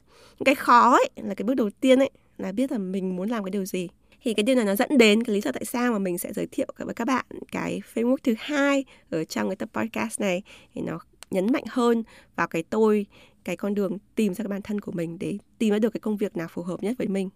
Cái 0.46 0.56
khó 0.56 0.92
ấy 0.92 1.10
là 1.16 1.34
cái 1.34 1.44
bước 1.44 1.54
đầu 1.54 1.70
tiên 1.82 2.00
ấy 2.00 2.10
là 2.38 2.52
biết 2.52 2.72
là 2.72 2.78
mình 2.78 3.16
muốn 3.16 3.30
làm 3.30 3.44
cái 3.44 3.52
điều 3.52 3.66
gì 3.66 3.88
thì 4.24 4.34
cái 4.34 4.44
điều 4.44 4.56
này 4.56 4.66
nó 4.66 4.76
dẫn 4.76 4.98
đến 4.98 5.24
cái 5.24 5.34
lý 5.34 5.42
do 5.42 5.52
tại 5.52 5.66
sao 5.66 5.92
mà 5.92 6.00
mình 6.00 6.18
sẽ 6.18 6.34
giới 6.34 6.48
thiệu 6.48 6.68
với 6.78 6.94
các 6.94 7.06
bạn 7.06 7.26
cái 7.52 7.82
framework 7.94 8.18
thứ 8.24 8.36
hai 8.40 8.86
ở 9.10 9.24
trong 9.24 9.50
cái 9.50 9.56
tập 9.56 9.70
podcast 9.74 10.20
này 10.20 10.42
thì 10.74 10.82
nó 10.82 11.00
nhấn 11.32 11.52
mạnh 11.52 11.64
hơn 11.70 12.04
vào 12.36 12.48
cái 12.48 12.64
tôi, 12.64 13.06
cái 13.44 13.58
con 13.58 13.74
đường 13.74 13.98
tìm 14.16 14.34
ra 14.34 14.44
cái 14.44 14.50
bản 14.50 14.62
thân 14.62 14.82
của 14.82 14.92
mình 14.92 15.20
để 15.20 15.38
tìm 15.58 15.72
ra 15.72 15.80
được 15.80 15.90
cái 15.90 16.00
công 16.00 16.18
việc 16.18 16.38
nào 16.38 16.48
phù 16.48 16.62
hợp 16.62 16.84
nhất 16.84 16.96
với 16.98 17.08
mình. 17.08 17.30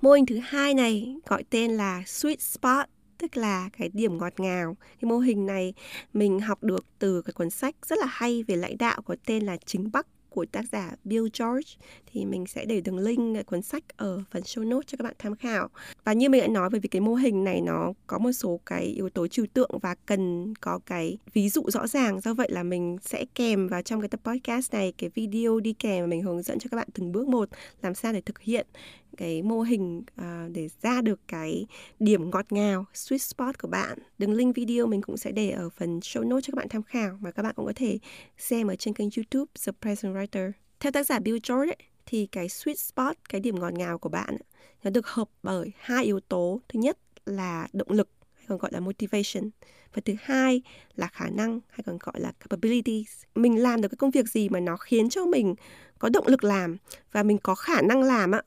Mô 0.00 0.12
hình 0.12 0.26
thứ 0.26 0.38
hai 0.42 0.74
này 0.74 1.16
gọi 1.26 1.44
tên 1.50 1.70
là 1.70 2.02
Sweet 2.06 2.36
Spot 2.38 2.99
tức 3.20 3.36
là 3.36 3.68
cái 3.78 3.90
điểm 3.92 4.18
ngọt 4.18 4.40
ngào. 4.40 4.76
Cái 5.00 5.08
mô 5.08 5.18
hình 5.18 5.46
này 5.46 5.74
mình 6.12 6.40
học 6.40 6.62
được 6.62 6.84
từ 6.98 7.22
cái 7.22 7.32
cuốn 7.32 7.50
sách 7.50 7.76
rất 7.86 7.98
là 7.98 8.06
hay 8.08 8.42
về 8.42 8.56
lãnh 8.56 8.78
đạo 8.78 9.02
có 9.02 9.16
tên 9.26 9.46
là 9.46 9.56
Chính 9.66 9.92
Bắc 9.92 10.06
của 10.30 10.44
tác 10.52 10.64
giả 10.72 10.90
Bill 11.04 11.26
George 11.38 11.70
thì 12.06 12.24
mình 12.24 12.46
sẽ 12.46 12.64
để 12.64 12.80
đường 12.80 12.98
link 12.98 13.34
cái 13.34 13.44
cuốn 13.44 13.62
sách 13.62 13.84
ở 13.96 14.22
phần 14.30 14.42
show 14.42 14.68
notes 14.68 14.86
cho 14.86 14.96
các 14.96 15.04
bạn 15.04 15.14
tham 15.18 15.36
khảo. 15.36 15.68
Và 16.04 16.12
như 16.12 16.28
mình 16.28 16.40
đã 16.40 16.46
nói 16.46 16.70
về 16.70 16.78
vì 16.78 16.88
cái 16.88 17.00
mô 17.00 17.14
hình 17.14 17.44
này 17.44 17.60
nó 17.60 17.92
có 18.06 18.18
một 18.18 18.32
số 18.32 18.60
cái 18.66 18.84
yếu 18.84 19.10
tố 19.10 19.26
trừu 19.26 19.46
tượng 19.54 19.70
và 19.82 19.94
cần 20.06 20.54
có 20.60 20.78
cái 20.86 21.18
ví 21.32 21.48
dụ 21.48 21.62
rõ 21.68 21.86
ràng. 21.86 22.20
Do 22.20 22.34
vậy 22.34 22.48
là 22.50 22.62
mình 22.62 22.98
sẽ 23.02 23.24
kèm 23.34 23.68
vào 23.68 23.82
trong 23.82 24.00
cái 24.00 24.08
tập 24.08 24.20
podcast 24.24 24.72
này 24.72 24.92
cái 24.98 25.10
video 25.14 25.60
đi 25.60 25.72
kèm 25.72 26.02
và 26.02 26.06
mình 26.06 26.22
hướng 26.22 26.42
dẫn 26.42 26.58
cho 26.58 26.68
các 26.70 26.76
bạn 26.76 26.88
từng 26.94 27.12
bước 27.12 27.28
một 27.28 27.48
làm 27.82 27.94
sao 27.94 28.12
để 28.12 28.20
thực 28.20 28.40
hiện 28.40 28.66
cái 29.16 29.42
mô 29.42 29.60
hình 29.60 29.98
uh, 29.98 30.52
để 30.52 30.68
ra 30.82 31.00
được 31.02 31.20
cái 31.28 31.66
điểm 31.98 32.30
ngọt 32.30 32.52
ngào 32.52 32.84
sweet 32.94 33.18
spot 33.18 33.58
của 33.58 33.68
bạn. 33.68 33.98
Đường 34.18 34.32
link 34.32 34.56
video 34.56 34.86
mình 34.86 35.02
cũng 35.02 35.16
sẽ 35.16 35.32
để 35.32 35.50
ở 35.50 35.70
phần 35.70 35.98
show 35.98 36.28
notes 36.28 36.44
cho 36.44 36.52
các 36.52 36.56
bạn 36.56 36.68
tham 36.68 36.82
khảo 36.82 37.18
và 37.20 37.30
các 37.30 37.42
bạn 37.42 37.54
cũng 37.56 37.66
có 37.66 37.72
thể 37.76 37.98
xem 38.38 38.66
ở 38.66 38.76
trên 38.76 38.94
kênh 38.94 39.08
youtube 39.16 39.50
The 39.66 39.72
Present 39.80 40.14
Writer. 40.14 40.52
Theo 40.80 40.92
tác 40.92 41.06
giả 41.06 41.18
Bill 41.18 41.38
George 41.48 41.70
ấy, 41.70 41.76
thì 42.06 42.26
cái 42.26 42.48
sweet 42.48 42.74
spot 42.74 43.16
cái 43.28 43.40
điểm 43.40 43.60
ngọt 43.60 43.72
ngào 43.72 43.98
của 43.98 44.08
bạn 44.08 44.36
nó 44.82 44.90
được 44.90 45.06
hợp 45.06 45.28
bởi 45.42 45.72
hai 45.78 46.04
yếu 46.04 46.20
tố. 46.20 46.60
Thứ 46.68 46.80
nhất 46.80 46.98
là 47.26 47.68
động 47.72 47.90
lực 47.90 48.08
hay 48.34 48.46
còn 48.48 48.58
gọi 48.58 48.70
là 48.72 48.80
motivation 48.80 49.50
và 49.94 50.02
thứ 50.04 50.14
hai 50.20 50.62
là 50.96 51.06
khả 51.06 51.28
năng 51.28 51.60
hay 51.68 51.82
còn 51.86 51.98
gọi 52.00 52.20
là 52.20 52.32
capabilities. 52.40 53.22
Mình 53.34 53.62
làm 53.62 53.80
được 53.80 53.88
cái 53.88 53.96
công 53.96 54.10
việc 54.10 54.28
gì 54.28 54.48
mà 54.48 54.60
nó 54.60 54.76
khiến 54.76 55.08
cho 55.08 55.26
mình 55.26 55.54
có 55.98 56.08
động 56.08 56.26
lực 56.26 56.44
làm 56.44 56.76
và 57.12 57.22
mình 57.22 57.38
có 57.38 57.54
khả 57.54 57.82
năng 57.82 58.02
làm 58.02 58.34
ạ 58.34 58.42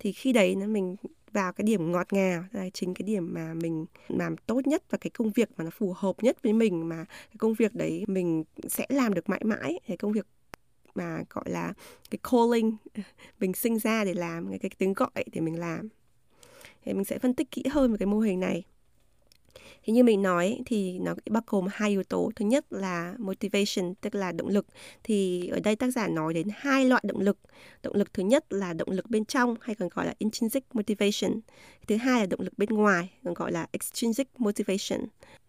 thì 0.00 0.12
khi 0.12 0.32
đấy 0.32 0.56
nó 0.56 0.66
mình 0.66 0.96
vào 1.32 1.52
cái 1.52 1.64
điểm 1.64 1.92
ngọt 1.92 2.12
ngào 2.12 2.44
là 2.52 2.70
chính 2.70 2.94
cái 2.94 3.06
điểm 3.06 3.34
mà 3.34 3.54
mình 3.54 3.86
làm 4.08 4.36
tốt 4.36 4.66
nhất 4.66 4.82
và 4.90 4.98
cái 4.98 5.10
công 5.10 5.30
việc 5.30 5.48
mà 5.56 5.64
nó 5.64 5.70
phù 5.70 5.94
hợp 5.96 6.22
nhất 6.22 6.42
với 6.42 6.52
mình 6.52 6.88
mà 6.88 7.04
cái 7.04 7.36
công 7.38 7.54
việc 7.54 7.74
đấy 7.74 8.04
mình 8.06 8.44
sẽ 8.68 8.86
làm 8.88 9.14
được 9.14 9.28
mãi 9.28 9.40
mãi. 9.44 9.80
Cái 9.86 9.96
công 9.96 10.12
việc 10.12 10.26
mà 10.94 11.22
gọi 11.30 11.50
là 11.50 11.72
cái 12.10 12.18
calling 12.30 12.76
mình 13.40 13.52
sinh 13.54 13.78
ra 13.78 14.04
để 14.04 14.14
làm 14.14 14.48
cái, 14.48 14.58
cái 14.58 14.70
tiếng 14.78 14.92
gọi 14.92 15.24
để 15.32 15.40
mình 15.40 15.58
làm. 15.58 15.88
Thì 16.84 16.92
mình 16.92 17.04
sẽ 17.04 17.18
phân 17.18 17.34
tích 17.34 17.50
kỹ 17.50 17.62
hơn 17.70 17.92
về 17.92 17.98
cái 17.98 18.06
mô 18.06 18.18
hình 18.18 18.40
này 18.40 18.64
thì 19.82 19.92
như 19.92 20.04
mình 20.04 20.22
nói 20.22 20.60
thì 20.66 20.98
nó 20.98 21.14
bao 21.30 21.42
gồm 21.46 21.66
hai 21.70 21.90
yếu 21.90 22.02
tố. 22.02 22.30
Thứ 22.36 22.44
nhất 22.44 22.64
là 22.70 23.14
motivation 23.18 23.94
tức 24.00 24.14
là 24.14 24.32
động 24.32 24.48
lực. 24.48 24.66
Thì 25.04 25.48
ở 25.48 25.60
đây 25.60 25.76
tác 25.76 25.90
giả 25.90 26.08
nói 26.08 26.34
đến 26.34 26.48
hai 26.54 26.84
loại 26.84 27.02
động 27.06 27.20
lực. 27.20 27.38
Động 27.82 27.94
lực 27.94 28.14
thứ 28.14 28.22
nhất 28.22 28.52
là 28.52 28.72
động 28.72 28.90
lực 28.90 29.10
bên 29.10 29.24
trong 29.24 29.56
hay 29.60 29.74
còn 29.74 29.88
gọi 29.88 30.06
là 30.06 30.14
intrinsic 30.18 30.64
motivation. 30.72 31.40
Thứ 31.88 31.96
hai 31.96 32.20
là 32.20 32.26
động 32.26 32.40
lực 32.40 32.58
bên 32.58 32.68
ngoài 32.68 33.10
còn 33.24 33.34
gọi 33.34 33.52
là 33.52 33.66
extrinsic 33.72 34.28
motivation. 34.38 35.00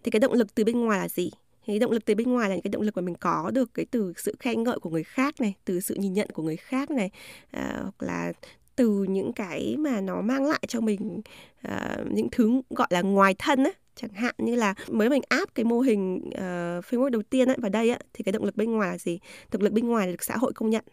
Thì 0.04 0.12
cái 0.12 0.20
động 0.20 0.34
lực 0.34 0.56
từ 0.56 0.64
bên 0.64 0.80
ngoài 0.80 1.00
là 1.00 1.10
gì? 1.10 1.32
Thì 1.66 1.80
động 1.80 1.92
lực 1.92 2.06
từ 2.06 2.16
bên 2.16 2.32
ngoài 2.32 2.50
là 2.50 2.56
những 2.56 2.62
cái 2.62 2.72
động 2.72 2.82
lực 2.82 2.96
mà 2.98 3.02
mình 3.02 3.16
có 3.16 3.52
được 3.54 3.74
cái 3.74 3.86
từ 3.92 4.14
sự 4.18 4.36
khen 4.40 4.64
ngợi 4.64 4.80
của 4.80 4.90
người 4.90 5.04
khác 5.04 5.42
này 5.42 5.54
từ 5.66 5.80
sự 5.80 5.96
nhìn 5.96 6.14
nhận 6.14 6.30
của 6.30 6.44
người 6.44 6.58
khác 6.58 6.92
này 6.92 7.10
à, 7.52 7.80
hoặc 7.82 8.04
là 8.04 8.34
từ 8.76 9.06
những 9.10 9.34
cái 9.34 9.76
mà 9.78 10.02
nó 10.02 10.22
mang 10.22 10.46
lại 10.46 10.62
cho 10.68 10.82
mình 10.82 11.22
uh, 11.68 12.12
những 12.12 12.28
thứ 12.32 12.62
gọi 12.70 12.88
là 12.90 13.02
ngoài 13.02 13.36
thân 13.40 13.64
á 13.64 13.72
chẳng 13.96 14.14
hạn 14.14 14.36
như 14.38 14.56
là 14.56 14.74
mới 14.90 15.10
mình 15.10 15.22
áp 15.30 15.56
cái 15.56 15.66
mô 15.66 15.80
hình 15.80 16.22
ờ, 16.36 16.78
uh, 16.78 16.86
framework 16.86 17.10
đầu 17.10 17.22
tiên 17.22 17.50
ấy 17.50 17.58
vào 17.60 17.70
đây 17.70 17.90
ấy, 17.90 18.00
thì 18.14 18.24
cái 18.24 18.32
động 18.32 18.44
lực 18.44 18.56
bên 18.56 18.72
ngoài 18.72 18.90
là 18.90 18.98
gì? 18.98 19.20
Động 19.52 19.62
lực 19.62 19.74
bên 19.74 19.88
ngoài 19.88 20.08
là 20.08 20.12
được 20.12 20.24
xã 20.24 20.38
hội 20.38 20.54
công 20.54 20.70
nhận. 20.70 20.84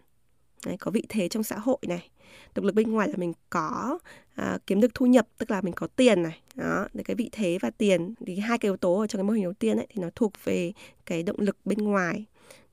Đấy, 0.66 0.76
có 0.80 0.90
vị 0.90 1.02
thế 1.08 1.28
trong 1.28 1.42
xã 1.42 1.58
hội 1.58 1.78
này. 1.88 2.10
Động 2.54 2.64
lực 2.64 2.74
bên 2.74 2.92
ngoài 2.92 3.08
là 3.08 3.14
mình 3.16 3.32
có 3.50 3.98
à, 4.34 4.58
kiếm 4.66 4.80
được 4.80 4.94
thu 4.94 5.06
nhập 5.06 5.28
tức 5.38 5.50
là 5.50 5.60
mình 5.60 5.74
có 5.74 5.86
tiền 5.86 6.22
này. 6.22 6.40
Đó 6.54 6.86
để 6.94 7.02
cái 7.04 7.14
vị 7.16 7.28
thế 7.32 7.58
và 7.60 7.70
tiền 7.70 8.14
thì 8.26 8.36
hai 8.36 8.58
cái 8.58 8.68
yếu 8.68 8.76
tố 8.76 9.00
ở 9.00 9.06
trong 9.06 9.18
cái 9.18 9.24
mô 9.24 9.32
hình 9.32 9.44
đầu 9.44 9.52
tiên 9.52 9.76
ấy 9.76 9.86
thì 9.88 10.02
nó 10.02 10.08
thuộc 10.14 10.32
về 10.44 10.72
cái 11.06 11.22
động 11.22 11.36
lực 11.38 11.56
bên 11.64 11.78
ngoài. 11.78 12.24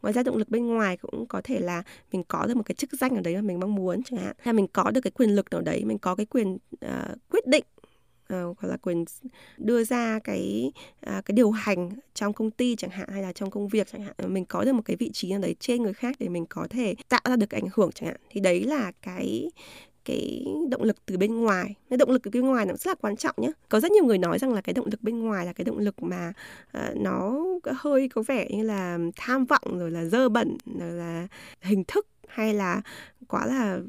Ngoài 0.02 0.14
ra 0.14 0.24
động 0.24 0.38
lực 0.38 0.50
bên 0.50 0.68
ngoài 0.68 0.98
cũng 0.98 1.26
có 1.26 1.42
thể 1.44 1.60
là 1.60 1.84
mình 2.12 2.24
có 2.28 2.46
được 2.46 2.58
một 2.58 2.64
cái 2.66 2.76
chức 2.76 2.90
danh 3.00 3.16
ở 3.16 3.22
đấy 3.22 3.36
mà 3.36 3.42
mình 3.42 3.60
mong 3.60 3.76
muốn 3.76 4.04
chẳng 4.04 4.20
hạn. 4.20 4.36
Hay 4.40 4.54
mình 4.54 4.68
có 4.74 4.92
được 4.92 5.02
cái 5.02 5.12
quyền 5.12 5.30
lực 5.30 5.52
nào 5.52 5.62
đấy 5.62 5.86
mình 5.86 5.98
có 5.98 6.16
cái 6.16 6.26
quyền 6.26 6.54
uh, 6.54 7.18
quyết 7.30 7.48
định 7.48 7.64
uh, 8.34 8.58
hoặc 8.60 8.70
là 8.70 8.78
quyền 8.78 9.06
đưa 9.58 9.84
ra 9.84 10.20
cái 10.24 10.72
uh, 11.10 11.26
cái 11.26 11.34
điều 11.34 11.52
hành 11.52 11.90
trong 12.14 12.34
công 12.34 12.52
ty 12.52 12.76
chẳng 12.76 12.92
hạn 12.92 13.10
hay 13.10 13.22
là 13.22 13.34
trong 13.34 13.52
công 13.52 13.68
việc 13.68 13.88
chẳng 13.92 14.02
hạn. 14.02 14.14
Ờ, 14.18 14.28
mình 14.28 14.46
có 14.46 14.64
được 14.64 14.74
một 14.74 14.82
cái 14.86 14.96
vị 14.96 15.12
trí 15.14 15.32
nào 15.32 15.40
đấy 15.40 15.56
trên 15.60 15.84
người 15.84 15.94
khác 15.94 16.16
để 16.20 16.30
mình 16.30 16.46
có 16.46 16.68
thể 16.70 16.96
tạo 17.10 17.22
ra 17.26 17.36
được 17.36 17.46
cái 17.50 17.62
ảnh 17.62 17.70
hưởng 17.74 17.92
chẳng 17.92 18.10
hạn. 18.10 18.18
Thì 18.30 18.42
đấy 18.42 18.64
là 18.64 18.92
cái 19.02 19.52
cái 20.06 20.46
động 20.70 20.84
lực 20.84 21.06
từ 21.06 21.18
bên 21.18 21.36
ngoài. 21.36 21.76
Cái 21.90 21.98
động 21.98 22.10
lực 22.10 22.24
từ 22.24 22.32
bên 22.32 22.46
ngoài 22.46 22.66
nó 22.66 22.74
rất 22.74 22.88
là 22.88 22.96
quan 22.96 23.16
trọng 23.16 23.36
nhé 23.38 23.52
có 23.70 23.80
rất 23.80 23.92
nhiều 23.92 24.06
người 24.06 24.18
nói 24.18 24.40
rằng 24.40 24.54
là 24.54 24.62
cái 24.62 24.74
động 24.74 24.88
lực 24.92 25.04
bên 25.04 25.20
ngoài 25.20 25.46
là 25.46 25.54
cái 25.54 25.66
động 25.66 25.78
lực 25.78 26.04
mà 26.04 26.34
uh, 26.78 26.96
nó 26.96 27.44
hơi 27.66 28.10
có 28.10 28.24
vẻ 28.28 28.48
như 28.50 28.64
là 28.64 28.98
tham 29.16 29.46
vọng 29.46 29.80
rồi 29.80 29.92
là 29.92 30.06
dơ 30.06 30.30
bẩn 30.30 30.58
rồi 30.80 30.92
là 30.92 31.28
hình 31.62 31.84
thức 31.88 32.08
hay 32.28 32.54
là 32.54 32.82
quá 33.28 33.46
là 33.46 33.80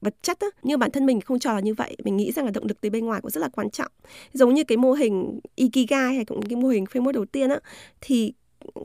vật 0.00 0.14
chất 0.22 0.40
á, 0.40 0.46
nhưng 0.62 0.78
bản 0.78 0.90
thân 0.90 1.06
mình 1.06 1.20
không 1.20 1.38
cho 1.38 1.52
là 1.52 1.60
như 1.60 1.74
vậy. 1.74 1.96
Mình 2.04 2.16
nghĩ 2.16 2.32
rằng 2.32 2.44
là 2.44 2.50
động 2.50 2.66
lực 2.66 2.80
từ 2.80 2.90
bên 2.90 3.04
ngoài 3.04 3.20
cũng 3.20 3.30
rất 3.30 3.40
là 3.40 3.48
quan 3.48 3.70
trọng. 3.70 3.92
Giống 4.32 4.54
như 4.54 4.64
cái 4.64 4.78
mô 4.78 4.92
hình 4.92 5.40
ikigai 5.54 6.14
hay 6.14 6.24
cũng 6.24 6.42
cái 6.42 6.56
mô 6.56 6.68
hình 6.68 6.84
framework 6.84 7.12
đầu 7.12 7.24
tiên 7.24 7.50
á, 7.50 7.60
thì 8.00 8.32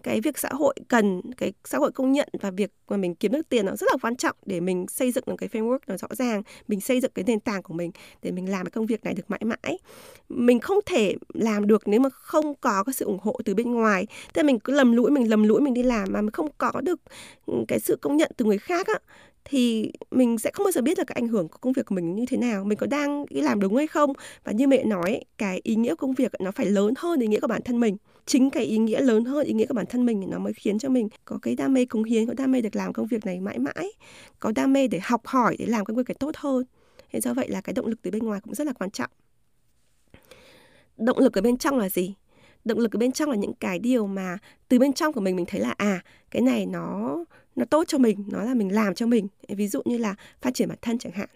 cái 0.03 0.21
việc 0.21 0.37
xã 0.37 0.49
hội 0.51 0.75
cần, 0.87 1.21
cái 1.37 1.53
xã 1.65 1.77
hội 1.77 1.91
công 1.91 2.11
nhận 2.11 2.29
và 2.41 2.51
việc 2.51 2.71
mà 2.89 2.97
mình 2.97 3.15
kiếm 3.15 3.31
được 3.31 3.49
tiền 3.49 3.65
nó 3.65 3.75
rất 3.75 3.87
là 3.91 3.97
quan 4.01 4.15
trọng 4.15 4.35
để 4.45 4.59
mình 4.59 4.85
xây 4.87 5.11
dựng 5.11 5.23
được 5.27 5.35
cái 5.37 5.49
framework 5.49 5.79
nó 5.87 5.97
rõ 5.97 6.07
ràng, 6.11 6.43
mình 6.67 6.81
xây 6.81 7.01
dựng 7.01 7.11
cái 7.15 7.25
nền 7.27 7.39
tảng 7.39 7.63
của 7.63 7.73
mình 7.73 7.91
để 8.21 8.31
mình 8.31 8.51
làm 8.51 8.65
cái 8.65 8.71
công 8.71 8.85
việc 8.85 9.03
này 9.03 9.13
được 9.13 9.23
mãi 9.27 9.41
mãi. 9.43 9.77
Mình 10.29 10.59
không 10.59 10.77
thể 10.85 11.15
làm 11.33 11.67
được 11.67 11.87
nếu 11.87 11.99
mà 11.99 12.09
không 12.09 12.55
có 12.55 12.83
cái 12.83 12.93
sự 12.93 13.05
ủng 13.05 13.19
hộ 13.21 13.39
từ 13.45 13.55
bên 13.55 13.71
ngoài. 13.71 14.07
Tức 14.33 14.41
là 14.41 14.47
mình 14.47 14.59
cứ 14.59 14.73
lầm 14.73 14.91
lũi, 14.91 15.11
mình 15.11 15.29
lầm 15.29 15.43
lũi, 15.43 15.61
mình 15.61 15.73
đi 15.73 15.83
làm 15.83 16.07
mà 16.11 16.21
mình 16.21 16.31
không 16.31 16.47
có 16.57 16.71
được 16.83 16.99
cái 17.67 17.79
sự 17.79 17.97
công 18.01 18.17
nhận 18.17 18.31
từ 18.37 18.45
người 18.45 18.57
khác 18.57 18.87
á 18.87 18.99
thì 19.45 19.91
mình 20.11 20.37
sẽ 20.37 20.51
không 20.53 20.63
bao 20.63 20.71
giờ 20.71 20.81
biết 20.81 20.97
là 20.97 21.03
cái 21.03 21.15
ảnh 21.15 21.27
hưởng 21.27 21.47
của 21.47 21.57
công 21.61 21.73
việc 21.73 21.85
của 21.85 21.95
mình 21.95 22.15
như 22.15 22.25
thế 22.25 22.37
nào, 22.37 22.63
mình 22.63 22.77
có 22.77 22.87
đang 22.87 23.25
làm 23.29 23.59
đúng 23.59 23.75
hay 23.75 23.87
không. 23.87 24.13
Và 24.43 24.51
như 24.51 24.67
mẹ 24.67 24.83
nói, 24.83 25.23
cái 25.37 25.59
ý 25.63 25.75
nghĩa 25.75 25.95
công 25.95 26.13
việc 26.13 26.31
nó 26.39 26.51
phải 26.51 26.65
lớn 26.65 26.93
hơn 26.97 27.19
ý 27.19 27.27
nghĩa 27.27 27.39
của 27.39 27.47
bản 27.47 27.61
thân 27.65 27.79
mình. 27.79 27.97
Chính 28.25 28.49
cái 28.49 28.63
ý 28.65 28.77
nghĩa 28.77 29.01
lớn 29.01 29.25
hơn 29.25 29.45
ý 29.45 29.53
nghĩa 29.53 29.65
của 29.65 29.73
bản 29.73 29.85
thân 29.85 30.05
mình 30.05 30.21
thì 30.21 30.27
nó 30.27 30.39
mới 30.39 30.53
khiến 30.53 30.79
cho 30.79 30.89
mình 30.89 31.09
có 31.25 31.39
cái 31.41 31.55
đam 31.55 31.73
mê 31.73 31.85
cống 31.85 32.03
hiến, 32.03 32.25
có 32.25 32.33
đam 32.33 32.51
mê 32.51 32.61
được 32.61 32.75
làm 32.75 32.93
công 32.93 33.07
việc 33.07 33.25
này 33.25 33.39
mãi 33.39 33.59
mãi, 33.59 33.91
có 34.39 34.51
đam 34.55 34.73
mê 34.73 34.87
để 34.87 34.99
học 35.03 35.21
hỏi, 35.25 35.55
để 35.59 35.65
làm 35.65 35.85
công 35.85 35.97
việc 35.97 36.09
này 36.09 36.15
tốt 36.19 36.35
hơn. 36.37 36.63
Thế 37.11 37.21
do 37.21 37.33
vậy 37.33 37.47
là 37.49 37.61
cái 37.61 37.73
động 37.73 37.85
lực 37.85 38.01
từ 38.01 38.11
bên 38.11 38.23
ngoài 38.23 38.41
cũng 38.43 38.55
rất 38.55 38.67
là 38.67 38.73
quan 38.73 38.91
trọng. 38.91 39.09
Động 40.97 41.19
lực 41.19 41.33
ở 41.33 41.41
bên 41.41 41.57
trong 41.57 41.77
là 41.77 41.89
gì? 41.89 42.15
Động 42.65 42.79
lực 42.79 42.91
ở 42.91 42.97
bên 42.97 43.11
trong 43.11 43.29
là 43.29 43.35
những 43.35 43.53
cái 43.53 43.79
điều 43.79 44.07
mà 44.07 44.37
từ 44.67 44.79
bên 44.79 44.93
trong 44.93 45.13
của 45.13 45.21
mình 45.21 45.35
mình 45.35 45.45
thấy 45.45 45.61
là 45.61 45.73
à 45.77 46.03
cái 46.31 46.41
này 46.41 46.65
nó 46.65 47.17
nó 47.55 47.65
tốt 47.65 47.83
cho 47.87 47.97
mình 47.97 48.23
nó 48.27 48.43
là 48.43 48.53
mình 48.53 48.73
làm 48.73 48.95
cho 48.95 49.07
mình. 49.07 49.27
Ví 49.47 49.67
dụ 49.67 49.81
như 49.85 49.97
là 49.97 50.15
phát 50.41 50.53
triển 50.53 50.69
bản 50.69 50.77
thân 50.81 50.97
chẳng 50.97 51.13
hạn. 51.13 51.29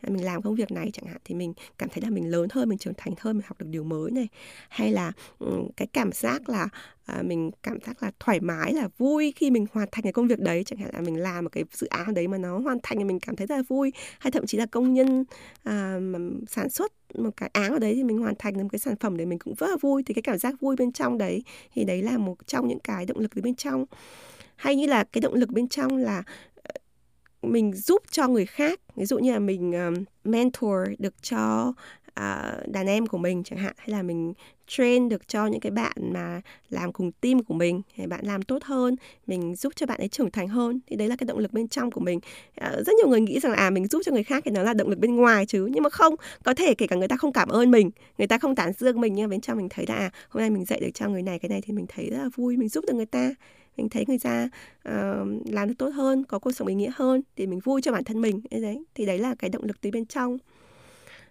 À, 0.00 0.08
mình 0.10 0.24
làm 0.24 0.42
công 0.42 0.54
việc 0.54 0.72
này 0.72 0.90
chẳng 0.92 1.06
hạn 1.06 1.18
thì 1.24 1.34
mình 1.34 1.52
cảm 1.78 1.88
thấy 1.88 2.02
là 2.02 2.10
mình 2.10 2.30
lớn 2.30 2.48
hơn 2.52 2.68
mình 2.68 2.78
trưởng 2.78 2.94
thành 2.96 3.14
hơn 3.18 3.36
mình 3.36 3.46
học 3.46 3.58
được 3.58 3.66
điều 3.70 3.84
mới 3.84 4.10
này. 4.10 4.28
Hay 4.68 4.92
là 4.92 5.12
ừ, 5.38 5.46
cái 5.76 5.86
cảm 5.92 6.12
giác 6.12 6.48
là 6.48 6.68
à, 7.06 7.22
mình 7.22 7.50
cảm 7.62 7.78
giác 7.86 8.02
là 8.02 8.10
thoải 8.20 8.40
mái 8.40 8.72
là 8.72 8.88
vui 8.98 9.32
khi 9.36 9.50
mình 9.50 9.66
hoàn 9.72 9.88
thành 9.92 10.02
cái 10.02 10.12
công 10.12 10.28
việc 10.28 10.38
đấy. 10.38 10.64
Chẳng 10.64 10.78
hạn 10.78 10.90
là 10.92 11.00
mình 11.00 11.16
làm 11.16 11.44
một 11.44 11.50
cái 11.52 11.64
dự 11.72 11.86
án 11.86 12.14
đấy 12.14 12.28
mà 12.28 12.38
nó 12.38 12.58
hoàn 12.58 12.78
thành 12.82 12.98
thì 12.98 13.04
mình 13.04 13.20
cảm 13.20 13.36
thấy 13.36 13.46
rất 13.46 13.56
là 13.56 13.62
vui. 13.68 13.92
Hay 14.18 14.30
thậm 14.30 14.46
chí 14.46 14.58
là 14.58 14.66
công 14.66 14.94
nhân 14.94 15.24
à, 15.62 15.98
mà 16.00 16.18
sản 16.48 16.68
xuất 16.68 16.92
một 17.14 17.36
cái 17.36 17.50
áng 17.52 17.72
ở 17.72 17.78
đấy 17.78 17.94
thì 17.94 18.04
mình 18.04 18.18
hoàn 18.18 18.34
thành 18.38 18.54
được 18.54 18.62
một 18.62 18.68
cái 18.72 18.78
sản 18.78 18.96
phẩm 18.96 19.16
để 19.16 19.24
mình 19.24 19.38
cũng 19.38 19.54
rất 19.54 19.70
là 19.70 19.76
vui. 19.80 20.02
Thì 20.06 20.14
cái 20.14 20.22
cảm 20.22 20.38
giác 20.38 20.60
vui 20.60 20.76
bên 20.76 20.92
trong 20.92 21.18
đấy 21.18 21.42
thì 21.74 21.84
đấy 21.84 22.02
là 22.02 22.18
một 22.18 22.36
trong 22.46 22.68
những 22.68 22.80
cái 22.80 23.06
động 23.06 23.18
lực 23.18 23.34
từ 23.34 23.42
bên 23.42 23.54
trong 23.54 23.84
hay 24.62 24.76
như 24.76 24.86
là 24.86 25.04
cái 25.04 25.20
động 25.20 25.34
lực 25.34 25.50
bên 25.50 25.68
trong 25.68 25.96
là 25.96 26.22
ờ, 26.62 26.72
mình 27.42 27.72
giúp 27.72 28.02
cho 28.10 28.28
người 28.28 28.46
khác. 28.46 28.80
Ví 28.96 29.04
dụ 29.04 29.18
như 29.18 29.32
là 29.32 29.38
mình 29.38 29.72
ờ, 29.72 29.90
mentor 30.24 30.88
được 30.98 31.22
cho 31.22 31.72
uh, 32.10 32.68
đàn 32.68 32.86
em 32.86 33.06
của 33.06 33.18
mình 33.18 33.42
chẳng 33.44 33.58
hạn. 33.58 33.74
Hay 33.76 33.88
là 33.88 34.02
mình 34.02 34.32
train 34.66 35.08
được 35.08 35.28
cho 35.28 35.46
những 35.46 35.60
cái 35.60 35.70
bạn 35.70 36.12
mà 36.12 36.40
làm 36.70 36.92
cùng 36.92 37.12
team 37.12 37.44
của 37.44 37.54
mình 37.54 37.82
hay 37.96 38.06
bạn 38.06 38.24
làm 38.24 38.42
tốt 38.42 38.62
hơn 38.64 38.96
mình 39.26 39.56
giúp 39.56 39.72
cho 39.76 39.86
bạn 39.86 39.98
ấy 39.98 40.08
trưởng 40.08 40.30
thành 40.30 40.48
hơn. 40.48 40.80
Thì 40.86 40.96
đấy 40.96 41.08
là 41.08 41.16
cái 41.16 41.24
động 41.24 41.38
lực 41.38 41.52
bên 41.52 41.68
trong 41.68 41.90
của 41.90 42.00
mình. 42.00 42.20
Uh, 42.60 42.86
rất 42.86 42.92
nhiều 42.98 43.08
người 43.08 43.20
nghĩ 43.20 43.40
rằng 43.40 43.52
là 43.52 43.58
à 43.58 43.70
mình 43.70 43.86
giúp 43.86 44.02
cho 44.04 44.12
người 44.12 44.24
khác 44.24 44.42
thì 44.46 44.50
nó 44.50 44.62
là 44.62 44.74
động 44.74 44.88
lực 44.88 44.98
bên 44.98 45.16
ngoài 45.16 45.46
chứ. 45.46 45.68
Nhưng 45.72 45.82
mà 45.82 45.90
không 45.90 46.14
có 46.44 46.54
thể 46.54 46.74
kể 46.74 46.86
cả 46.86 46.96
người 46.96 47.08
ta 47.08 47.16
không 47.16 47.32
cảm 47.32 47.48
ơn 47.48 47.70
mình 47.70 47.90
người 48.18 48.26
ta 48.26 48.38
không 48.38 48.54
tán 48.54 48.72
dương 48.72 49.00
mình 49.00 49.14
nhưng 49.14 49.30
bên 49.30 49.40
trong 49.40 49.56
mình 49.56 49.68
thấy 49.68 49.84
là 49.88 49.94
à, 49.94 50.10
hôm 50.28 50.40
nay 50.40 50.50
mình 50.50 50.64
dạy 50.64 50.80
được 50.80 50.90
cho 50.94 51.08
người 51.08 51.22
này 51.22 51.38
cái 51.38 51.48
này 51.48 51.60
thì 51.60 51.72
mình 51.72 51.86
thấy 51.88 52.10
rất 52.10 52.18
là 52.18 52.28
vui 52.36 52.56
mình 52.56 52.68
giúp 52.68 52.84
được 52.86 52.94
người 52.94 53.06
ta 53.06 53.34
mình 53.76 53.88
thấy 53.88 54.04
người 54.08 54.18
ta 54.18 54.48
uh, 54.88 54.92
làm 55.46 55.68
được 55.68 55.74
tốt 55.78 55.88
hơn 55.88 56.24
có 56.24 56.38
cuộc 56.38 56.50
sống 56.50 56.68
ý 56.68 56.74
nghĩa 56.74 56.90
hơn 56.94 57.22
thì 57.36 57.46
mình 57.46 57.60
vui 57.60 57.82
cho 57.82 57.92
bản 57.92 58.04
thân 58.04 58.20
mình. 58.20 58.40
Đấy 58.50 58.84
thì 58.94 59.06
đấy 59.06 59.18
là 59.18 59.34
cái 59.34 59.50
động 59.50 59.64
lực 59.64 59.80
từ 59.80 59.90
bên 59.90 60.06
trong. 60.06 60.38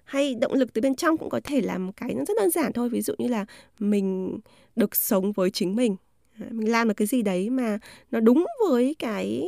Hay 0.03 0.35
động 0.35 0.53
lực 0.53 0.73
từ 0.73 0.81
bên 0.81 0.95
trong 0.95 1.17
cũng 1.17 1.29
có 1.29 1.39
thể 1.43 1.61
là 1.61 1.77
một 1.77 1.91
cái 1.95 2.13
nó 2.13 2.25
rất 2.25 2.37
đơn 2.37 2.49
giản 2.49 2.73
thôi 2.73 2.89
ví 2.89 3.01
dụ 3.01 3.13
như 3.17 3.27
là 3.27 3.45
mình 3.79 4.39
được 4.75 4.95
sống 4.95 5.31
với 5.31 5.51
chính 5.51 5.75
mình. 5.75 5.95
Mình 6.49 6.71
làm 6.71 6.87
được 6.87 6.93
cái 6.93 7.07
gì 7.07 7.21
đấy 7.21 7.49
mà 7.49 7.79
nó 8.11 8.19
đúng 8.19 8.45
với 8.69 8.95
cái 8.99 9.43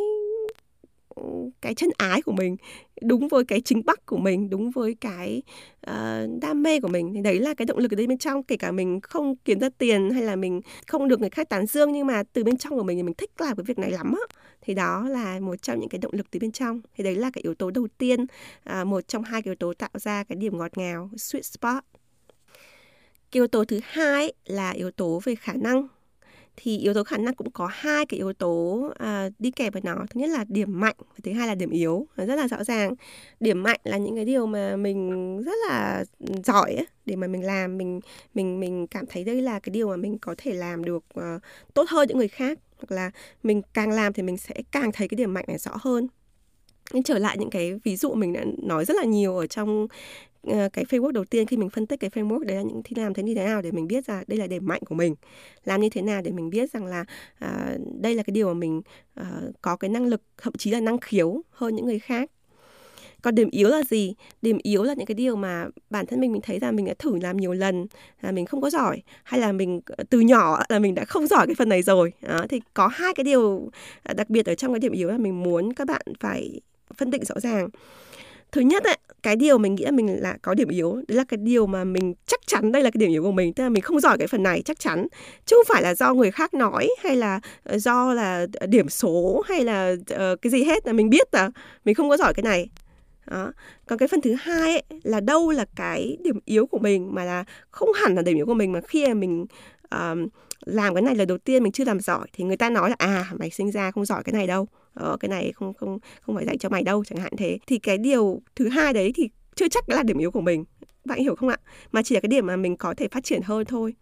cái 1.61 1.75
chân 1.75 1.89
ái 1.97 2.21
của 2.21 2.31
mình 2.31 2.57
đúng 3.01 3.27
với 3.27 3.45
cái 3.45 3.61
chính 3.61 3.85
bắc 3.85 4.05
của 4.05 4.17
mình 4.17 4.49
đúng 4.49 4.71
với 4.71 4.95
cái 5.01 5.41
uh, 5.89 5.93
đam 6.41 6.63
mê 6.63 6.79
của 6.79 6.87
mình. 6.87 7.13
Thì 7.13 7.21
đấy 7.21 7.39
là 7.39 7.53
cái 7.53 7.65
động 7.65 7.77
lực 7.77 7.91
ở 7.91 7.95
đây 7.95 8.07
bên 8.07 8.17
trong 8.17 8.43
kể 8.43 8.57
cả 8.57 8.71
mình 8.71 9.01
không 9.01 9.35
kiếm 9.35 9.59
ra 9.59 9.69
tiền 9.77 10.09
hay 10.09 10.23
là 10.23 10.35
mình 10.35 10.61
không 10.87 11.07
được 11.07 11.19
người 11.19 11.29
khác 11.29 11.49
tán 11.49 11.65
dương 11.65 11.91
nhưng 11.91 12.07
mà 12.07 12.23
từ 12.23 12.43
bên 12.43 12.57
trong 12.57 12.77
của 12.77 12.83
mình 12.83 12.97
thì 12.97 13.03
mình 13.03 13.13
thích 13.13 13.31
làm 13.39 13.57
cái 13.57 13.63
việc 13.63 13.79
này 13.79 13.91
lắm 13.91 14.13
á. 14.13 14.35
Thì 14.61 14.73
đó 14.73 15.09
là 15.09 15.39
một 15.39 15.61
trong 15.61 15.79
những 15.79 15.89
cái 15.89 15.99
động 15.99 16.13
lực 16.13 16.31
từ 16.31 16.39
bên 16.39 16.51
trong. 16.51 16.81
Thì 16.95 17.03
đấy 17.03 17.15
là 17.15 17.31
cái 17.33 17.41
yếu 17.41 17.55
tố 17.55 17.71
đầu 17.71 17.87
tiên 17.97 18.25
uh, 18.81 18.87
một 18.87 19.07
trong 19.07 19.23
hai 19.23 19.41
cái 19.41 19.51
yếu 19.51 19.55
tố 19.55 19.73
tạo 19.73 19.89
ra 19.93 20.23
cái 20.23 20.35
điểm 20.35 20.57
ngọt 20.57 20.77
ngào 20.77 21.09
sweet 21.13 21.41
spot. 21.41 21.83
Cái 23.31 23.39
yếu 23.39 23.47
tố 23.47 23.65
thứ 23.65 23.79
hai 23.83 24.33
là 24.45 24.71
yếu 24.71 24.91
tố 24.91 25.21
về 25.23 25.35
khả 25.35 25.53
năng 25.53 25.87
thì 26.55 26.77
yếu 26.77 26.93
tố 26.93 27.03
khả 27.03 27.17
năng 27.17 27.33
cũng 27.33 27.51
có 27.51 27.69
hai 27.71 28.05
cái 28.05 28.17
yếu 28.17 28.33
tố 28.33 28.89
à, 28.99 29.29
đi 29.39 29.51
kèm 29.51 29.73
với 29.73 29.81
nó. 29.85 29.95
Thứ 30.09 30.19
nhất 30.19 30.29
là 30.29 30.45
điểm 30.47 30.79
mạnh 30.79 30.95
và 30.99 31.15
thứ 31.23 31.31
hai 31.33 31.47
là 31.47 31.55
điểm 31.55 31.69
yếu. 31.69 32.07
Rất 32.15 32.35
là 32.35 32.47
rõ 32.47 32.63
ràng. 32.63 32.93
Điểm 33.39 33.63
mạnh 33.63 33.79
là 33.83 33.97
những 33.97 34.15
cái 34.15 34.25
điều 34.25 34.45
mà 34.45 34.75
mình 34.75 35.37
rất 35.43 35.55
là 35.69 36.03
ừ, 36.19 36.33
giỏi 36.43 36.73
ấy, 36.73 36.87
để 37.05 37.15
mà 37.15 37.27
mình 37.27 37.43
làm. 37.43 37.77
Mình 37.77 37.99
mình 38.33 38.59
mình 38.59 38.87
cảm 38.87 39.05
thấy 39.05 39.23
đây 39.23 39.41
là 39.41 39.59
cái 39.59 39.71
điều 39.71 39.87
mà 39.89 39.95
mình 39.95 40.17
có 40.17 40.35
thể 40.37 40.53
làm 40.53 40.85
được 40.85 41.03
uh, 41.19 41.41
tốt 41.73 41.89
hơn 41.89 42.07
những 42.07 42.17
người 42.17 42.27
khác. 42.27 42.59
Hoặc 42.77 42.95
là 42.95 43.11
mình 43.43 43.61
càng 43.73 43.91
làm 43.91 44.13
thì 44.13 44.23
mình 44.23 44.37
sẽ 44.37 44.55
càng 44.71 44.91
thấy 44.91 45.07
cái 45.07 45.15
điểm 45.15 45.33
mạnh 45.33 45.45
này 45.47 45.57
rõ 45.57 45.71
hơn. 45.81 46.07
Nhưng 46.93 47.03
trở 47.03 47.19
lại 47.19 47.37
những 47.37 47.49
cái 47.49 47.79
ví 47.83 47.95
dụ 47.95 48.13
mình 48.13 48.33
đã 48.33 48.43
nói 48.57 48.85
rất 48.85 48.97
là 48.97 49.03
nhiều 49.03 49.37
ở 49.37 49.47
trong 49.47 49.87
Ờ, 50.47 50.69
cái 50.73 50.85
framework 50.85 51.11
đầu 51.11 51.25
tiên 51.25 51.47
khi 51.47 51.57
mình 51.57 51.69
phân 51.69 51.85
tích 51.85 51.99
cái 51.99 52.09
framework 52.09 52.43
đấy 52.43 52.57
là 52.57 52.63
những 52.63 52.81
thì 52.83 52.95
làm 53.01 53.13
thế 53.13 53.23
như 53.23 53.35
thế 53.35 53.45
nào 53.45 53.61
để 53.61 53.71
mình 53.71 53.87
biết 53.87 54.05
ra 54.05 54.23
đây 54.27 54.39
là 54.39 54.47
điểm 54.47 54.65
mạnh 54.65 54.81
của 54.85 54.95
mình 54.95 55.15
làm 55.65 55.81
như 55.81 55.89
thế 55.89 56.01
nào 56.01 56.21
để 56.21 56.31
mình 56.31 56.49
biết 56.49 56.71
rằng 56.71 56.85
là 56.85 57.05
à, 57.39 57.77
đây 58.01 58.15
là 58.15 58.23
cái 58.23 58.31
điều 58.31 58.47
mà 58.47 58.53
mình 58.53 58.81
à, 59.13 59.41
có 59.61 59.75
cái 59.75 59.89
năng 59.89 60.05
lực 60.05 60.21
thậm 60.37 60.53
chí 60.57 60.71
là 60.71 60.79
năng 60.79 60.97
khiếu 60.97 61.41
hơn 61.51 61.75
những 61.75 61.85
người 61.85 61.99
khác. 61.99 62.31
Còn 63.21 63.35
điểm 63.35 63.49
yếu 63.49 63.69
là 63.69 63.83
gì? 63.83 64.15
Điểm 64.41 64.57
yếu 64.63 64.83
là 64.83 64.93
những 64.93 65.05
cái 65.05 65.15
điều 65.15 65.35
mà 65.35 65.65
bản 65.89 66.05
thân 66.05 66.19
mình 66.19 66.31
mình 66.31 66.41
thấy 66.41 66.59
rằng 66.59 66.75
mình 66.75 66.85
đã 66.85 66.93
thử 66.99 67.19
làm 67.21 67.37
nhiều 67.37 67.53
lần 67.53 67.85
là 68.21 68.31
mình 68.31 68.45
không 68.45 68.61
có 68.61 68.69
giỏi 68.69 69.01
hay 69.23 69.39
là 69.39 69.51
mình 69.51 69.81
từ 70.09 70.19
nhỏ 70.19 70.63
là 70.69 70.79
mình 70.79 70.95
đã 70.95 71.05
không 71.05 71.27
giỏi 71.27 71.47
cái 71.47 71.55
phần 71.55 71.69
này 71.69 71.81
rồi. 71.81 72.13
Đó, 72.21 72.45
thì 72.49 72.61
có 72.73 72.87
hai 72.87 73.13
cái 73.13 73.23
điều 73.23 73.69
à, 74.03 74.13
đặc 74.13 74.29
biệt 74.29 74.45
ở 74.45 74.55
trong 74.55 74.73
cái 74.73 74.79
điểm 74.79 74.91
yếu 74.91 75.09
là 75.09 75.17
mình 75.17 75.43
muốn 75.43 75.73
các 75.73 75.87
bạn 75.87 76.01
phải 76.19 76.61
phân 76.97 77.11
định 77.11 77.25
rõ 77.25 77.39
ràng 77.39 77.69
thứ 78.53 78.61
nhất 78.61 78.83
ấy, 78.83 78.97
cái 79.23 79.35
điều 79.35 79.57
mình 79.57 79.75
nghĩ 79.75 79.83
là 79.85 79.91
mình 79.91 80.21
là 80.21 80.37
có 80.41 80.53
điểm 80.53 80.69
yếu 80.69 80.95
đấy 81.07 81.17
là 81.17 81.23
cái 81.23 81.37
điều 81.37 81.65
mà 81.65 81.83
mình 81.83 82.13
chắc 82.25 82.39
chắn 82.47 82.71
đây 82.71 82.83
là 82.83 82.89
cái 82.89 82.97
điểm 82.99 83.09
yếu 83.09 83.23
của 83.23 83.31
mình 83.31 83.53
tức 83.53 83.63
là 83.63 83.69
mình 83.69 83.81
không 83.81 83.99
giỏi 83.99 84.17
cái 84.17 84.27
phần 84.27 84.43
này 84.43 84.61
chắc 84.65 84.79
chắn. 84.79 85.07
Chứ 85.45 85.55
không 85.55 85.75
phải 85.75 85.83
là 85.83 85.95
do 85.95 86.13
người 86.13 86.31
khác 86.31 86.53
nói 86.53 86.89
hay 87.03 87.15
là 87.15 87.39
ờ, 87.63 87.77
do 87.77 88.13
là 88.13 88.47
ờ, 88.59 88.67
điểm 88.67 88.89
số 88.89 89.43
hay 89.45 89.63
là 89.63 89.91
uh, 89.91 90.41
cái 90.41 90.51
gì 90.51 90.63
hết 90.63 90.87
là 90.87 90.93
mình 90.93 91.09
biết 91.09 91.27
là 91.31 91.51
mình 91.85 91.95
không 91.95 92.09
có 92.09 92.17
giỏi 92.17 92.33
cái 92.33 92.43
này. 92.43 92.69
Đó. 93.31 93.51
còn 93.87 93.99
cái 93.99 94.07
phần 94.07 94.21
thứ 94.21 94.35
hai 94.39 94.71
ấy, 94.71 94.83
là 95.03 95.19
đâu 95.19 95.51
là 95.51 95.65
cái 95.75 96.17
điểm 96.23 96.39
yếu 96.45 96.65
của 96.65 96.79
mình 96.79 97.15
mà 97.15 97.23
là 97.23 97.43
không 97.71 97.89
hẳn 98.01 98.15
là 98.15 98.21
điểm 98.21 98.35
yếu 98.35 98.45
của 98.45 98.53
mình 98.53 98.71
mà 98.71 98.81
khi 98.87 99.07
mà 99.07 99.13
mình 99.13 99.45
uh, 99.95 100.29
làm 100.65 100.93
cái 100.95 101.01
này 101.01 101.15
lần 101.15 101.27
đầu 101.27 101.37
tiên 101.37 101.63
mình 101.63 101.71
chưa 101.71 101.85
làm 101.85 101.99
giỏi 101.99 102.27
thì 102.33 102.43
người 102.43 102.57
ta 102.57 102.69
nói 102.69 102.89
là 102.89 102.95
à 102.99 103.25
mày 103.39 103.49
sinh 103.49 103.71
ra 103.71 103.91
không 103.91 104.05
giỏi 104.05 104.23
cái 104.23 104.33
này 104.33 104.47
đâu 104.47 104.67
đó, 104.95 105.17
cái 105.19 105.29
này 105.29 105.51
không 105.55 105.73
không 105.73 105.99
không 106.21 106.35
phải 106.35 106.45
dạy 106.45 106.57
cho 106.57 106.69
mày 106.69 106.83
đâu 106.83 107.03
chẳng 107.03 107.19
hạn 107.19 107.33
thế. 107.37 107.57
Thì 107.67 107.79
cái 107.79 107.97
điều 107.97 108.41
thứ 108.55 108.69
hai 108.69 108.93
đấy 108.93 109.11
thì 109.15 109.29
chưa 109.55 109.67
chắc 109.67 109.89
là 109.89 110.03
điểm 110.03 110.17
yếu 110.17 110.31
của 110.31 110.41
mình. 110.41 110.65
Bạn 111.05 111.19
hiểu 111.19 111.35
không 111.35 111.49
ạ? 111.49 111.57
Mà 111.91 112.01
chỉ 112.03 112.15
là 112.15 112.21
cái 112.21 112.27
điểm 112.27 112.47
mà 112.47 112.55
mình 112.55 112.77
có 112.77 112.93
thể 112.97 113.07
phát 113.07 113.23
triển 113.23 113.41
hơn 113.41 113.65
thôi. 113.65 113.93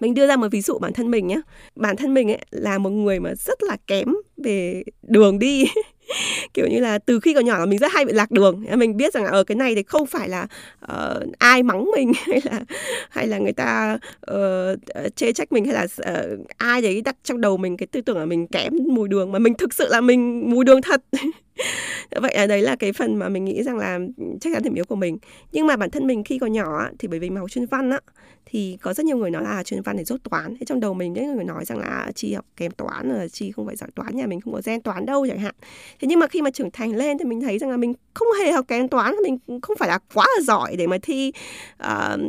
Mình 0.00 0.14
đưa 0.14 0.26
ra 0.26 0.36
một 0.36 0.48
ví 0.50 0.60
dụ 0.60 0.78
bản 0.78 0.92
thân 0.92 1.10
mình 1.10 1.26
nhé 1.26 1.40
bản 1.74 1.96
thân 1.96 2.14
mình 2.14 2.30
ấy 2.30 2.44
là 2.50 2.78
một 2.78 2.90
người 2.90 3.20
mà 3.20 3.34
rất 3.34 3.62
là 3.62 3.76
kém 3.86 4.08
về 4.36 4.82
đường 5.02 5.38
đi. 5.38 5.64
kiểu 6.54 6.66
như 6.66 6.80
là 6.80 6.98
từ 6.98 7.20
khi 7.20 7.34
còn 7.34 7.44
nhỏ 7.44 7.58
là 7.58 7.66
mình 7.66 7.78
rất 7.78 7.92
hay 7.92 8.04
bị 8.04 8.12
lạc 8.12 8.30
đường. 8.30 8.64
Mình 8.76 8.96
biết 8.96 9.14
rằng 9.14 9.24
ở 9.24 9.30
ờ, 9.30 9.44
cái 9.44 9.56
này 9.56 9.74
thì 9.74 9.82
không 9.82 10.06
phải 10.06 10.28
là 10.28 10.46
uh, 10.92 11.38
ai 11.38 11.62
mắng 11.62 11.90
mình 11.96 12.12
hay 12.26 12.40
là 12.44 12.60
hay 13.10 13.26
là 13.26 13.38
người 13.38 13.52
ta 13.52 13.98
uh, 14.32 15.16
chê 15.16 15.32
trách 15.32 15.52
mình 15.52 15.64
hay 15.64 15.74
là 15.74 15.86
uh, 16.12 16.46
ai 16.56 16.82
đấy 16.82 17.02
đặt 17.04 17.16
trong 17.24 17.40
đầu 17.40 17.56
mình 17.56 17.76
cái 17.76 17.86
tư 17.86 18.00
tưởng 18.00 18.18
là 18.18 18.24
mình 18.24 18.46
kém 18.46 18.72
mùi 18.88 19.08
đường. 19.08 19.32
Mà 19.32 19.38
mình 19.38 19.54
thực 19.54 19.74
sự 19.74 19.88
là 19.88 20.00
mình 20.00 20.50
mùi 20.50 20.64
đường 20.64 20.82
thật. 20.82 21.02
vậy 22.20 22.34
là 22.36 22.46
đấy 22.46 22.62
là 22.62 22.76
cái 22.76 22.92
phần 22.92 23.16
mà 23.16 23.28
mình 23.28 23.44
nghĩ 23.44 23.62
rằng 23.62 23.78
là 23.78 23.98
ừ, 24.16 24.24
chắc 24.40 24.52
chắn 24.52 24.62
điểm 24.62 24.74
yếu 24.74 24.84
của 24.84 24.96
mình. 24.96 25.18
Nhưng 25.52 25.66
mà 25.66 25.76
bản 25.76 25.90
thân 25.90 26.06
mình 26.06 26.24
khi 26.24 26.38
còn 26.38 26.52
nhỏ 26.52 26.88
thì 26.98 27.08
bởi 27.08 27.18
vì 27.18 27.30
mình 27.30 27.38
học 27.38 27.50
chuyên 27.50 27.66
văn 27.66 27.90
á 27.90 28.00
thì 28.46 28.78
có 28.82 28.92
rất 28.92 29.06
nhiều 29.06 29.16
người 29.16 29.30
nói 29.30 29.42
là 29.42 29.50
à, 29.50 29.62
chuyên 29.62 29.82
văn 29.82 29.96
để 29.96 30.04
rốt 30.04 30.20
toán. 30.30 30.56
Thế 30.56 30.64
trong 30.66 30.80
đầu 30.80 30.94
mình 30.94 31.12
những 31.12 31.34
người 31.36 31.44
nói 31.44 31.64
rằng 31.64 31.78
là 31.78 31.86
à, 31.86 32.10
chi 32.14 32.34
học 32.34 32.44
kém 32.56 32.72
toán 32.72 33.08
là 33.08 33.28
chi 33.28 33.52
không 33.52 33.66
phải 33.66 33.76
giỏi 33.76 33.90
toán 33.94 34.16
nhà 34.16 34.26
mình 34.26 34.40
không 34.40 34.54
có 34.54 34.60
gen 34.64 34.82
toán 34.82 35.06
đâu 35.06 35.26
chẳng 35.28 35.38
hạn. 35.38 35.54
Thế 36.00 36.08
nhưng 36.08 36.18
mà 36.18 36.26
khi 36.26 36.42
mà 36.42 36.50
trưởng 36.50 36.70
thành 36.70 36.96
lên 36.96 37.18
thì 37.18 37.24
mình 37.24 37.40
thấy 37.40 37.58
rằng 37.58 37.70
là 37.70 37.76
mình 37.76 37.94
không 38.14 38.28
hề 38.40 38.52
học 38.52 38.64
kém 38.68 38.88
toán 38.88 39.14
mình 39.22 39.38
không 39.62 39.76
phải 39.76 39.88
là 39.88 39.98
quá 40.14 40.26
là 40.38 40.42
giỏi 40.44 40.76
để 40.76 40.86
mà 40.86 40.98
thi 41.02 41.32
uh, 41.82 42.20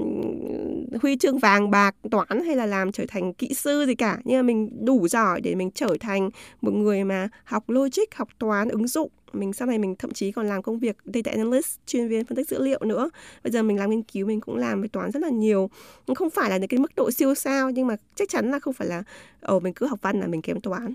huy 1.01 1.15
chương 1.15 1.39
vàng 1.39 1.71
bạc 1.71 1.95
toán 2.11 2.45
hay 2.45 2.55
là 2.55 2.65
làm 2.65 2.91
trở 2.91 3.05
thành 3.07 3.33
kỹ 3.33 3.53
sư 3.53 3.85
gì 3.87 3.95
cả. 3.95 4.17
Nhưng 4.23 4.37
mà 4.37 4.41
mình 4.41 4.85
đủ 4.85 5.07
giỏi 5.07 5.41
để 5.41 5.55
mình 5.55 5.71
trở 5.71 5.97
thành 5.99 6.29
một 6.61 6.71
người 6.71 7.03
mà 7.03 7.29
học 7.43 7.69
logic 7.69 8.15
học 8.15 8.29
toán 8.39 8.69
ứng 8.69 8.87
dụng 8.87 9.09
mình 9.35 9.53
sau 9.53 9.67
này 9.67 9.77
mình 9.77 9.95
thậm 9.95 10.11
chí 10.11 10.31
còn 10.31 10.47
làm 10.47 10.61
công 10.61 10.79
việc 10.79 10.97
data 11.13 11.31
analyst 11.31 11.79
chuyên 11.85 12.07
viên 12.07 12.25
phân 12.25 12.35
tích 12.35 12.49
dữ 12.49 12.63
liệu 12.63 12.79
nữa. 12.85 13.09
Bây 13.43 13.51
giờ 13.51 13.63
mình 13.63 13.77
làm 13.77 13.89
nghiên 13.89 14.03
cứu 14.03 14.27
mình 14.27 14.41
cũng 14.41 14.57
làm 14.57 14.81
về 14.81 14.87
toán 14.87 15.11
rất 15.11 15.19
là 15.23 15.29
nhiều. 15.29 15.69
Không 16.15 16.29
phải 16.29 16.49
là 16.49 16.57
những 16.57 16.67
cái 16.67 16.79
mức 16.79 16.95
độ 16.95 17.11
siêu 17.11 17.35
sao 17.35 17.69
nhưng 17.69 17.87
mà 17.87 17.95
chắc 18.15 18.29
chắn 18.29 18.51
là 18.51 18.59
không 18.59 18.73
phải 18.73 18.87
là 18.87 19.03
ở 19.41 19.59
mình 19.59 19.73
cứ 19.73 19.85
học 19.85 19.99
văn 20.01 20.19
là 20.19 20.27
mình 20.27 20.41
kém 20.41 20.61
toán. 20.61 20.93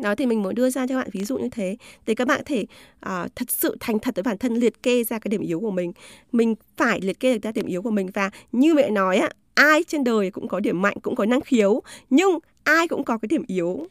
Đó 0.00 0.14
thì 0.14 0.26
mình 0.26 0.42
muốn 0.42 0.54
đưa 0.54 0.70
ra 0.70 0.86
cho 0.86 0.94
các 0.94 0.98
bạn 0.98 1.08
ví 1.12 1.24
dụ 1.24 1.38
như 1.38 1.48
thế. 1.48 1.76
Để 2.06 2.14
các 2.14 2.28
bạn 2.28 2.42
thể 2.44 2.66
uh, 3.06 3.36
thật 3.36 3.50
sự 3.50 3.76
thành 3.80 3.98
thật 3.98 4.14
với 4.14 4.22
bản 4.22 4.38
thân 4.38 4.54
liệt 4.54 4.82
kê 4.82 5.04
ra 5.04 5.18
cái 5.18 5.28
điểm 5.28 5.40
yếu 5.40 5.60
của 5.60 5.70
mình. 5.70 5.92
Mình 6.32 6.54
phải 6.76 7.00
liệt 7.00 7.20
kê 7.20 7.34
được 7.34 7.42
ra 7.42 7.52
điểm 7.52 7.66
yếu 7.66 7.82
của 7.82 7.90
mình 7.90 8.10
và 8.14 8.30
như 8.52 8.74
mẹ 8.74 8.90
nói 8.90 9.16
á 9.16 9.30
ai 9.54 9.84
trên 9.84 10.04
đời 10.04 10.30
cũng 10.30 10.48
có 10.48 10.60
điểm 10.60 10.82
mạnh 10.82 10.96
cũng 11.02 11.16
có 11.16 11.24
năng 11.24 11.40
khiếu 11.40 11.82
nhưng 12.10 12.38
ai 12.64 12.88
cũng 12.88 13.04
có 13.04 13.18
cái 13.18 13.26
điểm 13.26 13.42
yếu 13.46 13.86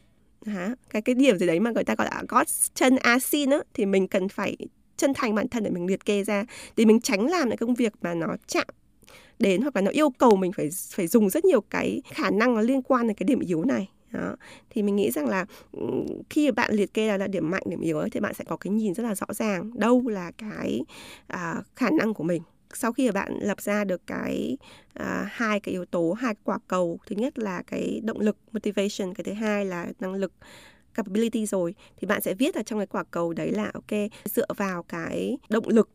hả? 0.47 0.75
Cái 0.89 1.01
cái 1.01 1.15
điểm 1.15 1.37
gì 1.37 1.47
đấy 1.47 1.59
mà 1.59 1.71
người 1.71 1.83
ta 1.83 1.95
gọi 1.95 2.07
là 2.11 2.23
gót 2.27 2.47
chân 2.73 2.95
asin 2.95 3.49
á 3.49 3.59
thì 3.73 3.85
mình 3.85 4.07
cần 4.07 4.29
phải 4.29 4.57
chân 4.97 5.13
thành 5.13 5.35
bản 5.35 5.47
thân 5.47 5.63
để 5.63 5.69
mình 5.69 5.85
liệt 5.87 6.05
kê 6.05 6.23
ra. 6.23 6.45
Để 6.75 6.85
mình 6.85 7.01
tránh 7.01 7.27
làm 7.27 7.49
những 7.49 7.57
công 7.57 7.73
việc 7.75 7.93
mà 8.01 8.13
nó 8.13 8.27
chạm 8.47 8.67
đến 9.39 9.61
hoặc 9.61 9.75
là 9.75 9.81
nó 9.81 9.91
yêu 9.91 10.09
cầu 10.09 10.35
mình 10.35 10.51
phải 10.51 10.69
phải 10.95 11.07
dùng 11.07 11.29
rất 11.29 11.45
nhiều 11.45 11.61
cái 11.61 12.01
khả 12.05 12.29
năng 12.29 12.55
nó 12.55 12.61
liên 12.61 12.81
quan 12.81 13.07
đến 13.07 13.15
cái 13.15 13.25
điểm 13.25 13.39
yếu 13.39 13.63
này. 13.63 13.89
Đó. 14.11 14.35
Thì 14.69 14.83
mình 14.83 14.95
nghĩ 14.95 15.11
rằng 15.11 15.27
là 15.27 15.45
khi 16.29 16.51
bạn 16.51 16.73
liệt 16.73 16.93
kê 16.93 17.07
là, 17.07 17.17
là 17.17 17.27
điểm 17.27 17.49
mạnh 17.49 17.63
điểm 17.65 17.81
yếu 17.81 17.97
ấy, 17.97 18.09
thì 18.09 18.19
bạn 18.19 18.33
sẽ 18.33 18.43
có 18.47 18.57
cái 18.57 18.73
nhìn 18.73 18.93
rất 18.93 19.03
là 19.03 19.15
rõ 19.15 19.25
ràng 19.29 19.79
đâu 19.79 20.07
là 20.07 20.31
cái 20.37 20.81
à, 21.27 21.63
khả 21.75 21.89
năng 21.89 22.13
của 22.13 22.23
mình 22.23 22.41
sau 22.73 22.93
khi 22.93 23.05
mà 23.05 23.11
bạn 23.11 23.37
lập 23.41 23.61
ra 23.61 23.83
được 23.83 24.07
cái 24.07 24.57
à, 24.93 25.29
hai 25.31 25.59
cái 25.59 25.71
yếu 25.71 25.85
tố 25.85 26.11
hai 26.11 26.35
cái 26.35 26.41
quả 26.43 26.59
cầu 26.67 26.99
thứ 27.07 27.15
nhất 27.15 27.39
là 27.39 27.61
cái 27.67 28.01
động 28.03 28.19
lực 28.19 28.37
motivation 28.51 29.13
cái 29.13 29.23
thứ 29.23 29.33
hai 29.33 29.65
là 29.65 29.87
năng 29.99 30.13
lực 30.13 30.33
capability 30.93 31.45
rồi 31.45 31.75
thì 31.97 32.07
bạn 32.07 32.21
sẽ 32.21 32.33
viết 32.33 32.55
ở 32.55 32.63
trong 32.63 32.79
cái 32.79 32.87
quả 32.87 33.03
cầu 33.11 33.33
đấy 33.33 33.51
là 33.51 33.71
ok 33.73 34.09
dựa 34.25 34.47
vào 34.57 34.83
cái 34.83 35.37
động 35.49 35.67
lực 35.67 35.89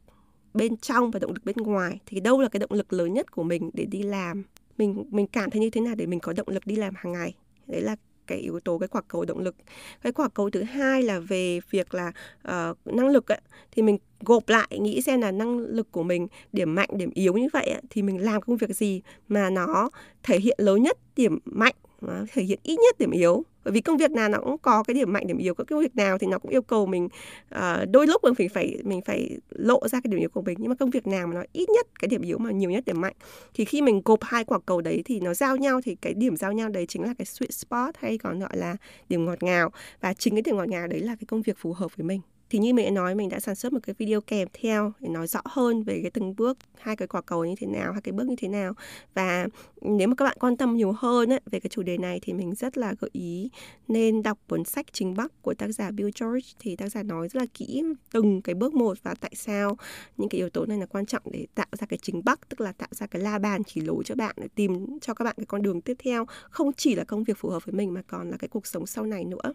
bên 0.54 0.76
trong 0.76 1.11
và 1.11 1.20
động 1.20 1.32
lực 1.32 1.44
bên 1.44 1.56
ngoài 1.56 1.98
thì 2.06 2.20
đâu 2.20 2.40
là 2.40 2.48
cái 2.48 2.61
động 2.61 2.72
lực 2.72 2.92
lớn 2.92 3.12
nhất 3.12 3.30
của 3.30 3.42
mình 3.42 3.70
để 3.74 3.85
đi 3.85 4.02
làm? 4.02 4.44
Mình 4.78 5.04
mình 5.11 5.26
cảm 5.26 5.50
thấy 5.50 5.61
như 5.61 5.70
thế 5.70 5.80
nào 5.80 5.94
để 5.94 6.06
mình 6.06 6.20
có 6.20 6.32
động 6.32 6.48
lực 6.48 6.66
đi 6.66 6.76
làm 6.76 6.94
hàng 6.96 7.12
ngày? 7.12 7.35
Đấy 7.66 7.80
là 7.80 7.96
cái 8.26 8.38
yếu 8.38 8.61
tố 8.61 8.78
cái 8.78 8.88
quả 8.88 9.02
cầu 9.08 9.24
động 9.24 9.38
lực. 9.38 9.54
Cái 10.02 10.12
quả 10.12 10.28
cầu 10.35 10.50
thứ 10.50 10.62
hai 10.62 11.02
là 11.02 11.18
về 11.18 11.61
việc 11.70 11.94
là 11.94 12.12
uh, 12.48 12.87
năng 12.87 13.08
lực 13.08 13.32
ấy, 13.32 13.40
thì 13.70 13.82
mình 13.82 13.98
gộp 14.20 14.48
lại 14.48 14.78
nghĩ 14.80 15.02
xem 15.02 15.20
là 15.20 15.30
năng 15.30 15.58
lực 15.58 15.92
của 15.92 16.02
mình 16.02 16.26
điểm 16.52 16.74
mạnh 16.74 16.88
điểm 16.92 17.11
yếu 17.14 17.32
như 17.32 17.48
vậy 17.52 17.66
ấy, 17.66 17.82
thì 17.90 18.02
mình 18.02 18.24
làm 18.24 18.42
công 18.42 18.56
việc 18.56 18.76
gì 18.76 19.02
mà 19.28 19.50
nó 19.50 19.90
thể 20.22 20.38
hiện 20.38 20.58
lớn 20.61 20.82
nhất 20.82 20.98
điểm 21.16 21.38
mạnh 21.44 21.74
nó 22.03 22.25
thể 22.33 22.43
hiện 22.43 22.59
ít 22.62 22.77
nhất 22.77 22.99
điểm 22.99 23.11
yếu. 23.11 23.45
Bởi 23.65 23.73
vì 23.73 23.81
công 23.81 23.97
việc 23.97 24.11
nào 24.11 24.29
nó 24.29 24.38
cũng 24.38 24.59
có 24.59 24.83
cái 24.83 24.95
điểm 24.95 25.12
mạnh 25.12 25.27
điểm 25.27 25.38
yếu 25.38 25.55
các 25.55 25.67
công 25.71 25.81
việc 25.81 25.97
nào 25.97 26.19
thì 26.19 26.27
nó 26.27 26.38
cũng 26.38 26.51
yêu 26.51 26.62
cầu 26.62 26.87
mình 26.87 27.09
uh, 27.55 27.88
đôi 27.91 28.07
lúc 28.07 28.25
mình 28.25 28.49
phải 28.49 28.79
mình 28.85 29.01
phải 29.03 29.38
lộ 29.51 29.88
ra 29.88 30.01
cái 30.01 30.11
điểm 30.11 30.21
yếu 30.21 30.29
của 30.29 30.43
mình. 30.43 30.57
Nhưng 30.61 30.69
mà 30.69 30.75
công 30.75 30.91
việc 30.91 31.07
nào 31.07 31.27
mà 31.27 31.35
nó 31.35 31.43
ít 31.53 31.69
nhất 31.71 31.87
cái 32.01 32.09
điểm 32.09 32.23
yếu 32.23 32.38
mà 32.38 32.51
nhiều 32.51 32.71
nhất 32.71 32.85
điểm 32.85 33.01
mạnh. 33.01 33.15
Thì 33.55 33.65
khi 33.65 33.83
mình 33.83 34.03
gộp 34.05 34.19
hai 34.23 34.45
quả 34.45 34.59
cầu 34.67 34.81
đấy 34.81 35.03
thì 35.05 35.21
nó 35.21 35.35
giao 35.35 35.57
nhau 35.57 35.81
thì 35.85 35.95
cái 35.95 36.15
điểm 36.15 36.37
giao 36.37 36.53
nhau 36.53 36.69
đấy 36.69 36.87
chính 36.87 37.03
là 37.03 37.15
cái 37.19 37.27
sweet 37.27 37.51
spot 37.51 37.95
hay 37.99 38.19
còn 38.19 38.41
gọi 38.41 38.57
là 38.57 38.77
điểm 39.09 39.25
ngọt 39.25 39.43
ngào. 39.43 39.71
Và 40.01 40.15
chính 40.15 40.35
cái 40.35 40.43
điểm 40.43 40.57
ngọt 40.57 40.69
ngào 40.69 40.87
đấy 40.87 41.01
là 41.01 41.15
cái 41.15 41.25
công 41.29 41.43
việc 41.43 41.57
phù 41.59 41.73
hợp 41.73 41.97
với 41.97 42.05
mình 42.05 42.21
thì 42.53 42.59
như 42.59 42.75
mẹ 42.75 42.91
nói 42.91 43.15
mình 43.15 43.29
đã 43.29 43.41
sản 43.41 43.55
xuất 43.55 43.73
một 43.73 43.79
cái 43.83 43.95
video 43.99 44.21
kèm 44.21 44.49
theo 44.53 44.93
để 45.01 45.09
nói 45.09 45.27
rõ 45.27 45.41
hơn 45.45 45.83
về 45.83 45.99
cái 46.03 46.11
từng 46.11 46.37
bước 46.37 46.59
hai 46.79 46.97
cái 46.97 47.09
quả 47.09 47.21
cầu 47.21 47.45
như 47.45 47.55
thế 47.59 47.67
nào 47.67 47.93
hai 47.93 48.01
cái 48.01 48.12
bước 48.12 48.27
như 48.27 48.35
thế 48.38 48.49
nào. 48.49 48.73
Và 49.15 49.47
nếu 49.83 50.09
mà 50.09 50.15
các 50.15 50.25
bạn 50.25 50.37
quan 50.41 50.57
tâm 50.57 50.77
nhiều 50.77 50.93
hơn 50.99 51.33
ấy, 51.33 51.41
về 51.51 51.61
cái 51.61 51.71
chủ 51.71 51.83
đề 51.83 51.99
này 51.99 52.21
thì 52.23 52.33
mình 52.33 52.55
rất 52.55 52.79
là 52.79 52.95
gợi 53.01 53.11
ý 53.12 53.51
nên 53.88 54.23
đọc 54.23 54.38
cuốn 54.49 54.65
sách 54.65 54.87
chính 54.93 55.15
bắc 55.15 55.43
của 55.43 55.55
tác 55.55 55.69
giả 55.69 55.91
Bill 55.91 56.11
George. 56.21 56.49
Thì 56.59 56.77
tác 56.77 56.88
giả 56.88 57.03
nói 57.03 57.29
rất 57.29 57.41
là 57.41 57.47
kỹ 57.55 57.83
từng 58.12 58.43
cái 58.43 58.55
bước 58.55 58.75
một 58.75 58.99
và 59.03 59.15
tại 59.21 59.33
sao 59.35 59.77
những 60.17 60.29
cái 60.29 60.38
yếu 60.38 60.51
tố 60.51 60.67
này 60.67 60.79
là 60.79 60.87
quan 60.87 61.07
trọng 61.07 61.23
để 61.33 61.47
tạo 61.55 61.67
ra 61.79 61.87
cái 61.87 61.99
chính 62.03 62.25
bắc 62.25 62.49
tức 62.49 62.61
là 62.61 62.73
tạo 62.73 62.88
ra 62.91 63.07
cái 63.07 63.23
la 63.23 63.38
bàn 63.38 63.65
chỉ 63.65 63.81
lối 63.81 64.05
cho 64.05 64.15
bạn 64.15 64.35
để 64.38 64.49
tìm 64.55 64.99
cho 65.01 65.15
các 65.15 65.25
bạn 65.25 65.35
cái 65.37 65.47
con 65.47 65.62
đường 65.62 65.81
tiếp 65.81 65.97
theo 65.99 66.27
không 66.51 66.73
chỉ 66.73 66.95
là 66.95 67.05
công 67.05 67.25
việc 67.25 67.38
phù 67.38 67.49
hợp 67.49 67.65
với 67.65 67.73
mình 67.73 67.95
mà 67.95 68.03
còn 68.07 68.31
là 68.31 68.37
cái 68.37 68.49
cuộc 68.49 68.67
sống 68.67 68.87
sau 68.87 69.05
này 69.05 69.25
nữa. 69.25 69.53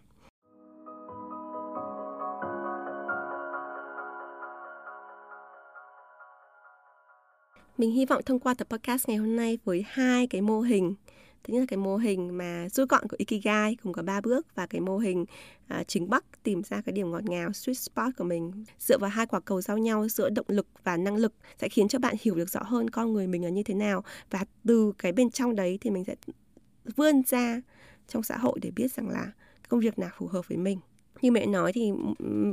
Mình 7.78 7.90
hy 7.90 8.06
vọng 8.06 8.22
thông 8.26 8.38
qua 8.38 8.54
tập 8.54 8.66
podcast 8.70 9.08
ngày 9.08 9.16
hôm 9.16 9.36
nay 9.36 9.58
với 9.64 9.84
hai 9.88 10.26
cái 10.26 10.40
mô 10.40 10.60
hình. 10.60 10.94
Thứ 11.44 11.54
nhất 11.54 11.60
là 11.60 11.66
cái 11.66 11.76
mô 11.76 11.96
hình 11.96 12.38
mà 12.38 12.68
rút 12.68 12.88
gọn 12.88 13.08
của 13.08 13.16
Ikigai 13.18 13.76
cùng 13.82 13.92
có 13.92 14.02
ba 14.02 14.20
bước 14.20 14.54
và 14.54 14.66
cái 14.66 14.80
mô 14.80 14.98
hình 14.98 15.24
à, 15.68 15.84
chính 15.84 16.10
bắc 16.10 16.24
tìm 16.42 16.62
ra 16.62 16.80
cái 16.80 16.92
điểm 16.92 17.10
ngọt 17.10 17.24
ngào 17.24 17.48
sweet 17.48 17.72
spot 17.72 18.16
của 18.18 18.24
mình. 18.24 18.64
Dựa 18.78 18.98
vào 18.98 19.10
hai 19.10 19.26
quả 19.26 19.40
cầu 19.40 19.60
giao 19.60 19.78
nhau 19.78 20.08
giữa 20.08 20.30
động 20.30 20.46
lực 20.48 20.66
và 20.84 20.96
năng 20.96 21.16
lực 21.16 21.32
sẽ 21.60 21.68
khiến 21.68 21.88
cho 21.88 21.98
bạn 21.98 22.14
hiểu 22.20 22.34
được 22.34 22.50
rõ 22.50 22.60
hơn 22.62 22.90
con 22.90 23.12
người 23.12 23.26
mình 23.26 23.44
là 23.44 23.50
như 23.50 23.62
thế 23.62 23.74
nào. 23.74 24.04
Và 24.30 24.44
từ 24.66 24.92
cái 24.98 25.12
bên 25.12 25.30
trong 25.30 25.56
đấy 25.56 25.78
thì 25.80 25.90
mình 25.90 26.04
sẽ 26.04 26.14
vươn 26.96 27.22
ra 27.26 27.60
trong 28.08 28.22
xã 28.22 28.36
hội 28.36 28.58
để 28.62 28.70
biết 28.70 28.92
rằng 28.92 29.08
là 29.08 29.32
công 29.68 29.80
việc 29.80 29.98
nào 29.98 30.10
phù 30.18 30.26
hợp 30.26 30.48
với 30.48 30.58
mình 30.58 30.78
như 31.22 31.30
mẹ 31.30 31.46
nói 31.46 31.72
thì 31.72 31.92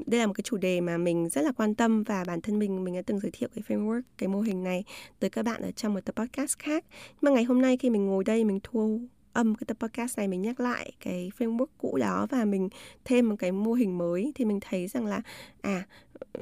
đây 0.06 0.20
là 0.20 0.28
một 0.28 0.34
cái 0.34 0.44
chủ 0.44 0.58
đề 0.58 0.82
mà 0.82 0.98
mình 0.98 1.30
rất 1.30 1.42
là 1.42 1.52
quan 1.52 1.76
tâm 1.76 2.04
và 2.04 2.24
bản 2.28 2.42
thân 2.42 2.60
mình 2.60 2.84
mình 2.84 2.96
đã 2.96 3.02
từng 3.02 3.20
giới 3.20 3.32
thiệu 3.32 3.50
cái 3.56 3.64
framework, 3.68 4.02
cái 4.18 4.30
mô 4.30 4.42
hình 4.42 4.64
này 4.64 4.84
tới 5.20 5.30
các 5.30 5.46
bạn 5.46 5.62
ở 5.62 5.72
trong 5.72 5.94
một 5.94 6.00
tập 6.06 6.16
podcast 6.16 6.60
khác. 6.60 6.86
Nhưng 7.22 7.32
mà 7.32 7.36
ngày 7.36 7.44
hôm 7.44 7.62
nay 7.62 7.78
khi 7.78 7.90
mình 7.90 8.06
ngồi 8.06 8.24
đây 8.24 8.44
mình 8.44 8.60
thu 8.64 9.00
âm 9.34 9.56
cái 9.56 9.66
tập 9.68 9.78
podcast 9.80 10.18
này, 10.18 10.28
mình 10.28 10.42
nhắc 10.42 10.60
lại 10.60 10.92
cái 11.00 11.32
framework 11.38 11.66
cũ 11.78 11.98
đó 11.98 12.28
và 12.30 12.46
mình 12.46 12.70
thêm 13.06 13.30
một 13.30 13.36
cái 13.40 13.52
mô 13.52 13.74
hình 13.74 13.98
mới 13.98 14.32
thì 14.36 14.46
mình 14.46 14.60
thấy 14.62 14.88
rằng 14.88 15.06
là 15.06 15.22
à 15.62 15.88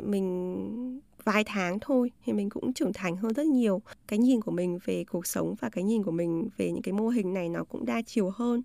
mình 0.01 1.01
vài 1.23 1.43
tháng 1.43 1.79
thôi 1.79 2.11
thì 2.25 2.33
mình 2.33 2.49
cũng 2.49 2.73
trưởng 2.73 2.93
thành 2.93 3.15
hơn 3.17 3.33
rất 3.33 3.45
nhiều. 3.45 3.81
Cái 4.07 4.19
nhìn 4.19 4.41
của 4.41 4.51
mình 4.51 4.79
về 4.85 5.03
cuộc 5.03 5.27
sống 5.27 5.55
và 5.59 5.69
cái 5.69 5.83
nhìn 5.83 6.03
của 6.03 6.11
mình 6.11 6.49
về 6.57 6.71
những 6.71 6.81
cái 6.81 6.93
mô 6.93 7.09
hình 7.09 7.33
này 7.33 7.49
nó 7.49 7.63
cũng 7.63 7.85
đa 7.85 8.01
chiều 8.01 8.29
hơn 8.29 8.61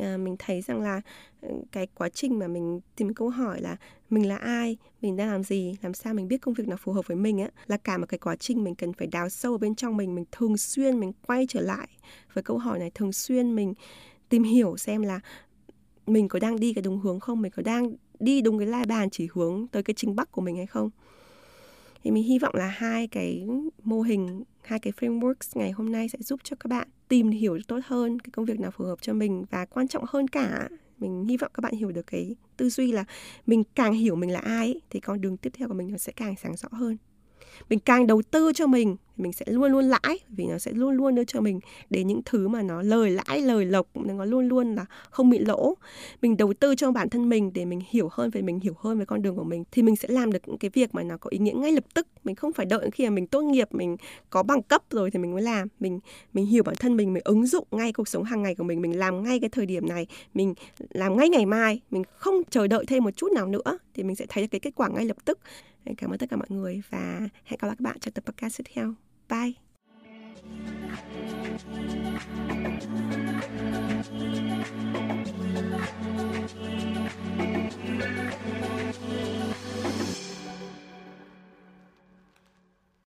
à, 0.00 0.16
mình 0.16 0.36
thấy 0.38 0.60
rằng 0.60 0.80
là 0.80 1.00
ừ, 1.40 1.48
cái 1.72 1.86
quá 1.94 2.08
trình 2.08 2.38
mà 2.38 2.48
mình 2.48 2.80
tìm 2.96 3.14
câu 3.14 3.28
hỏi 3.28 3.60
là 3.60 3.76
mình 4.10 4.28
là 4.28 4.36
ai 4.36 4.76
mình 5.02 5.16
đang 5.16 5.30
làm 5.30 5.44
gì 5.44 5.76
làm 5.82 5.94
sao 5.94 6.14
mình 6.14 6.28
biết 6.28 6.40
công 6.40 6.54
việc 6.54 6.68
nào 6.68 6.78
phù 6.80 6.92
hợp 6.92 7.06
với 7.06 7.16
mình 7.16 7.38
á 7.38 7.48
là 7.66 7.76
cả 7.76 7.98
một 7.98 8.06
cái 8.08 8.18
quá 8.18 8.36
trình 8.36 8.64
mình 8.64 8.74
cần 8.74 8.92
phải 8.92 9.06
đào 9.06 9.28
sâu 9.28 9.52
ở 9.52 9.58
bên 9.58 9.74
trong 9.74 9.96
mình 9.96 10.14
mình 10.14 10.24
thường 10.32 10.56
xuyên 10.56 11.00
mình 11.00 11.12
quay 11.26 11.46
trở 11.48 11.60
lại 11.60 11.88
với 12.34 12.42
câu 12.42 12.58
hỏi 12.58 12.78
này 12.78 12.90
thường 12.94 13.12
xuyên 13.12 13.56
mình 13.56 13.74
tìm 14.28 14.42
hiểu 14.42 14.76
xem 14.76 15.02
là 15.02 15.20
mình 16.06 16.28
có 16.28 16.38
đang 16.38 16.60
đi 16.60 16.72
cái 16.74 16.82
đúng 16.82 17.00
hướng 17.00 17.20
không 17.20 17.42
mình 17.42 17.52
có 17.56 17.62
đang 17.62 17.92
đi 18.20 18.40
đúng 18.40 18.58
cái 18.58 18.66
lai 18.66 18.84
bàn 18.86 19.10
chỉ 19.10 19.28
hướng 19.32 19.66
tới 19.68 19.82
cái 19.82 19.94
chính 19.94 20.16
bắc 20.16 20.32
của 20.32 20.40
mình 20.40 20.56
hay 20.56 20.66
không. 20.66 20.90
Thì 22.04 22.10
mình 22.10 22.22
hy 22.22 22.38
vọng 22.38 22.54
là 22.54 22.66
hai 22.66 23.08
cái 23.08 23.46
mô 23.84 24.00
hình 24.00 24.44
hai 24.62 24.78
cái 24.78 24.92
frameworks 25.00 25.50
ngày 25.54 25.70
hôm 25.70 25.92
nay 25.92 26.08
sẽ 26.08 26.18
giúp 26.20 26.40
cho 26.44 26.56
các 26.60 26.68
bạn 26.68 26.88
tìm 27.10 27.30
hiểu 27.30 27.58
tốt 27.68 27.80
hơn 27.86 28.18
cái 28.18 28.30
công 28.32 28.44
việc 28.44 28.60
nào 28.60 28.70
phù 28.70 28.84
hợp 28.84 28.98
cho 29.02 29.14
mình 29.14 29.44
và 29.50 29.64
quan 29.64 29.88
trọng 29.88 30.04
hơn 30.08 30.28
cả, 30.28 30.68
mình 30.98 31.24
hy 31.24 31.36
vọng 31.36 31.50
các 31.54 31.60
bạn 31.60 31.74
hiểu 31.74 31.92
được 31.92 32.06
cái 32.06 32.36
tư 32.56 32.70
duy 32.70 32.92
là 32.92 33.04
mình 33.46 33.64
càng 33.74 33.92
hiểu 33.92 34.16
mình 34.16 34.30
là 34.30 34.40
ai 34.40 34.80
thì 34.90 35.00
con 35.00 35.20
đường 35.20 35.36
tiếp 35.36 35.50
theo 35.54 35.68
của 35.68 35.74
mình 35.74 35.92
nó 35.92 35.98
sẽ 35.98 36.12
càng 36.16 36.34
sáng 36.42 36.56
rõ 36.56 36.68
hơn 36.72 36.96
mình 37.68 37.78
càng 37.78 38.06
đầu 38.06 38.22
tư 38.30 38.52
cho 38.54 38.66
mình 38.66 38.96
mình 39.20 39.32
sẽ 39.32 39.46
luôn 39.48 39.72
luôn 39.72 39.84
lãi 39.84 40.18
vì 40.28 40.44
nó 40.46 40.58
sẽ 40.58 40.72
luôn 40.72 40.90
luôn 40.96 41.14
đưa 41.14 41.24
cho 41.24 41.40
mình 41.40 41.60
đến 41.90 42.06
những 42.06 42.20
thứ 42.24 42.48
mà 42.48 42.62
nó 42.62 42.82
lời 42.82 43.10
lãi, 43.10 43.40
lời 43.40 43.64
lộc 43.64 43.86
nó 43.94 44.24
luôn 44.24 44.48
luôn 44.48 44.74
là 44.74 44.84
không 45.10 45.30
bị 45.30 45.38
lỗ. 45.38 45.74
Mình 46.22 46.36
đầu 46.36 46.52
tư 46.60 46.74
cho 46.74 46.92
bản 46.92 47.08
thân 47.08 47.28
mình 47.28 47.52
để 47.54 47.64
mình 47.64 47.80
hiểu 47.90 48.08
hơn 48.12 48.30
về 48.30 48.42
mình, 48.42 48.60
hiểu 48.60 48.74
hơn 48.78 48.98
về 48.98 49.04
con 49.04 49.22
đường 49.22 49.36
của 49.36 49.44
mình, 49.44 49.64
thì 49.70 49.82
mình 49.82 49.96
sẽ 49.96 50.08
làm 50.08 50.32
được 50.32 50.38
những 50.46 50.58
cái 50.58 50.70
việc 50.74 50.94
mà 50.94 51.02
nó 51.02 51.16
có 51.16 51.30
ý 51.30 51.38
nghĩa 51.38 51.52
ngay 51.52 51.72
lập 51.72 51.84
tức. 51.94 52.06
Mình 52.24 52.34
không 52.34 52.52
phải 52.52 52.66
đợi 52.66 52.90
khi 52.92 53.04
mà 53.04 53.10
mình 53.10 53.26
tốt 53.26 53.42
nghiệp, 53.42 53.68
mình 53.70 53.96
có 54.30 54.42
bằng 54.42 54.62
cấp 54.62 54.82
rồi 54.90 55.10
thì 55.10 55.18
mình 55.18 55.32
mới 55.32 55.42
làm. 55.42 55.68
Mình 55.80 56.00
mình 56.32 56.46
hiểu 56.46 56.62
bản 56.62 56.74
thân 56.78 56.96
mình 56.96 57.12
mình 57.12 57.22
ứng 57.24 57.46
dụng 57.46 57.66
ngay 57.70 57.92
cuộc 57.92 58.08
sống 58.08 58.24
hàng 58.24 58.42
ngày 58.42 58.54
của 58.54 58.64
mình 58.64 58.82
mình 58.82 58.98
làm 58.98 59.22
ngay 59.22 59.40
cái 59.40 59.50
thời 59.50 59.66
điểm 59.66 59.88
này, 59.88 60.06
mình 60.34 60.54
làm 60.90 61.16
ngay 61.16 61.28
ngày 61.28 61.46
mai, 61.46 61.80
mình 61.90 62.02
không 62.16 62.34
chờ 62.50 62.66
đợi 62.66 62.84
thêm 62.88 63.04
một 63.04 63.16
chút 63.16 63.32
nào 63.32 63.46
nữa, 63.46 63.78
thì 63.94 64.02
mình 64.02 64.16
sẽ 64.16 64.26
thấy 64.28 64.42
được 64.42 64.48
cái 64.50 64.60
kết 64.60 64.74
quả 64.74 64.88
ngay 64.88 65.04
lập 65.04 65.16
tức. 65.24 65.38
Cảm 65.96 66.10
ơn 66.10 66.18
tất 66.18 66.30
cả 66.30 66.36
mọi 66.36 66.46
người 66.50 66.82
và 66.90 67.28
hẹn 67.44 67.58
gặp 67.60 67.66
lại 67.66 67.76
các 67.78 67.80
bạn 67.80 67.98
trong 68.00 68.14
tập 68.14 68.24
podcast 68.26 68.58
tiếp 68.58 68.64
theo. 68.74 68.94
Bye! 69.28 69.52